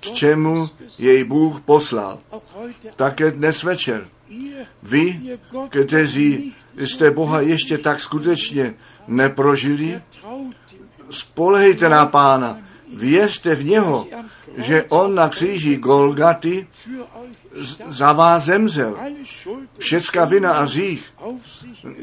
k 0.00 0.10
čemu 0.10 0.68
jej 0.98 1.24
Bůh 1.24 1.60
poslal. 1.60 2.18
Také 2.96 3.30
dnes 3.30 3.62
večer. 3.62 4.08
Vy, 4.82 5.38
kteří 5.68 6.54
jste 6.78 7.10
Boha 7.10 7.40
ještě 7.40 7.78
tak 7.78 8.00
skutečně 8.00 8.74
neprožili, 9.08 10.02
spolehejte 11.10 11.88
na 11.88 12.06
Pána, 12.06 12.58
věřte 12.96 13.54
v 13.54 13.64
něho, 13.64 14.06
že 14.56 14.84
on 14.88 15.14
na 15.14 15.28
kříži 15.28 15.76
Golgaty 15.76 16.66
za 17.88 18.12
vás 18.12 18.44
zemřel. 18.44 18.98
Všecká 19.78 20.24
vina 20.24 20.52
a 20.52 20.66
řích 20.66 21.12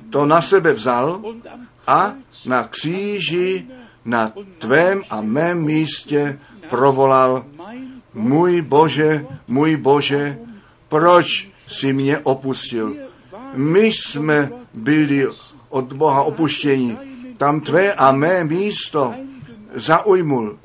to 0.10 0.26
na 0.26 0.42
sebe 0.42 0.74
vzal 0.74 1.22
a 1.88 2.14
na 2.46 2.64
kříži 2.64 3.68
na 4.06 4.34
tvém 4.58 5.02
a 5.10 5.22
mém 5.22 5.64
místě 5.64 6.40
provolal 6.70 7.46
můj 8.14 8.62
Bože, 8.62 9.26
můj 9.48 9.78
Bože, 9.78 10.38
proč 10.90 11.50
si 11.68 11.94
mě 11.94 12.18
opustil? 12.18 12.96
My 13.54 13.86
jsme 13.86 14.52
byli 14.74 15.28
od 15.70 15.94
Boha 15.94 16.24
opuštění. 16.24 16.98
Tam 17.38 17.62
tvé 17.62 17.94
a 17.94 18.12
mé 18.12 18.44
místo 18.44 19.14
zaujmul. 19.74 20.58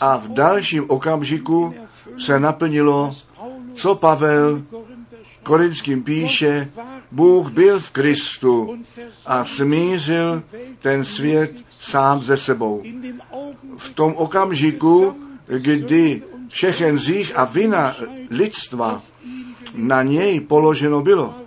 A 0.00 0.16
v 0.16 0.28
dalším 0.28 0.84
okamžiku 0.88 1.74
se 2.18 2.40
naplnilo, 2.40 3.10
co 3.74 3.94
Pavel 3.94 4.62
Korinským 5.42 6.02
píše, 6.02 6.68
Bůh 7.10 7.50
byl 7.50 7.80
v 7.80 7.90
Kristu 7.90 8.78
a 9.26 9.44
smířil 9.44 10.42
ten 10.78 11.04
svět 11.04 11.56
sám 11.70 12.22
ze 12.22 12.36
sebou. 12.36 12.82
V 13.76 13.90
tom 13.90 14.14
okamžiku, 14.16 15.16
kdy 15.58 16.22
všechen 16.48 16.98
zích 16.98 17.32
a 17.38 17.44
vina 17.44 17.96
lidstva 18.30 19.02
na 19.74 20.02
něj 20.02 20.40
položeno 20.40 21.00
bylo. 21.00 21.41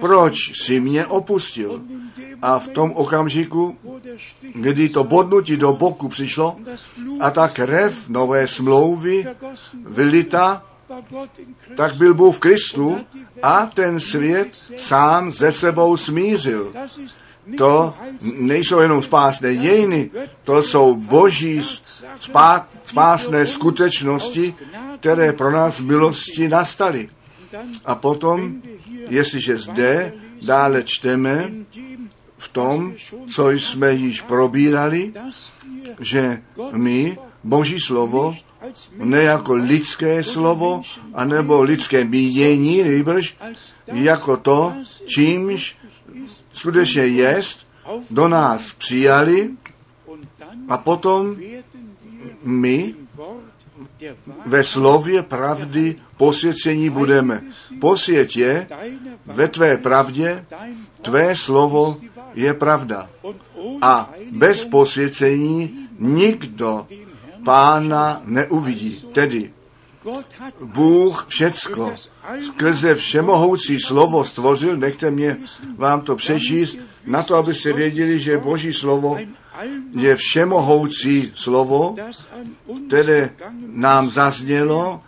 Proč 0.00 0.62
si 0.62 0.80
mě 0.80 1.06
opustil? 1.06 1.82
A 2.42 2.58
v 2.58 2.68
tom 2.68 2.92
okamžiku, 2.92 3.76
kdy 4.54 4.88
to 4.88 5.04
bodnutí 5.04 5.56
do 5.56 5.72
boku 5.72 6.08
přišlo 6.08 6.56
a 7.20 7.30
ta 7.30 7.48
krev 7.48 8.08
nové 8.08 8.48
smlouvy 8.48 9.26
vylita, 9.86 10.64
tak 11.76 11.94
byl 11.94 12.14
Bůh 12.14 12.36
v 12.36 12.38
Kristu 12.38 12.98
a 13.42 13.66
ten 13.66 14.00
svět 14.00 14.48
sám 14.76 15.32
ze 15.32 15.52
sebou 15.52 15.96
smířil. 15.96 16.72
To 17.58 17.94
nejsou 18.20 18.80
jenom 18.80 19.02
spásné 19.02 19.56
dějiny, 19.56 20.10
to 20.44 20.62
jsou 20.62 20.94
boží 20.94 21.62
spá, 22.20 22.68
spásné 22.84 23.46
skutečnosti, 23.46 24.54
které 25.00 25.32
pro 25.32 25.52
nás 25.52 25.80
v 25.80 25.84
milosti 25.84 26.48
nastaly. 26.48 27.08
A 27.84 27.94
potom, 27.94 28.62
jestliže 29.08 29.56
zde 29.56 30.12
dále 30.42 30.82
čteme 30.82 31.52
v 32.38 32.48
tom, 32.48 32.94
co 33.34 33.50
jsme 33.50 33.92
již 33.92 34.20
probírali, 34.20 35.12
že 36.00 36.42
my 36.72 37.18
Boží 37.44 37.80
slovo 37.80 38.36
ne 38.94 39.22
jako 39.22 39.54
lidské 39.54 40.24
slovo, 40.24 40.82
anebo 41.14 41.62
lidské 41.62 42.04
mínění, 42.04 42.82
nejbrž 42.82 43.36
jako 43.86 44.36
to, 44.36 44.74
čímž 45.06 45.76
skutečně 46.52 47.02
jest, 47.02 47.66
do 48.10 48.28
nás 48.28 48.72
přijali 48.72 49.50
a 50.68 50.78
potom 50.78 51.36
my 52.42 52.94
ve 54.46 54.64
slově 54.64 55.22
pravdy 55.22 55.96
posvěcení 56.16 56.90
budeme. 56.90 57.42
Posvěť 57.80 58.36
je 58.36 58.66
ve 59.26 59.48
tvé 59.48 59.76
pravdě, 59.76 60.44
tvé 61.02 61.36
slovo 61.36 61.96
je 62.34 62.54
pravda. 62.54 63.10
A 63.82 64.10
bez 64.30 64.64
posvěcení 64.64 65.88
nikdo 65.98 66.86
pána 67.44 68.22
neuvidí. 68.24 69.04
Tedy 69.12 69.50
Bůh 70.60 71.26
všecko 71.28 71.94
skrze 72.46 72.94
všemohoucí 72.94 73.80
slovo 73.80 74.24
stvořil, 74.24 74.76
nechte 74.76 75.10
mě 75.10 75.36
vám 75.76 76.00
to 76.00 76.16
přečíst, 76.16 76.76
na 77.06 77.22
to, 77.22 77.34
abyste 77.34 77.72
věděli, 77.72 78.20
že 78.20 78.38
Boží 78.38 78.72
slovo 78.72 79.18
je 79.96 80.16
všemohoucí 80.16 81.32
slovo, 81.34 81.96
které 82.86 83.30
nám 83.66 84.10
zaznělo 84.10 85.02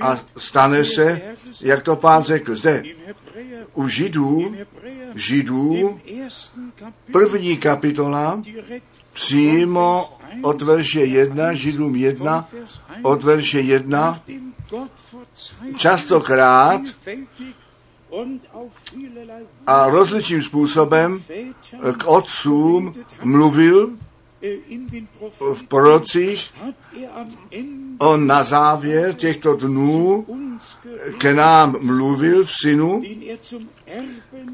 a 0.00 0.18
stane 0.36 0.84
se, 0.84 1.20
jak 1.60 1.82
to 1.82 1.96
pán 1.96 2.22
řekl 2.22 2.56
zde, 2.56 2.82
u 3.74 3.88
Židů, 3.88 4.54
Židů, 5.14 6.00
první 7.12 7.56
kapitola, 7.56 8.42
přímo 9.12 10.18
od 10.42 10.62
verše 10.62 11.00
1, 11.00 11.54
Židům 11.54 11.94
1, 11.94 12.48
od 13.02 13.22
verše 13.22 13.60
1, 13.60 14.20
častokrát 15.76 16.80
a 19.66 19.88
rozličným 19.88 20.42
způsobem 20.42 21.22
k 21.98 22.06
otcům 22.06 22.94
mluvil 23.22 23.90
v 25.54 25.64
prorocích. 25.64 26.50
On 27.98 28.26
na 28.26 28.44
závěr 28.44 29.14
těchto 29.14 29.54
dnů 29.54 30.26
ke 31.18 31.34
nám 31.34 31.74
mluvil 31.80 32.44
v 32.44 32.52
synu, 32.52 33.02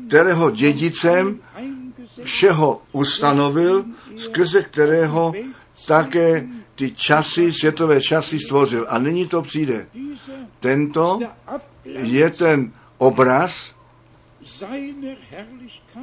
kterého 0.08 0.50
dědicem 0.50 1.40
všeho 2.22 2.82
ustanovil, 2.92 3.84
skrze 4.16 4.62
kterého 4.62 5.32
také 5.86 6.46
ty 6.74 6.90
časy, 6.90 7.52
světové 7.52 8.00
časy 8.00 8.38
stvořil. 8.38 8.86
A 8.88 8.98
nyní 8.98 9.26
to 9.26 9.42
přijde. 9.42 9.86
Tento 10.60 11.20
je 11.84 12.30
ten 12.30 12.72
obraz 13.00 13.74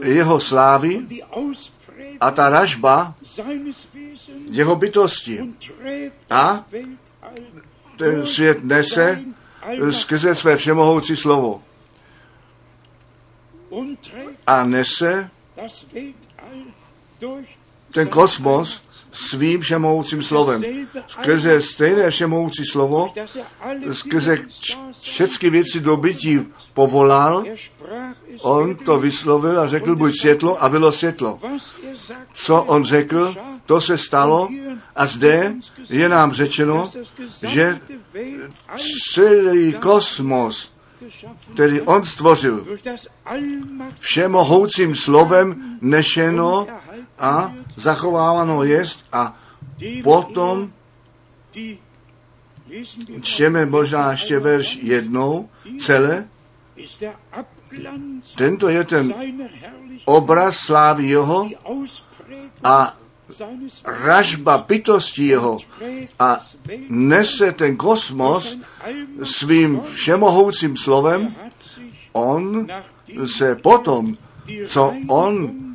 jeho 0.04 0.40
slávy 0.40 1.06
a 2.20 2.32
ta 2.32 2.50
ražba 2.50 3.16
jeho 4.52 4.76
bytosti. 4.76 5.54
A 6.30 6.66
ten 7.98 8.26
svět 8.26 8.64
nese 8.64 9.22
skrze 9.90 10.36
své 10.36 10.58
všemohoucí 10.58 11.16
slovo. 11.16 11.64
A 14.48 14.66
nese 14.66 15.30
ten 17.92 18.08
kosmos 18.08 18.84
svým 19.18 19.62
všemohoucím 19.62 20.22
slovem. 20.22 20.64
Skrze 21.08 21.62
stejné 21.62 22.12
všemohoucí 22.12 22.66
slovo, 22.66 23.14
skrze 23.92 24.38
všechny 25.02 25.50
věci 25.50 25.80
do 25.80 25.98
bytí 25.98 26.46
povolal, 26.74 27.44
on 28.42 28.76
to 28.76 29.00
vyslovil 29.00 29.60
a 29.60 29.68
řekl, 29.68 29.96
buď 29.96 30.20
světlo 30.20 30.64
a 30.64 30.70
bylo 30.70 30.92
světlo. 30.92 31.40
Co 32.34 32.64
on 32.64 32.84
řekl, 32.84 33.36
to 33.66 33.82
se 33.82 33.98
stalo 33.98 34.50
a 34.96 35.06
zde 35.06 35.54
je 35.90 36.10
nám 36.10 36.32
řečeno, 36.32 36.92
že 37.48 37.80
celý 39.14 39.74
kosmos, 39.74 40.72
který 41.54 41.82
on 41.82 42.06
stvořil, 42.06 42.66
všemohoucím 44.00 44.96
slovem 44.96 45.78
nešeno 45.82 46.68
a 47.20 47.54
zachováváno 47.78 48.64
jest 48.64 49.06
a 49.14 49.38
potom 50.04 50.74
čteme 53.22 53.66
možná 53.66 54.12
ještě 54.12 54.40
verš 54.40 54.76
jednou 54.82 55.50
celé. 55.80 56.28
Tento 58.36 58.70
je 58.70 58.84
ten 58.84 59.14
obraz 60.06 60.58
slávy 60.58 61.06
jeho 61.08 61.50
a 62.64 62.94
ražba 63.86 64.58
bytosti 64.58 65.26
jeho 65.26 65.58
a 66.20 66.38
nese 66.90 67.52
ten 67.52 67.78
kosmos 67.78 68.58
svým 69.24 69.82
všemohoucím 69.82 70.76
slovem, 70.76 71.36
on 72.14 72.68
se 73.26 73.56
potom, 73.56 74.18
co 74.68 74.94
on 75.08 75.67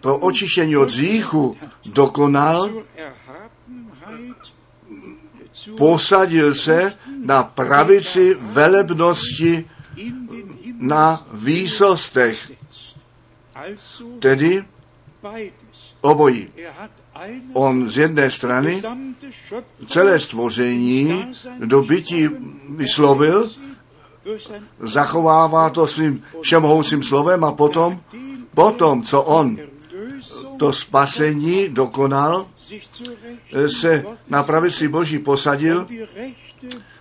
pro 0.00 0.18
očištění 0.18 0.76
od 0.76 0.90
říchu 0.90 1.56
dokonal, 1.84 2.70
posadil 5.76 6.54
se 6.54 6.92
na 7.24 7.42
pravici 7.42 8.36
velebnosti 8.40 9.70
na 10.78 11.26
výsostech. 11.32 12.52
Tedy 14.18 14.64
obojí. 16.00 16.48
On 17.52 17.90
z 17.90 17.96
jedné 17.96 18.30
strany 18.30 18.82
celé 19.88 20.20
stvoření 20.20 21.32
do 21.58 21.82
bytí 21.82 22.28
vyslovil, 22.68 23.50
zachovává 24.80 25.70
to 25.70 25.86
svým 25.86 26.22
všemohoucím 26.40 27.02
slovem 27.02 27.44
a 27.44 27.52
potom, 27.52 28.00
potom, 28.54 29.02
co 29.02 29.22
on 29.22 29.58
to 30.56 30.72
spasení 30.72 31.68
dokonal, 31.68 32.46
se 33.66 34.04
na 34.28 34.42
pravici 34.42 34.88
Boží 34.88 35.18
posadil 35.18 35.86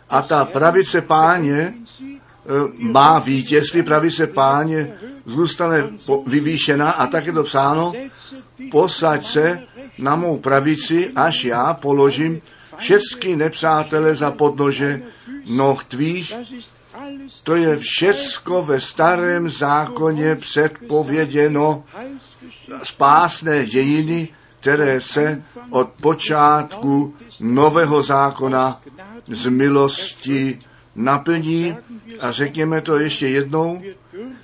a 0.10 0.22
ta 0.22 0.46
pravice 0.46 1.02
páně 1.02 1.74
má 2.78 3.20
vítězství, 3.20 3.84
pravice 3.84 4.28
páně 4.28 4.94
zůstane 5.26 5.84
vyvýšená 6.28 6.92
a 6.92 7.08
tak 7.08 7.26
je 7.26 7.34
to 7.34 7.44
psáno, 7.44 7.94
posaď 8.72 9.26
se 9.26 9.64
na 9.98 10.16
mou 10.16 10.38
pravici, 10.38 11.12
až 11.16 11.46
já 11.46 11.74
položím 11.74 12.40
všechny 12.78 13.36
nepřátele 13.36 14.16
za 14.16 14.32
podnože 14.32 15.02
noh 15.46 15.84
tvých. 15.84 16.34
To 17.44 17.56
je 17.56 17.78
všecko 17.78 18.64
ve 18.64 18.82
starém 18.82 19.49
zákoně 19.49 20.36
předpověděno 20.36 21.84
spásné 22.84 23.65
dějiny, 23.65 24.28
které 24.60 25.02
se 25.02 25.44
od 25.70 25.90
počátku 26.02 27.14
nového 27.40 28.03
zákona 28.03 28.82
z 29.28 29.49
milosti 29.49 30.60
naplní. 30.95 31.78
A 32.20 32.32
řekněme 32.32 32.82
to 32.82 32.99
ještě 32.99 33.28
jednou, 33.28 33.82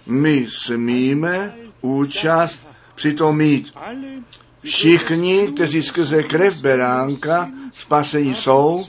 my 0.06 0.48
smíme 0.50 1.54
účast 1.82 2.60
přitom 2.96 3.38
mít. 3.38 3.74
Všichni, 4.64 5.48
kteří 5.48 5.84
skrze 5.84 6.24
krev 6.24 6.58
beránka 6.58 7.50
spasení 7.72 8.36
jsou, 8.36 8.86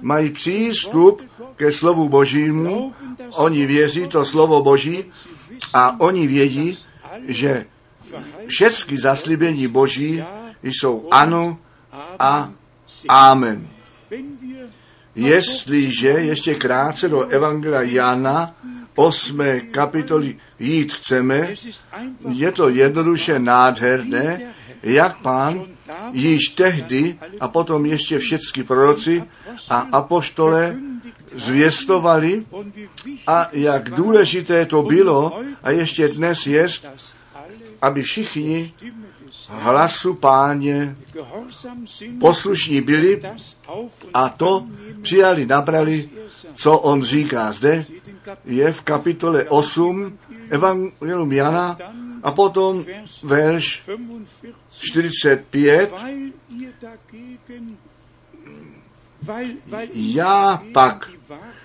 mají 0.00 0.30
přístup 0.30 1.22
ke 1.56 1.72
slovu 1.72 2.08
Božímu, 2.08 2.94
oni 3.30 3.66
věří 3.66 4.08
to 4.08 4.24
slovo 4.24 4.62
Boží 4.62 5.04
a 5.72 6.00
oni 6.00 6.26
vědí, 6.26 6.78
že 7.28 7.66
všechny 8.46 8.98
zaslíbení 8.98 9.68
Boží 9.68 10.24
jsou 10.62 11.08
ano 11.10 11.58
a 12.18 12.52
amen. 13.08 13.68
Jestliže 15.14 16.08
ještě 16.08 16.54
krátce 16.54 17.08
do 17.08 17.20
Evangelia 17.20 17.82
Jana 17.82 18.54
8. 18.94 19.40
kapitoly 19.70 20.36
jít 20.58 20.94
chceme, 20.94 21.54
je 22.28 22.52
to 22.52 22.68
jednoduše 22.68 23.38
nádherné, 23.38 24.54
jak 24.82 25.18
pán 25.18 25.66
již 26.12 26.48
tehdy 26.48 27.18
a 27.40 27.48
potom 27.48 27.86
ještě 27.86 28.18
všechny 28.18 28.64
proroci 28.64 29.24
a 29.70 29.78
apoštole 29.92 30.76
zvěstovali 31.34 32.46
a 33.26 33.48
jak 33.52 33.90
důležité 33.90 34.66
to 34.66 34.82
bylo 34.82 35.40
a 35.62 35.70
ještě 35.70 36.08
dnes 36.08 36.46
jest, 36.46 36.86
aby 37.82 38.02
všichni 38.02 38.72
hlasu 39.48 40.14
páně 40.14 40.96
poslušní 42.20 42.80
byli 42.80 43.22
a 44.14 44.28
to 44.28 44.66
přijali, 45.02 45.46
nabrali, 45.46 46.10
co 46.54 46.78
on 46.78 47.02
říká. 47.02 47.52
Zde 47.52 47.84
je 48.44 48.72
v 48.72 48.82
kapitole 48.82 49.44
8 49.44 50.18
Evangelium 50.50 51.32
Jana 51.32 51.78
a 52.22 52.32
potom 52.32 52.84
verš 53.22 53.82
45 54.78 55.92
Weil, 59.26 59.56
weil 59.66 59.88
ich 59.92 60.14
Já 60.14 60.62
pak, 60.72 61.10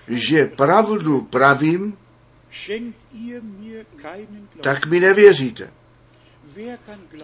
že 0.10 0.45
pravdu 0.45 1.22
pravím, 1.22 1.98
tak 4.61 4.86
mi 4.86 4.99
nevěříte. 4.99 5.72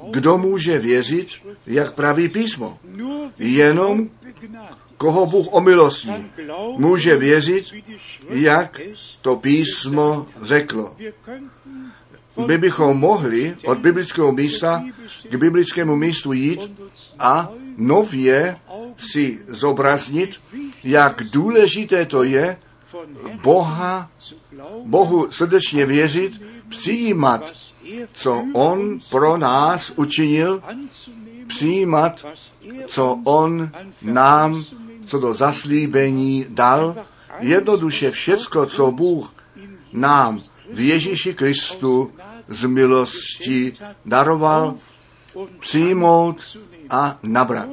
Kdo 0.10 0.38
může 0.38 0.80
věřit, 0.80 1.28
jak 1.68 1.94
praví 1.94 2.30
písmo? 2.30 2.80
Jenom 3.40 4.10
Koho 4.98 5.26
Bůh 5.26 5.48
omilostní, 5.52 6.32
může 6.78 7.18
věřit, 7.18 7.66
jak 8.30 8.82
to 9.22 9.36
písmo 9.36 10.28
řeklo. 10.42 10.96
My 12.48 12.58
bychom 12.58 12.98
mohli 12.98 13.56
od 13.66 13.78
biblického 13.78 14.32
místa 14.32 14.84
k 15.30 15.36
biblickému 15.36 15.96
místu 15.96 16.34
jít 16.34 16.60
a 17.20 17.50
nově 17.78 18.58
si 18.98 19.40
zobraznit, 19.48 20.42
jak 20.84 21.24
důležité 21.24 22.06
to 22.06 22.24
je 22.24 22.58
Boha, 23.44 24.10
Bohu 24.86 25.32
srdečně 25.32 25.86
věřit, 25.86 26.42
přijímat, 26.70 27.52
co 28.14 28.44
On 28.54 29.00
pro 29.10 29.38
nás 29.38 29.92
učinil, 29.96 30.64
přijímat, 31.48 32.26
co 32.88 33.20
On 33.24 33.70
nám, 34.02 34.64
co 35.06 35.20
do 35.20 35.34
zaslíbení 35.34 36.46
dal, 36.50 36.96
jednoduše 37.40 38.12
všecko, 38.12 38.66
co 38.66 38.92
Bůh 38.92 39.34
nám 39.94 40.42
v 40.74 40.80
Ježíši 40.80 41.34
Kristu 41.34 42.12
z 42.48 42.66
milosti 42.66 43.74
daroval, 44.06 44.76
přijmout 45.60 46.58
a 46.90 47.20
nabrat. 47.24 47.70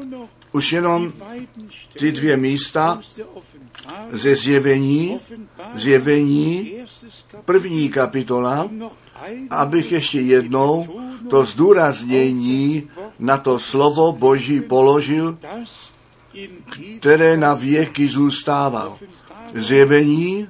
Už 0.52 0.72
jenom 0.72 1.12
ty 1.98 2.12
dvě 2.12 2.36
místa 2.36 3.00
ze 4.12 4.36
zjevení, 4.36 5.18
zjevení, 5.74 6.72
první 7.44 7.88
kapitola, 7.88 8.70
abych 9.50 9.92
ještě 9.92 10.20
jednou 10.20 11.00
to 11.30 11.44
zdůraznění 11.44 12.90
na 13.18 13.38
to 13.38 13.58
slovo 13.58 14.12
Boží 14.12 14.60
položil, 14.60 15.38
které 17.00 17.36
na 17.36 17.54
věky 17.54 18.08
zůstává. 18.08 18.98
Zjevení, 19.54 20.48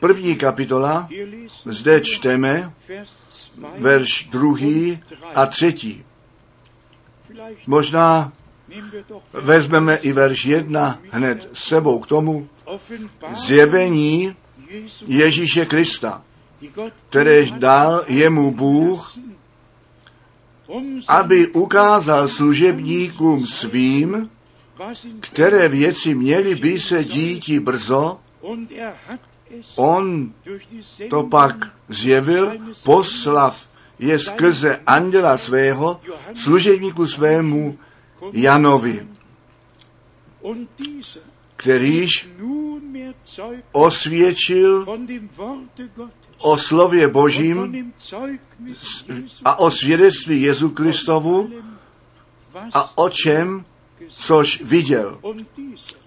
první 0.00 0.36
kapitola, 0.36 1.08
zde 1.64 2.00
čteme 2.00 2.72
Vers 2.88 3.10
2 3.10 3.24
verš 3.78 4.28
druhý 4.30 5.00
a 5.34 5.46
třetí. 5.46 6.04
Možná 7.66 8.32
vezmeme 9.32 9.96
i 9.96 10.12
verš 10.12 10.44
jedna 10.44 10.98
hned 11.10 11.48
s 11.52 11.68
sebou 11.68 11.98
k 11.98 12.06
tomu. 12.06 12.48
Zjevení 13.46 14.36
Ježíše 15.06 15.66
Krista, 15.66 16.22
kteréž 17.08 17.50
dal 17.52 18.04
jemu 18.06 18.50
Bůh, 18.50 19.18
aby 21.08 21.46
ukázal 21.46 22.28
služebníkům 22.28 23.46
svým, 23.46 24.30
které 25.20 25.68
věci 25.68 26.14
měly 26.14 26.54
by 26.54 26.80
se 26.80 27.04
díti 27.04 27.60
brzo, 27.60 28.20
on 29.76 30.32
to 31.10 31.22
pak 31.22 31.56
zjevil, 31.88 32.52
poslav 32.84 33.68
je 33.98 34.18
skrze 34.18 34.80
anděla 34.86 35.38
svého, 35.38 36.00
služebníku 36.34 37.06
svému 37.06 37.78
Janovi, 38.32 39.08
kterýž 41.56 42.28
osvědčil 43.72 44.86
o 46.38 46.58
slově 46.58 47.08
Božím 47.08 47.92
a 49.44 49.58
o 49.58 49.70
svědectví 49.70 50.42
Jezu 50.42 50.70
Kristovu 50.70 51.50
a 52.74 52.98
o 52.98 53.08
čem, 53.08 53.64
což 54.08 54.62
viděl. 54.62 55.20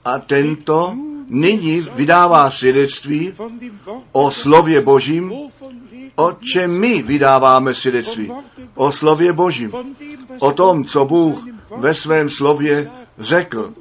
A 0.05 0.19
tento 0.19 0.95
nyní 1.27 1.81
vydává 1.95 2.51
svědectví 2.51 3.33
o 4.11 4.31
slově 4.31 4.81
Božím, 4.81 5.33
o 6.17 6.33
čem 6.33 6.79
my 6.79 7.01
vydáváme 7.01 7.73
svědectví. 7.73 8.31
O 8.75 8.91
slově 8.91 9.33
Božím. 9.33 9.71
O 10.39 10.51
tom, 10.51 10.85
co 10.85 11.05
Bůh 11.05 11.45
ve 11.77 11.93
svém 11.93 12.29
slově 12.29 12.91
řekl 13.19 13.73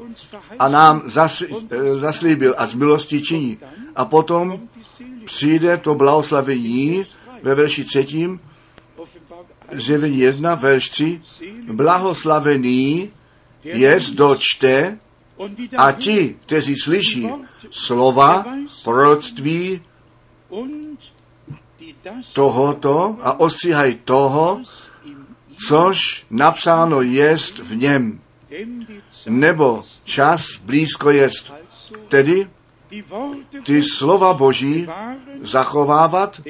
a 0.59 0.69
nám 0.69 1.03
eh, 1.07 1.99
zaslíbil 1.99 2.55
a 2.59 2.67
z 2.67 2.75
milosti 2.75 3.23
činí. 3.23 3.59
A 3.97 4.05
potom 4.05 4.61
přijde 5.25 5.77
to 5.77 5.95
blahoslavení 5.95 7.05
ve 7.43 7.55
verši 7.55 7.85
třetím, 7.85 8.41
Offenbarung 8.97 9.49
1, 9.71 9.85
zjevení 9.85 10.19
1, 10.19 10.55
verš 10.55 10.91
3. 10.91 11.21
Blahoslavený 11.73 13.11
je, 13.65 14.01
kdo 14.11 14.37
čte 14.39 14.99
und 15.37 15.57
die 15.57 15.69
a 15.77 15.93
ti, 15.93 16.37
kteří 16.47 16.77
slyší 16.77 17.29
slova 17.71 18.45
das 18.85 19.33
tohoto 22.33 23.17
a 23.23 23.41
ostříhají 23.41 23.95
toho, 24.05 24.61
což 25.69 26.27
napsáno 26.31 27.03
jest 27.03 27.59
v 27.59 27.77
něm, 27.77 28.21
nebo 29.29 29.83
čas 30.05 30.47
blízko 30.63 31.11
jest. 31.11 31.53
Tedy 32.09 32.51
ty 33.65 33.83
slova 33.83 34.33
Boží 34.33 34.89
zachovávat, 35.43 36.41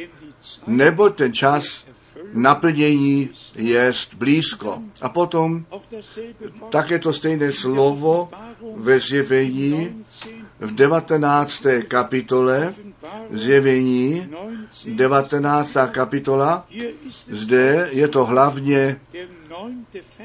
nebo 0.67 1.11
ten 1.11 1.33
čas 1.33 1.85
naplnění 2.33 3.31
jest 3.57 4.15
blízko. 4.15 4.83
A 5.03 5.09
potom 5.09 5.65
také 6.71 6.99
to 6.99 7.13
stejné 7.13 7.53
slovo 7.53 8.29
ve 8.77 9.01
zjevení 9.01 10.05
19, 10.27 10.36
v 10.61 10.75
19. 10.75 11.67
kapitole, 11.89 12.75
zjevení 13.31 14.29
19, 14.87 14.87
19. 14.87 15.77
kapitola, 15.91 16.67
zde 17.31 17.89
je 17.93 18.09
to 18.09 18.25
hlavně 18.25 19.01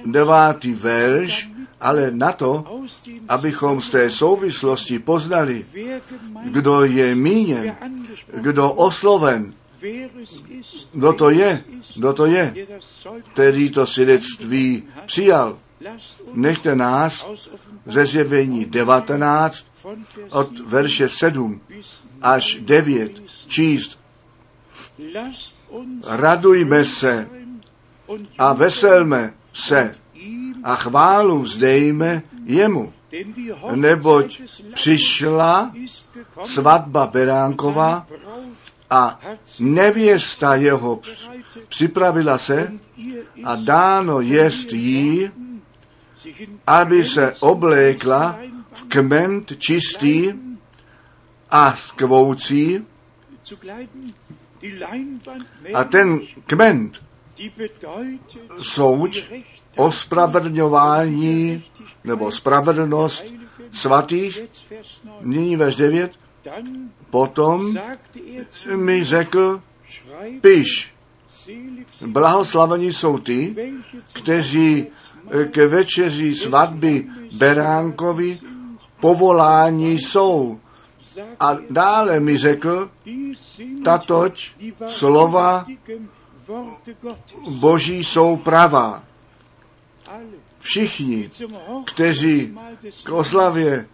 devátý 0.05 0.73
verš, 0.73 1.49
ale 1.81 2.11
na 2.11 2.31
to, 2.31 2.81
abychom 3.29 3.81
z 3.81 3.89
té 3.89 4.09
souvislosti 4.09 4.99
poznali, 4.99 5.65
kdo 6.43 6.83
je 6.83 7.15
míněn, 7.15 7.75
kdo 8.33 8.71
osloven, 8.71 9.53
kdo 10.93 11.13
to 11.13 11.29
je, 11.29 11.63
kdo 11.95 12.13
to 12.13 12.25
je, 12.25 12.55
který 13.33 13.69
to 13.69 13.87
svědectví 13.87 14.83
přijal. 15.05 15.59
Nechte 16.33 16.75
nás 16.75 17.27
ze 17.85 18.05
zjevení 18.05 18.65
19 18.65 19.57
von 19.57 19.59
Vers 19.59 19.70
od 20.29 20.49
7 20.57 20.67
verše 20.69 21.09
7 21.09 21.61
bis 21.67 22.03
až 22.21 22.57
9 22.61 23.21
číst. 23.47 23.99
Radujme 26.07 26.85
se 26.85 27.29
a 28.37 28.53
veselme 28.53 29.33
se 29.53 29.95
a 30.63 30.75
chválu 30.75 31.39
vzdejme 31.39 32.23
jemu, 32.45 32.93
neboť 33.75 34.41
přišla 34.73 35.71
svatba 36.45 37.07
Braut 37.07 37.61
a 38.89 39.19
nevěsta 39.59 40.55
jeho 40.55 40.99
připravila 41.67 42.37
se 42.37 42.73
a 43.43 43.55
dáno 43.55 44.21
jest 44.21 44.73
jí, 44.73 45.31
aby 46.67 47.05
se 47.05 47.35
oblékla 47.39 48.39
kment 48.91 49.53
čistý 49.57 50.33
a 51.49 51.75
skvoucí 51.75 52.85
a 55.73 55.83
ten 55.83 56.19
kment 56.45 57.03
Rechte 57.57 57.87
ospravedlňování 59.77 61.63
nebo 62.03 62.31
spravedlnost 62.31 63.23
svatých, 63.71 64.37
Jetzt 64.37 64.69
Vers 64.69 65.01
9. 65.03 65.21
nyní 65.21 65.55
verš 65.55 65.75
9, 65.75 66.11
Dann 66.43 66.89
potom 67.09 67.77
mi 68.75 69.03
řekl, 69.03 69.61
piš, 70.41 70.93
blahoslavení 72.07 72.93
jsou 72.93 73.17
ty, 73.17 73.55
kteří 74.13 74.87
ke 75.51 75.67
večeři 75.67 76.35
svatby 76.35 77.07
Beránkovi 77.31 78.39
povoláni 79.01 79.91
jsou. 79.91 80.59
A 81.39 81.57
dále 81.69 82.19
mi 82.19 82.37
řekl, 82.37 82.89
die 83.03 83.35
slova. 84.87 85.65
Boží 87.49 88.03
jsou 88.03 88.37
pravá. 88.37 89.03
všichni, 90.59 91.29
kteří 91.85 92.57
k 93.03 93.11
oslavě 93.11 93.87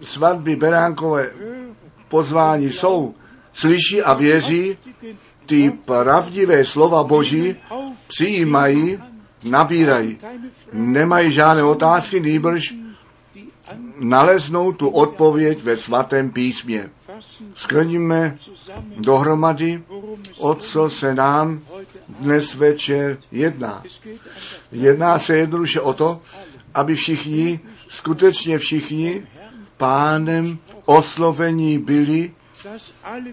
svatby 0.00 0.56
Beránkové 0.56 1.30
pozvání 2.08 2.70
jsou, 2.70 3.14
slyší 3.52 4.02
a 4.02 4.14
věří, 4.14 4.78
ty 5.46 5.70
pravdivé 5.70 6.64
slova 6.64 7.04
Boží 7.04 7.56
přijímají, 8.08 8.98
nabírají. 9.44 10.18
Nemají 10.72 11.30
žádné 11.30 11.62
otázky, 11.62 12.20
nýbrž 12.20 12.74
naleznou 13.98 14.72
tu 14.72 14.88
odpověď 14.88 15.62
ve 15.62 15.76
svatém 15.76 16.30
písmě. 16.30 16.90
Skrníme 17.54 18.38
dohromady, 18.96 19.82
o 20.38 20.54
co 20.54 20.90
se 20.90 21.14
nám 21.14 21.60
dnes 22.08 22.54
večer 22.54 23.18
jedná. 23.32 23.82
Jedná 24.72 25.18
se 25.18 25.36
jednoduše 25.36 25.80
o 25.80 25.92
to, 25.92 26.20
aby 26.74 26.94
všichni, 26.94 27.60
skutečně 27.88 28.58
všichni, 28.58 29.26
pánem 29.76 30.58
oslovení 30.84 31.78
byli, 31.78 32.32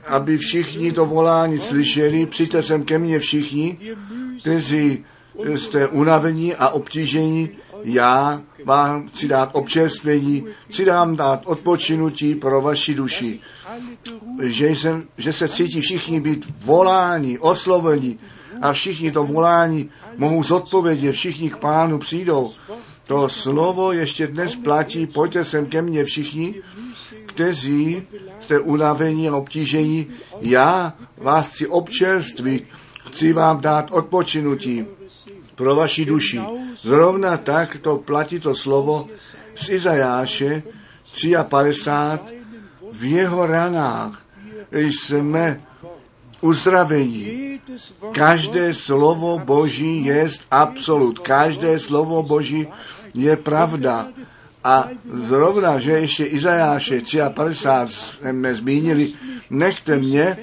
aby 0.07 0.37
všichni 0.37 0.91
to 0.91 1.05
volání 1.05 1.59
slyšeli, 1.59 2.25
přijďte 2.25 2.63
sem 2.63 2.83
ke 2.83 2.97
mně 2.97 3.19
všichni, 3.19 3.77
kteří 4.41 5.05
jste 5.55 5.87
unavení 5.87 6.55
a 6.55 6.69
obtížení, 6.69 7.49
já 7.85 8.41
vám 8.65 9.07
chci 9.07 9.27
dát 9.27 9.49
občerstvení, 9.53 10.45
chci 10.69 10.85
vám 10.85 11.15
dát 11.15 11.41
odpočinutí 11.45 12.35
pro 12.35 12.61
vaši 12.61 12.93
duši. 12.93 13.39
Že, 14.43 14.69
jsem, 14.69 15.03
že 15.17 15.33
se 15.33 15.49
cítí 15.49 15.81
všichni 15.81 16.19
být 16.19 16.53
voláni, 16.59 17.39
osloveni 17.39 18.17
a 18.61 18.73
všichni 18.73 19.11
to 19.11 19.23
volání 19.23 19.89
mohou 20.17 20.43
zodpovědět, 20.43 21.11
všichni 21.11 21.49
k 21.49 21.57
pánu 21.57 21.99
přijdou. 21.99 22.51
To 23.07 23.29
slovo 23.29 23.91
ještě 23.91 24.27
dnes 24.27 24.55
platí, 24.55 25.07
pojďte 25.07 25.45
sem 25.45 25.65
ke 25.65 25.81
mně 25.81 26.03
všichni, 26.03 26.55
kteří 27.25 28.03
jste 28.39 28.59
unavení 28.59 29.29
a 29.29 29.35
obtížení, 29.35 30.07
já 30.41 30.93
vás 31.17 31.49
chci 31.49 31.67
občerstvit, 31.67 32.67
chci 33.07 33.33
vám 33.33 33.61
dát 33.61 33.91
odpočinutí 33.91 34.85
pro 35.55 35.75
vaši 35.75 36.05
duši. 36.05 36.41
Zrovna 36.81 37.37
tak 37.37 37.77
to 37.77 37.97
platí 37.97 38.39
to 38.39 38.55
slovo 38.55 39.07
z 39.55 39.69
Izajáše 39.69 40.63
53. 41.49 42.35
V 42.91 43.03
jeho 43.03 43.45
ranách 43.45 44.25
jsme 44.71 45.61
uzdravení. 46.41 47.59
Každé 48.11 48.73
slovo 48.73 49.39
Boží 49.39 50.05
je 50.05 50.29
absolut. 50.51 51.19
Každé 51.19 51.79
slovo 51.79 52.23
Boží 52.23 52.67
je 53.13 53.35
pravda. 53.37 54.07
A 54.63 54.89
zrovna, 55.13 55.79
že 55.79 55.91
ještě 55.91 56.25
Izajáše 56.25 57.01
53 57.33 57.95
jsme 57.95 58.55
zmínili, 58.55 59.13
nechte 59.49 59.97
mě 59.97 60.37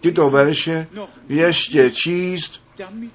tyto 0.00 0.30
verše 0.30 0.86
ještě 1.28 1.90
číst 1.90 2.65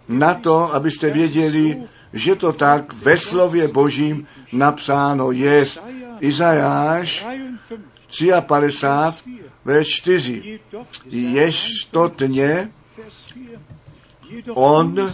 na 0.07 0.33
to, 0.33 0.73
abyste 0.73 1.09
věděli, 1.09 1.83
že 2.13 2.35
to 2.35 2.53
tak 2.53 2.93
ve 2.93 3.17
slově 3.17 3.67
Božím 3.67 4.27
napsáno 4.53 5.31
je. 5.31 5.65
Izajáš 6.19 7.25
53, 8.41 9.23
ve 9.65 9.85
4. 9.85 10.59
Ještotně 11.09 12.71
on 14.53 15.09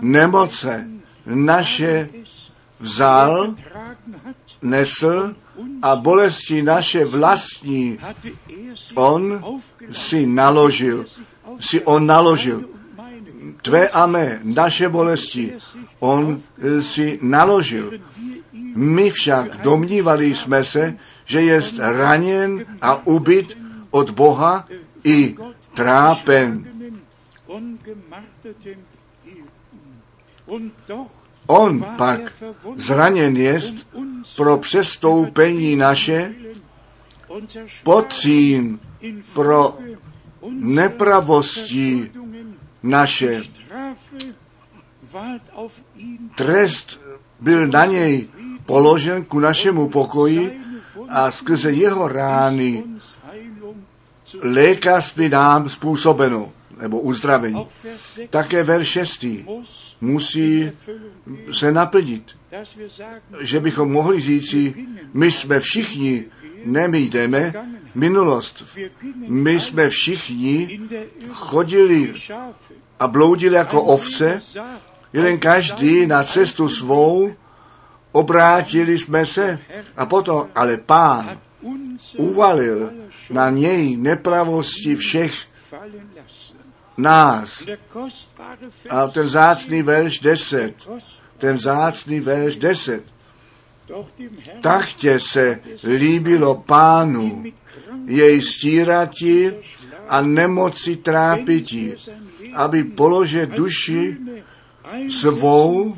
nemoce 0.00 0.88
naše 1.26 2.08
vzal, 2.80 3.54
nesl 4.62 5.34
a 5.82 5.96
bolesti 5.96 6.62
naše 6.62 7.04
vlastní 7.04 7.98
on 8.94 9.44
si 9.92 10.26
naložil, 10.26 11.04
si 11.60 11.84
on 11.84 12.06
naložil. 12.06 12.75
Tvé 13.62 13.88
a 13.88 14.06
mé, 14.06 14.40
naše 14.44 14.88
bolesti, 14.88 15.52
on 15.98 16.40
si 16.80 17.18
naložil. 17.22 17.92
My 18.76 19.10
však 19.10 19.62
domnívali 19.62 20.34
jsme 20.34 20.64
se, 20.64 20.96
že 21.24 21.40
je 21.40 21.62
raněn 21.78 22.66
a 22.82 23.06
ubyt 23.06 23.58
od 23.90 24.10
Boha 24.10 24.68
i 25.04 25.34
trápen. 25.74 26.64
On 31.46 31.84
pak 31.98 32.32
zraněn 32.76 33.36
jest 33.36 33.74
pro 34.36 34.58
přestoupení 34.58 35.76
naše, 35.76 36.34
potřím 37.82 38.80
pro 39.34 39.78
nepravosti 40.50 42.10
naše. 42.82 43.42
Trest 46.34 47.00
byl 47.40 47.66
na 47.66 47.84
něj 47.84 48.28
položen 48.66 49.24
ku 49.24 49.40
našemu 49.40 49.88
pokoji 49.88 50.60
a 51.08 51.30
skrze 51.30 51.72
jeho 51.72 52.08
rány 52.08 52.84
lékařství 54.42 55.28
nám 55.28 55.68
způsobeno, 55.68 56.52
nebo 56.80 57.00
uzdravení. 57.00 57.66
Také 58.30 58.62
ver 58.62 58.84
6. 58.84 59.26
musí 60.00 60.70
se 61.52 61.72
naplnit, 61.72 62.36
že 63.40 63.60
bychom 63.60 63.92
mohli 63.92 64.20
říci, 64.20 64.74
my 65.14 65.30
jsme 65.30 65.60
všichni, 65.60 66.24
ne 66.64 66.88
my 66.88 66.98
jdeme, 66.98 67.52
minulost. 67.94 68.78
My 69.28 69.60
jsme 69.60 69.88
všichni 69.88 70.80
chodili 71.30 72.14
a 73.00 73.08
bloudili 73.08 73.54
jako 73.54 73.82
ovce, 73.82 74.40
jeden 75.12 75.38
každý 75.38 76.06
na 76.06 76.24
cestu 76.24 76.68
svou, 76.68 77.32
obrátili 78.12 78.98
jsme 78.98 79.26
se 79.26 79.58
a 79.96 80.06
potom, 80.06 80.48
ale 80.54 80.76
pán 80.76 81.40
uvalil 82.16 82.90
na 83.30 83.50
něj 83.50 83.96
nepravosti 83.96 84.96
všech 84.96 85.34
nás. 86.96 87.62
A 88.90 89.06
ten 89.06 89.28
zácný 89.28 89.82
verš 89.82 90.20
10, 90.20 90.74
ten 91.38 91.58
zácný 91.58 92.20
verš 92.20 92.56
10, 92.56 93.04
tak 94.60 94.86
tě 94.92 95.20
se 95.20 95.60
líbilo 95.84 96.54
pánu, 96.54 97.44
jej 98.06 98.42
stírati 98.42 99.54
a 100.08 100.20
nemoci 100.20 100.96
trápiti, 100.96 101.94
aby 102.56 102.84
položil 102.84 103.46
duši 103.46 104.16
svou 105.10 105.96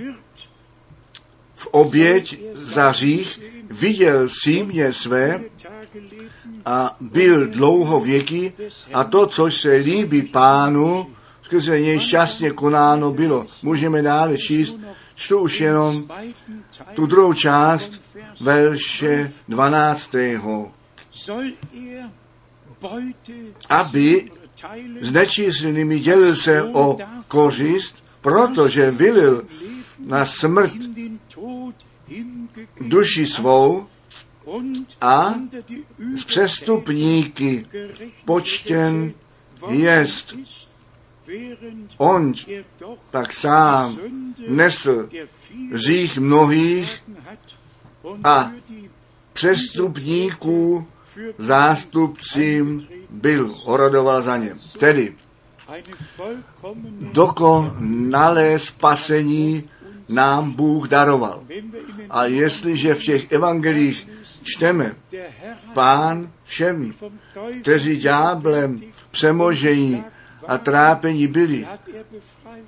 v 1.54 1.66
oběť 1.66 2.40
za 2.54 2.88
hřích, 2.90 3.40
viděl 3.70 4.28
símě 4.42 4.92
své 4.92 5.40
a 6.66 6.96
byl 7.00 7.46
dlouho 7.46 8.00
věky 8.00 8.52
a 8.94 9.04
to, 9.04 9.26
co 9.26 9.50
se 9.50 9.72
líbí 9.74 10.22
pánu, 10.22 11.06
skrze 11.42 11.80
něj 11.80 11.98
šťastně 12.00 12.50
konáno 12.50 13.12
bylo. 13.12 13.46
Můžeme 13.62 14.02
dále 14.02 14.38
číst, 14.38 14.76
čtu 15.14 15.38
už 15.38 15.60
jenom 15.60 16.08
tu 16.94 17.06
druhou 17.06 17.32
část 17.32 18.00
verše 18.40 19.32
12. 19.48 20.10
Aby 23.68 24.30
s 25.00 25.10
nečíslnými 25.10 26.00
dělil 26.00 26.36
se 26.36 26.62
o 26.62 26.98
kořist, 27.28 28.04
protože 28.20 28.90
vylil 28.90 29.44
na 30.06 30.26
smrt 30.26 30.72
duši 32.80 33.26
svou 33.26 33.86
a 35.00 35.34
z 36.16 36.24
přestupníky 36.24 37.66
počtěn 38.24 39.12
jest. 39.68 40.34
On 41.96 42.32
tak 43.10 43.32
sám 43.32 43.98
nesl 44.48 45.08
řích 45.72 46.18
mnohých 46.18 47.02
a 48.24 48.52
přestupníků 49.32 50.86
zástupcím 51.38 52.88
byl, 53.10 53.54
orodoval 53.64 54.22
za 54.22 54.36
ně. 54.36 54.54
Tedy 54.78 55.14
dokonalé 57.12 58.58
spasení 58.58 59.70
nám 60.08 60.52
Bůh 60.52 60.88
daroval. 60.88 61.44
A 62.10 62.24
jestliže 62.24 62.94
v 62.94 63.02
těch 63.02 63.32
evangelích 63.32 64.08
čteme, 64.42 64.96
pán 65.74 66.30
všem, 66.44 66.92
kteří 67.62 67.96
ďáblem 67.96 68.80
přemožení 69.10 70.04
a 70.48 70.58
trápení 70.58 71.26
byli, 71.26 71.66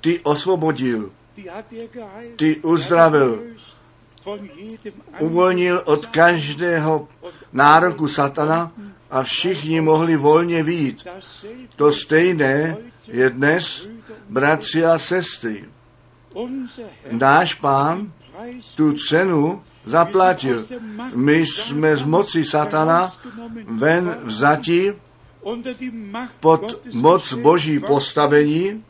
ty 0.01 0.19
osvobodil, 0.19 1.11
ty 2.35 2.55
uzdravil, 2.55 3.43
uvolnil 5.19 5.81
od 5.85 6.05
každého 6.05 7.07
nároku 7.53 8.07
satana 8.07 8.71
a 9.11 9.23
všichni 9.23 9.81
mohli 9.81 10.15
volně 10.15 10.63
vít. 10.63 11.07
To 11.75 11.91
stejné 11.91 12.77
je 13.07 13.29
dnes, 13.29 13.87
bratři 14.29 14.85
a 14.85 14.99
sestry. 14.99 15.65
Náš 17.11 17.53
pán 17.53 18.11
tu 18.75 18.93
cenu 18.93 19.63
zaplatil. 19.85 20.67
My 21.15 21.45
jsme 21.45 21.97
z 21.97 22.03
moci 22.03 22.45
satana 22.45 23.11
ven 23.65 24.17
vzati 24.23 24.95
pod 26.39 26.87
moc 26.93 27.33
boží 27.33 27.79
postavení. 27.79 28.83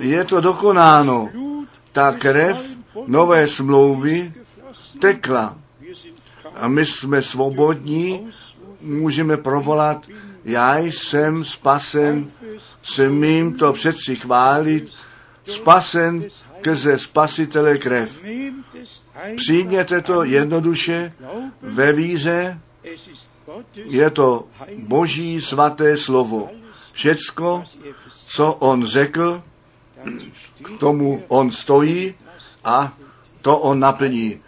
Je 0.00 0.24
to 0.24 0.40
dokonáno. 0.40 1.28
Ta 1.92 2.12
krev 2.12 2.78
nové 3.06 3.48
smlouvy 3.48 4.32
tekla. 5.00 5.58
A 6.58 6.68
my 6.68 6.86
jsme 6.86 7.22
svobodní, 7.22 8.30
můžeme 8.80 9.36
provolat, 9.36 10.06
já 10.44 10.78
jsem 10.78 11.44
spasen, 11.44 12.30
smím 12.82 13.54
to 13.54 13.72
přeci 13.72 14.16
chválit, 14.16 14.92
spasen 15.46 16.24
skrze 16.58 16.98
spasitele 16.98 17.78
krev. 17.78 18.24
Přijměte 19.36 20.00
to 20.00 20.24
jednoduše 20.24 21.12
ve 21.62 21.92
víře, 21.92 22.60
je 23.74 24.10
to 24.10 24.44
boží 24.78 25.40
svaté 25.42 25.96
slovo. 25.96 26.50
Všecko, 26.92 27.62
co 28.26 28.54
on 28.54 28.86
řekl, 28.86 29.42
k 30.62 30.78
tomu 30.78 31.22
on 31.28 31.50
stojí 31.50 32.14
a 32.64 32.92
to 33.42 33.58
on 33.58 33.80
naplní. 33.80 34.40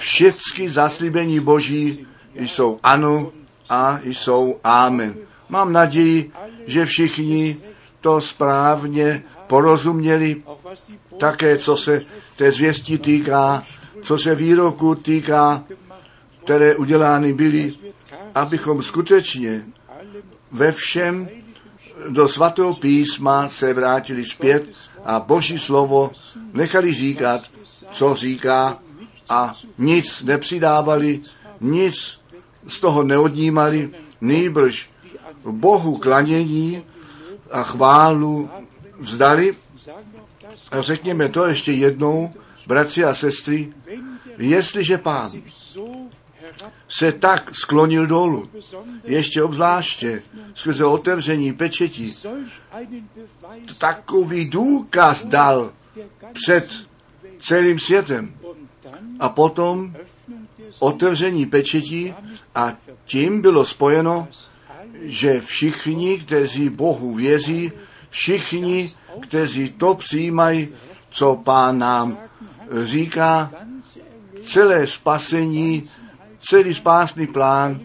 Všechny 0.00 0.70
zaslíbení 0.70 1.40
boží 1.40 2.06
jsou 2.34 2.80
ano 2.82 3.32
a 3.70 4.00
jsou 4.04 4.56
amen. 4.64 5.14
Mám 5.48 5.72
naději, 5.72 6.32
že 6.66 6.86
všichni 6.86 7.56
to 8.00 8.20
správně 8.20 9.22
porozuměli, 9.46 10.42
také 11.18 11.58
co 11.58 11.76
se 11.76 12.02
té 12.36 12.52
zvěstí 12.52 12.98
týká, 12.98 13.62
co 14.02 14.18
se 14.18 14.34
výroku 14.34 14.94
týká, 14.94 15.64
které 16.44 16.76
udělány 16.76 17.32
byly, 17.32 17.72
abychom 18.34 18.82
skutečně 18.82 19.64
ve 20.50 20.72
všem 20.72 21.28
do 22.08 22.28
svatého 22.28 22.74
písma 22.74 23.48
se 23.48 23.74
vrátili 23.74 24.24
zpět 24.24 24.64
a 25.04 25.20
Boží 25.20 25.58
slovo 25.58 26.10
nechali 26.52 26.94
říkat, 26.94 27.40
co 27.90 28.14
říká 28.14 28.78
a 29.30 29.54
nic 29.78 30.22
nepřidávali, 30.22 31.20
nic 31.60 32.20
z 32.66 32.80
toho 32.80 33.02
neodnímali, 33.02 33.90
nýbrž 34.20 34.90
Bohu 35.44 35.96
klanění 35.96 36.82
a 37.50 37.62
chválu 37.62 38.50
vzdali. 38.98 39.56
A 40.70 40.82
řekněme 40.82 41.28
to 41.28 41.46
ještě 41.46 41.72
jednou, 41.72 42.32
bratři 42.66 43.04
a 43.04 43.14
sestry, 43.14 43.72
jestliže 44.38 44.98
pán 44.98 45.30
se 46.88 47.12
tak 47.12 47.54
sklonil 47.54 48.06
dolů, 48.06 48.50
ještě 49.04 49.42
obzvláště 49.42 50.22
skrze 50.54 50.84
otevření 50.84 51.52
pečetí, 51.52 52.16
takový 53.78 54.44
důkaz 54.44 55.24
dal 55.24 55.72
před 56.32 56.72
celým 57.40 57.78
světem. 57.78 58.34
A 59.20 59.28
potom 59.28 59.94
otevření 60.78 61.46
pečetí 61.46 62.14
a 62.54 62.72
tím 63.04 63.40
bylo 63.40 63.64
spojeno, 63.64 64.28
že 65.02 65.40
všichni, 65.40 66.18
kteří 66.18 66.68
Bohu 66.68 67.14
věří, 67.14 67.72
všichni, 68.08 68.92
kteří 69.20 69.70
to 69.70 69.94
přijímají, 69.94 70.68
co 71.10 71.36
pán 71.36 71.78
nám 71.78 72.18
říká, 72.82 73.50
celé 74.42 74.86
spasení, 74.86 75.84
celý 76.40 76.74
spásný 76.74 77.26
plán 77.26 77.80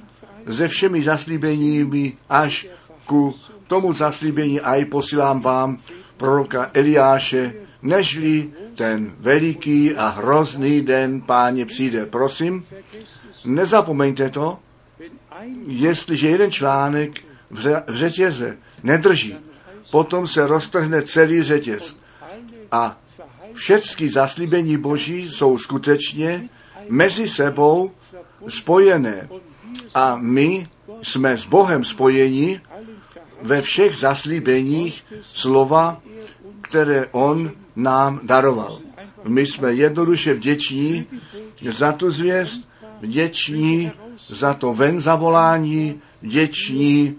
se 0.52 0.68
všemi 0.68 1.04
zaslíbeními 1.04 2.14
až 2.30 2.68
ku 3.06 3.36
tomu 3.68 3.94
zaslíbení 3.94 4.62
a 4.62 4.76
i 4.76 4.86
posílám 4.86 5.42
vám 5.42 5.78
proroka 6.18 6.72
Eliáše, 6.74 7.54
nežli 7.86 8.50
ten 8.76 9.16
veliký 9.20 9.96
a 9.96 10.08
hrozný 10.08 10.82
den 10.82 11.22
páně 11.22 11.66
přijde. 11.66 12.06
Prosím, 12.06 12.66
nezapomeňte 13.46 14.30
to, 14.30 14.60
jestliže 15.68 16.30
jeden 16.30 16.52
článek 16.52 17.22
v 17.50 17.84
řetěze 17.88 18.58
nedrží, 18.84 19.38
potom 19.92 20.28
se 20.28 20.48
roztrhne 20.48 21.02
celý 21.02 21.44
řetěz. 21.44 21.96
A 22.72 22.98
všechny 23.54 24.10
zaslíbení 24.10 24.78
Boží 24.78 25.30
jsou 25.30 25.58
skutečně 25.58 26.50
mezi 26.90 27.30
sebou 27.30 27.92
spojené. 28.48 29.30
A 29.94 30.18
my 30.18 30.70
jsme 31.02 31.38
s 31.38 31.46
Bohem 31.46 31.84
spojeni 31.84 32.62
ve 33.42 33.62
všech 33.62 33.96
zaslíbeních 33.96 35.06
slova, 35.22 36.02
které 36.62 37.08
On 37.12 37.52
nám 37.76 38.20
daroval. 38.24 38.80
My 39.24 39.48
jsme 39.48 39.74
jednoduše 39.74 40.34
vděční 40.34 41.06
za 41.72 41.92
tu 41.92 42.12
zvěst, 42.12 42.62
vděční 43.00 43.92
za 44.28 44.54
to 44.54 44.74
ven 44.74 45.02
zavolání, 45.02 46.02
vděční 46.22 47.16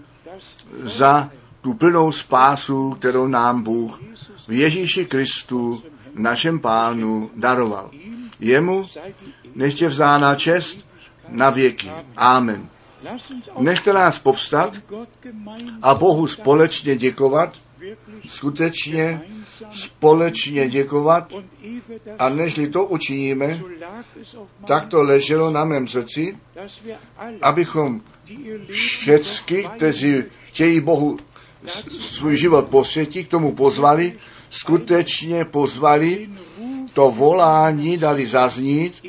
za 0.83 1.31
tu 1.61 1.73
plnou 1.73 2.11
spásu, 2.11 2.91
kterou 2.91 3.27
nám 3.27 3.63
Bůh 3.63 4.01
v 4.47 4.51
Ježíši 4.51 5.05
Kristu, 5.05 5.83
našem 6.15 6.59
pánu, 6.59 7.31
daroval. 7.35 7.91
Jemu 8.39 8.85
nechtě 9.55 9.87
vzána 9.87 10.35
čest 10.35 10.87
na 11.29 11.49
věky. 11.49 11.91
Amen. 12.17 12.69
Nechte 13.59 13.93
nás 13.93 14.19
povstat 14.19 14.73
a 15.81 15.93
Bohu 15.93 16.27
společně 16.27 16.95
děkovat, 16.95 17.53
skutečně 18.27 19.21
společně 19.71 20.67
děkovat 20.67 21.33
a 22.19 22.29
nežli 22.29 22.67
to 22.67 22.85
učiníme, 22.85 23.61
tak 24.65 24.85
to 24.85 25.03
leželo 25.03 25.51
na 25.51 25.65
mém 25.65 25.87
srdci, 25.87 26.37
abychom 27.41 28.01
všechny, 28.69 29.69
kteří 29.75 30.23
chtějí 30.45 30.79
Bohu 30.79 31.17
svůj 31.87 32.37
život 32.37 32.67
posvětit, 32.67 33.27
k 33.27 33.31
tomu 33.31 33.55
pozvali, 33.55 34.13
skutečně 34.49 35.45
pozvali, 35.45 36.29
to 36.93 37.11
volání 37.11 37.97
dali 37.97 38.27
zaznít 38.27 39.05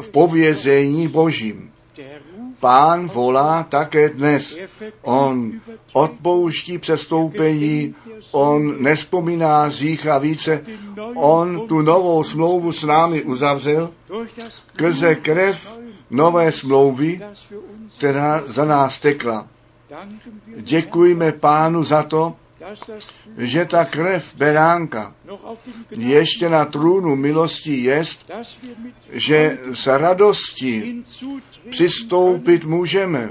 v 0.00 0.08
povězení 0.08 1.08
Božím. 1.08 1.72
Pán 2.60 3.06
volá 3.06 3.62
také 3.62 4.08
dnes. 4.08 4.58
On 5.02 5.60
odpouští 5.92 6.78
přestoupení, 6.78 7.94
on 8.32 8.82
nespomíná 8.82 9.68
řícha 9.68 10.18
více, 10.18 10.64
on 11.16 11.68
tu 11.68 11.82
novou 11.82 12.24
smlouvu 12.24 12.72
s 12.72 12.84
námi 12.84 13.22
uzavřel 13.22 13.90
skrze 14.48 15.14
krev 15.14 15.78
nové 16.10 16.52
smlouvy, 16.52 17.20
která 17.98 18.42
za 18.46 18.64
nás 18.64 18.98
tekla. 18.98 19.48
Děkujeme 20.56 21.32
pánu 21.32 21.84
za 21.84 22.02
to, 22.02 22.36
že 23.38 23.64
ta 23.64 23.84
krev 23.84 24.34
beránka 24.36 25.14
ještě 25.90 26.48
na 26.48 26.64
trůnu 26.64 27.16
milosti 27.16 27.82
jest, 27.82 28.30
že 29.12 29.58
s 29.74 29.86
radostí 29.86 31.04
přistoupit 31.70 32.64
můžeme. 32.64 33.28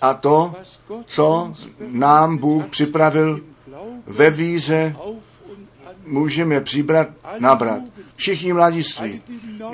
A 0.00 0.14
to, 0.14 0.54
co 1.06 1.52
nám 1.78 2.38
Bůh 2.38 2.66
připravil 2.66 3.40
ve 4.06 4.30
víře, 4.30 4.96
můžeme 6.06 6.60
přibrat, 6.60 7.08
nabrat. 7.38 7.82
Všichni 8.16 8.52
mladiství, 8.52 9.22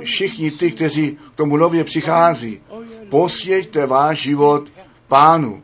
všichni 0.02 0.50
ty, 0.50 0.70
kteří 0.70 1.18
k 1.32 1.36
tomu 1.36 1.56
nově 1.56 1.84
přichází, 1.84 2.60
posvěďte 3.08 3.86
váš 3.86 4.18
život 4.18 4.72
pánu. 5.08 5.62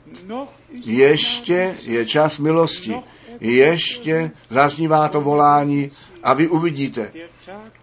Ještě 0.72 1.74
je 1.82 2.06
čas 2.06 2.38
milosti. 2.38 2.94
Ještě 3.40 4.30
zaznívá 4.50 5.08
to 5.08 5.20
volání 5.20 5.90
a 6.22 6.34
vy 6.34 6.48
uvidíte, 6.48 7.12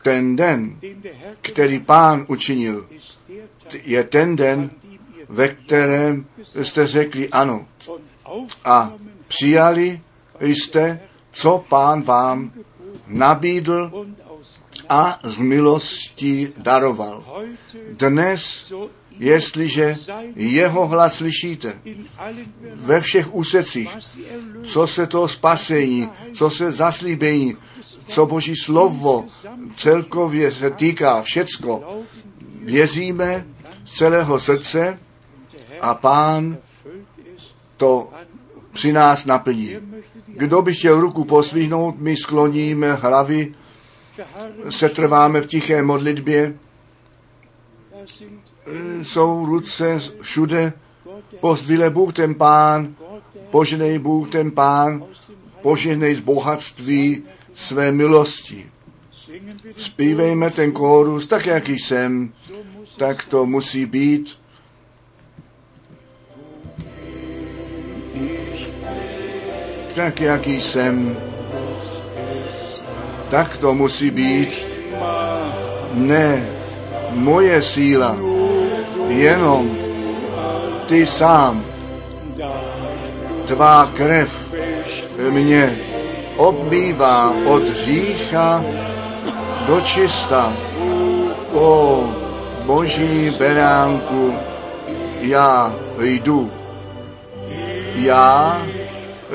ten 0.01 0.35
den, 0.35 0.79
který 1.41 1.79
pán 1.79 2.25
učinil, 2.27 2.87
je 3.83 4.03
ten 4.03 4.35
den, 4.35 4.71
ve 5.29 5.47
kterém 5.47 6.25
jste 6.61 6.87
řekli 6.87 7.29
ano. 7.29 7.67
A 8.65 8.93
přijali 9.27 10.01
jste, 10.47 10.99
co 11.31 11.65
pán 11.69 12.01
vám 12.01 12.51
nabídl 13.07 14.05
a 14.89 15.19
z 15.23 15.37
milosti 15.37 16.53
daroval. 16.57 17.23
Dnes, 17.91 18.73
jestliže 19.19 19.95
jeho 20.35 20.87
hlas 20.87 21.13
slyšíte 21.13 21.81
ve 22.73 23.01
všech 23.01 23.33
úsecích, 23.33 23.89
co 24.63 24.87
se 24.87 25.07
to 25.07 25.27
spasení, 25.27 26.09
co 26.33 26.49
se 26.49 26.71
zaslíbení, 26.71 27.57
co 28.07 28.25
Boží 28.25 28.55
slovo 28.55 29.25
celkově 29.75 30.51
se 30.51 30.69
týká 30.69 31.21
všecko, 31.21 32.03
věříme 32.61 33.45
z 33.85 33.93
celého 33.93 34.39
srdce 34.39 34.99
a 35.81 35.95
pán 35.95 36.57
to 37.77 38.09
při 38.73 38.93
nás 38.93 39.25
naplní. 39.25 39.75
Kdo 40.25 40.61
by 40.61 40.73
chtěl 40.73 40.99
ruku 40.99 41.23
posvihnout, 41.23 41.95
my 41.97 42.17
skloníme 42.17 42.93
hlavy, 42.93 43.53
setrváme 44.69 45.41
v 45.41 45.47
tiché 45.47 45.81
modlitbě, 45.81 46.57
jsou 49.01 49.45
ruce 49.45 49.99
všude, 50.21 50.73
pozdvile 51.39 51.89
Bůh 51.89 52.13
ten 52.13 52.35
pán, 52.35 52.95
poženej 53.51 53.99
Bůh 53.99 54.29
ten 54.29 54.51
pán, 54.51 55.03
poženej 55.61 56.15
z 56.15 56.19
bohatství 56.19 57.23
své 57.53 57.91
milosti. 57.91 58.69
Zpívejme 59.77 60.51
ten 60.51 60.71
kórus 60.71 61.27
tak, 61.27 61.45
jak 61.45 61.69
jsem, 61.69 62.33
tak 62.97 63.25
to 63.25 63.45
musí 63.45 63.85
být. 63.85 64.42
Tak, 69.95 70.21
jaký 70.21 70.61
jsem, 70.61 71.17
tak 73.29 73.57
to 73.57 73.73
musí 73.73 74.11
být. 74.11 74.67
Ne, 75.93 76.49
moje 77.11 77.61
síla, 77.61 78.17
jenom 79.07 79.77
ty 80.85 81.05
sám, 81.05 81.65
tvá 83.45 83.91
krev 83.93 84.55
mě 85.29 85.77
obmývá 86.37 87.33
od 87.45 87.67
řícha 87.67 88.63
do 89.65 89.81
čista. 89.81 90.53
O 91.53 92.03
boží 92.65 93.29
beránku, 93.39 94.33
já 95.21 95.75
jdu. 95.99 96.51
Já 97.95 98.57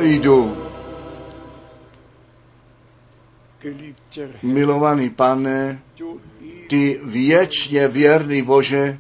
jdu. 0.01 0.57
Milovaný 4.43 5.11
pane, 5.11 5.83
ty 6.69 7.01
věčně 7.05 7.89
věrný 7.89 8.43
Bože, 8.43 8.99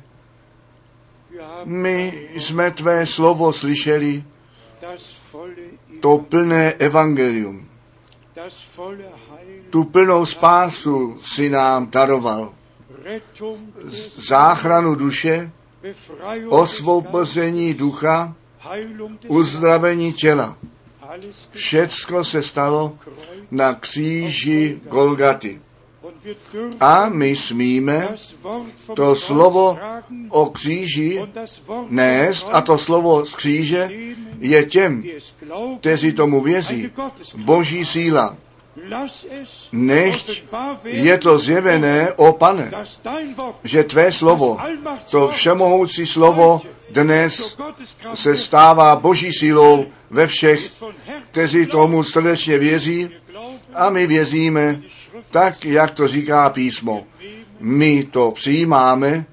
my 1.64 2.28
jsme 2.34 2.70
tvé 2.70 3.06
slovo 3.06 3.52
slyšeli, 3.52 4.24
to 6.00 6.18
plné 6.18 6.72
evangelium, 6.72 7.68
tu 9.70 9.84
plnou 9.84 10.26
spásu 10.26 11.18
si 11.18 11.50
nám 11.50 11.90
daroval. 11.90 12.54
Záchranu 14.28 14.94
duše, 14.94 15.50
osvobození 16.48 17.74
ducha, 17.74 18.34
uzdravení 19.28 20.12
těla. 20.12 20.56
Všecko 21.50 22.24
se 22.24 22.42
stalo 22.42 22.98
na 23.50 23.74
kříži 23.74 24.80
Golgaty. 24.88 25.60
A 26.80 27.08
my 27.08 27.36
smíme 27.36 28.08
to 28.94 29.16
slovo 29.16 29.78
o 30.28 30.46
kříži 30.46 31.22
nést 31.88 32.46
a 32.52 32.60
to 32.60 32.78
slovo 32.78 33.24
z 33.24 33.34
kříže 33.34 33.90
je 34.38 34.64
těm, 34.64 35.04
kteří 35.80 36.12
tomu 36.12 36.42
věří, 36.42 36.90
boží 37.36 37.86
síla. 37.86 38.36
Nechť 39.72 40.42
je 40.84 41.18
to 41.18 41.38
zjevené, 41.38 42.12
o 42.16 42.32
pane, 42.32 42.70
že 43.64 43.84
tvé 43.84 44.12
slovo, 44.12 44.58
to 45.10 45.28
všemohoucí 45.28 46.06
slovo 46.06 46.60
dnes 46.90 47.56
se 48.14 48.36
stává 48.36 48.96
boží 48.96 49.32
sílou 49.32 49.86
ve 50.10 50.26
všech, 50.26 50.60
kteří 51.30 51.66
tomu 51.66 52.02
srdečně 52.04 52.58
věří 52.58 53.10
a 53.74 53.90
my 53.90 54.06
věříme, 54.06 54.80
tak 55.30 55.64
jak 55.64 55.90
to 55.90 56.08
říká 56.08 56.50
písmo. 56.50 57.06
My 57.60 58.04
to 58.04 58.30
přijímáme, 58.30 59.24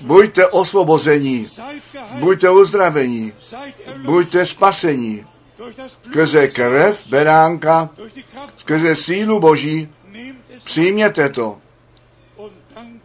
buďte 0.00 0.46
osvobození, 0.46 1.46
buďte 2.18 2.50
uzdravení, 2.50 3.32
buďte 4.04 4.46
spasení, 4.46 5.26
skrze 5.86 6.48
krev 6.48 7.06
beránka, 7.06 7.90
skrze 8.56 8.96
sílu 8.96 9.40
Boží, 9.40 9.88
přijměte 10.64 11.28
to 11.28 11.58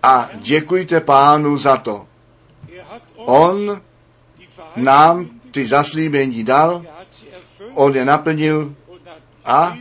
a 0.03 0.29
děkujte 0.35 1.01
pánu 1.01 1.57
za 1.57 1.77
to. 1.77 2.07
On 3.15 3.81
nám 4.75 5.29
ty 5.51 5.67
zaslíbení 5.67 6.43
dal, 6.43 6.85
on 7.73 7.95
je 7.95 8.05
naplnil 8.05 8.75
a 9.45 9.77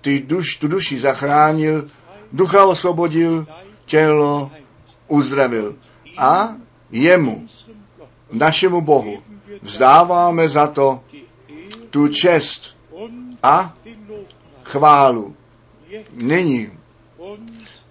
ty 0.00 0.20
duš, 0.20 0.56
tu 0.56 0.68
duši 0.68 1.00
zachránil, 1.00 1.88
ducha 2.32 2.64
osvobodil, 2.64 3.46
tělo 3.86 4.50
uzdravil. 5.08 5.76
A 6.18 6.48
jemu, 6.90 7.46
našemu 8.32 8.80
Bohu, 8.80 9.22
vzdáváme 9.62 10.48
za 10.48 10.66
to 10.66 11.00
tu 11.90 12.08
čest 12.08 12.76
a 13.42 13.74
chválu. 14.64 15.36
Nyní 16.12 16.70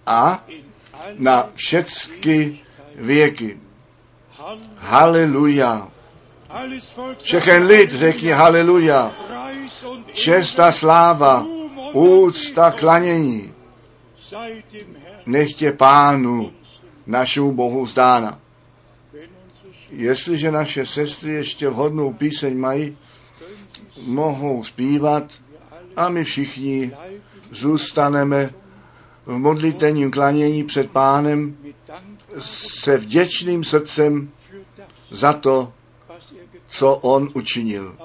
a 0.05 0.43
na 1.17 1.49
všechny 1.55 2.59
věky. 2.95 3.59
Haleluja. 4.77 5.88
Všechen 7.17 7.65
lid 7.65 7.91
řekni 7.91 8.30
haleluja. 8.30 9.11
Čest 10.11 10.59
a 10.59 10.71
sláva, 10.71 11.45
úcta, 11.93 12.71
klanění. 12.71 13.53
Nechtě 15.26 15.71
pánu, 15.71 16.53
našemu 17.07 17.51
Bohu 17.51 17.85
zdána. 17.85 18.39
Jestliže 19.91 20.51
naše 20.51 20.85
sestry 20.85 21.31
ještě 21.31 21.69
vhodnou 21.69 22.13
píseň 22.13 22.57
mají, 22.57 22.97
mohou 24.05 24.63
zpívat 24.63 25.34
a 25.95 26.09
my 26.09 26.23
všichni 26.23 26.91
zůstaneme 27.51 28.53
v 29.26 29.38
modlitevním 29.38 30.11
klanění 30.11 30.63
před 30.63 30.91
pánem 30.91 31.57
se 32.39 32.97
vděčným 32.97 33.63
srdcem 33.63 34.30
za 35.09 35.34
to, 35.34 35.73
co 36.67 36.95
on 36.95 37.30
učinil. 37.34 37.95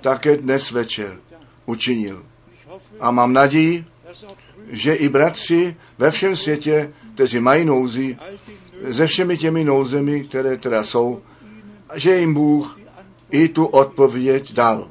Také 0.00 0.36
dnes 0.36 0.70
večer 0.70 1.18
učinil. 1.66 2.24
A 3.00 3.10
mám 3.10 3.32
naději, 3.32 3.84
že 4.68 4.94
i 4.94 5.08
bratři 5.08 5.76
ve 5.98 6.10
všem 6.10 6.36
světě, 6.36 6.92
kteří 7.14 7.40
mají 7.40 7.64
nouzi, 7.64 8.18
se 8.90 9.06
všemi 9.06 9.38
těmi 9.38 9.64
nouzemi, 9.64 10.24
které 10.24 10.56
teda 10.56 10.84
jsou, 10.84 11.22
že 11.94 12.18
jim 12.18 12.34
Bůh 12.34 12.80
i 13.30 13.48
tu 13.48 13.66
odpověď 13.66 14.52
dal. 14.52 14.88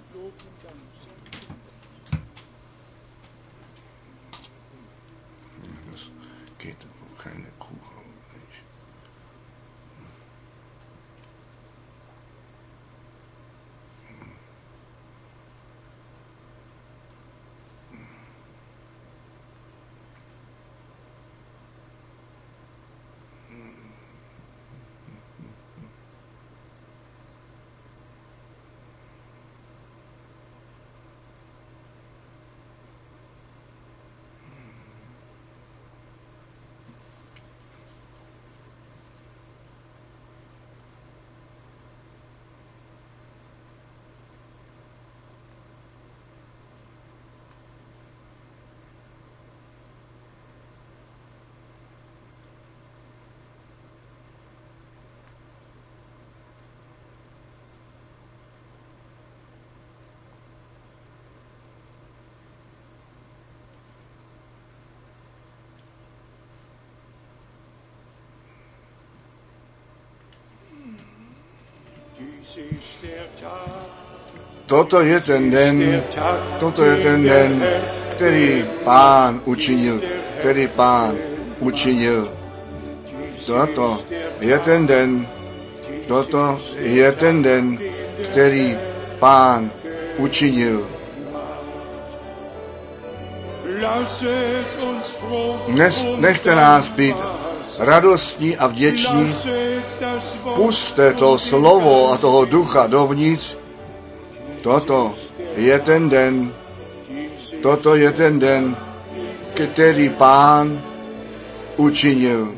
Toto 74.65 75.01
je 75.01 75.19
ten 75.19 75.51
den, 75.51 76.03
toto 76.59 76.83
je 76.83 76.95
ten 76.97 77.23
den, 77.23 77.63
který 78.11 78.65
pán 78.83 79.41
učinil, 79.45 80.01
který 80.39 80.67
pán 80.67 81.17
učinil. 81.59 82.31
Toto 83.45 83.99
je 84.39 84.59
ten 84.59 84.87
den, 84.87 85.27
toto 86.07 86.59
je 86.79 87.11
ten 87.11 87.43
den, 87.43 87.79
který 88.31 88.77
pán 89.19 89.71
učinil. 90.17 90.87
Nechte 96.19 96.55
nás 96.55 96.89
být 96.89 97.32
radostní 97.79 98.57
a 98.57 98.67
vděční. 98.67 99.35
Puste 100.55 101.13
to 101.13 101.37
slovo 101.37 102.11
a 102.11 102.17
toho 102.17 102.45
ducha 102.45 102.87
dovnitř. 102.87 103.57
Toto 104.61 105.15
je 105.55 105.79
ten 105.79 106.09
den, 106.09 106.55
toto 107.61 107.95
je 107.95 108.11
ten 108.11 108.39
den, 108.39 108.77
který 109.53 110.09
pán 110.09 110.83
učinil. 111.77 112.55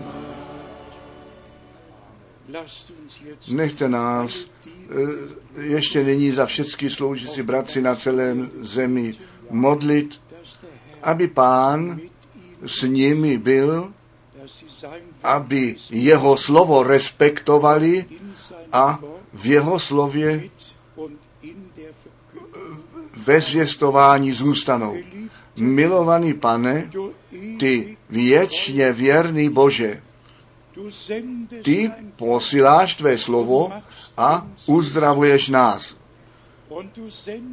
Nechte 3.47 3.89
nás 3.89 4.45
eh, 4.45 5.61
ještě 5.61 6.03
nyní 6.03 6.31
za 6.31 6.45
všechny 6.45 6.89
sloužící 6.89 7.41
bratři 7.41 7.81
na 7.81 7.95
celém 7.95 8.51
zemi 8.61 9.13
modlit, 9.49 10.21
aby 11.03 11.27
pán 11.27 11.99
s 12.65 12.81
nimi 12.81 13.37
byl, 13.37 13.93
aby 15.23 15.75
jeho 15.91 16.37
slovo 16.37 16.83
respektovali 16.83 18.05
a 18.71 18.99
v 19.33 19.45
jeho 19.45 19.79
slově 19.79 20.49
ve 23.17 23.41
zvěstování 23.41 24.31
zůstanou. 24.31 24.97
Milovaný 25.59 26.33
pane, 26.33 26.91
ty 27.59 27.97
věčně 28.09 28.93
věrný 28.93 29.49
Bože, 29.49 30.01
ty 31.63 31.91
posíláš 32.15 32.95
tvé 32.95 33.17
slovo 33.17 33.71
a 34.17 34.47
uzdravuješ 34.65 35.49
nás. 35.49 35.95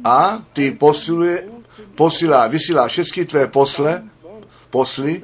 A 0.03 0.39
ty 0.53 0.71
posiluje, 0.71 1.47
posílá, 1.95 2.47
vysíláš 2.47 2.91
všechny 2.91 3.25
tvé 3.25 3.47
posle, 3.47 4.03
posly, 4.69 5.23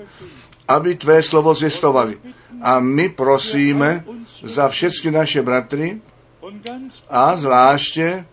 aby 0.69 0.95
tvé 0.95 1.23
slovo 1.23 1.53
zvěstovali. 1.53 2.17
A 2.61 2.79
my 2.79 3.09
prosíme 3.09 4.05
za 4.43 4.67
všechny 4.67 5.11
naše 5.11 5.41
bratry 5.41 6.01
a 7.09 7.35
zvláště 7.35 8.25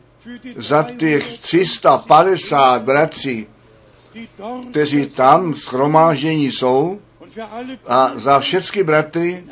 za 0.57 0.83
těch 0.83 1.39
350 1.39 2.83
bratří, 2.83 3.47
kteří 4.71 5.07
tam 5.07 5.55
schromáždění 5.55 6.53
jsou, 6.53 7.01
a 7.87 8.13
za 8.15 8.41
všechny 8.41 8.83
bratry 8.83 9.45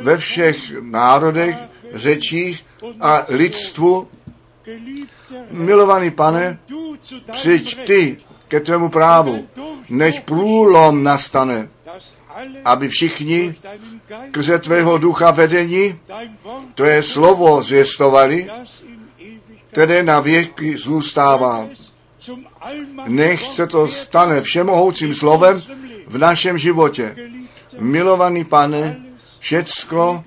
ve 0.00 0.16
všech 0.16 0.56
národech, 0.80 1.56
řečích 1.92 2.64
a 3.00 3.22
lidstvu. 3.28 4.08
Milovaný 5.50 6.10
pane, 6.10 6.58
přijď 7.32 7.86
ty 7.86 8.16
ke 8.48 8.60
tvému 8.60 8.88
právu, 8.88 9.48
než 9.88 10.20
průlom 10.20 11.02
nastane, 11.02 11.68
aby 12.64 12.88
všichni 12.88 13.54
krze 14.30 14.58
tvého 14.58 14.98
ducha 14.98 15.30
vedení 15.30 15.98
tvé 16.74 17.02
slovo 17.02 17.62
zvěstovali, 17.62 18.50
které 19.66 20.02
na 20.02 20.20
věky 20.20 20.76
zůstává. 20.76 21.68
Nech 23.06 23.46
se 23.46 23.66
to 23.66 23.88
stane 23.88 24.42
všemohoucím 24.42 25.14
slovem 25.14 25.62
v 26.06 26.18
našem 26.18 26.58
životě. 26.58 27.16
Milovaný 27.78 28.44
pane, 28.44 28.96
všecko 29.38 30.24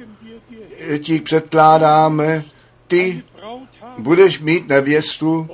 ti 1.00 1.20
předkládáme, 1.20 2.44
ty 2.88 3.24
budeš 3.98 4.40
mít 4.40 4.68
nevěstu 4.68 5.48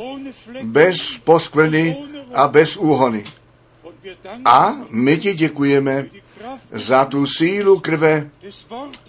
bez 0.63 1.17
poskvrny 1.23 1.97
a 2.33 2.47
bez 2.47 2.77
úhony. 2.77 3.25
A 4.45 4.77
my 4.89 5.17
ti 5.17 5.33
děkujeme 5.33 6.05
za 6.71 7.05
tu 7.05 7.27
sílu 7.27 7.79
krve, 7.79 8.29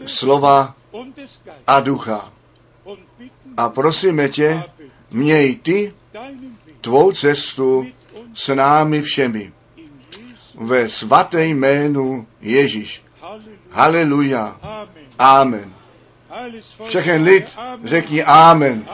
slova 0.07 0.75
a 1.67 1.81
ducha. 1.81 2.33
A 3.57 3.69
prosíme 3.69 4.29
tě, 4.29 4.63
měj 5.11 5.57
ty 5.57 5.95
tvou 6.81 7.13
cestu 7.13 7.87
s 8.35 8.55
námi 8.55 9.03
všemi. 9.03 9.53
Ve 10.55 10.89
svaté 10.89 11.47
jménu 11.47 12.27
Ježíš. 12.41 13.03
Haleluja. 13.71 14.61
Amen. 15.19 15.75
Všechen 16.89 17.23
lid 17.23 17.57
řekni 17.85 18.25
Amen. 18.25 18.89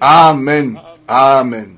Amen. 0.00 0.80
Amen. 1.08 1.75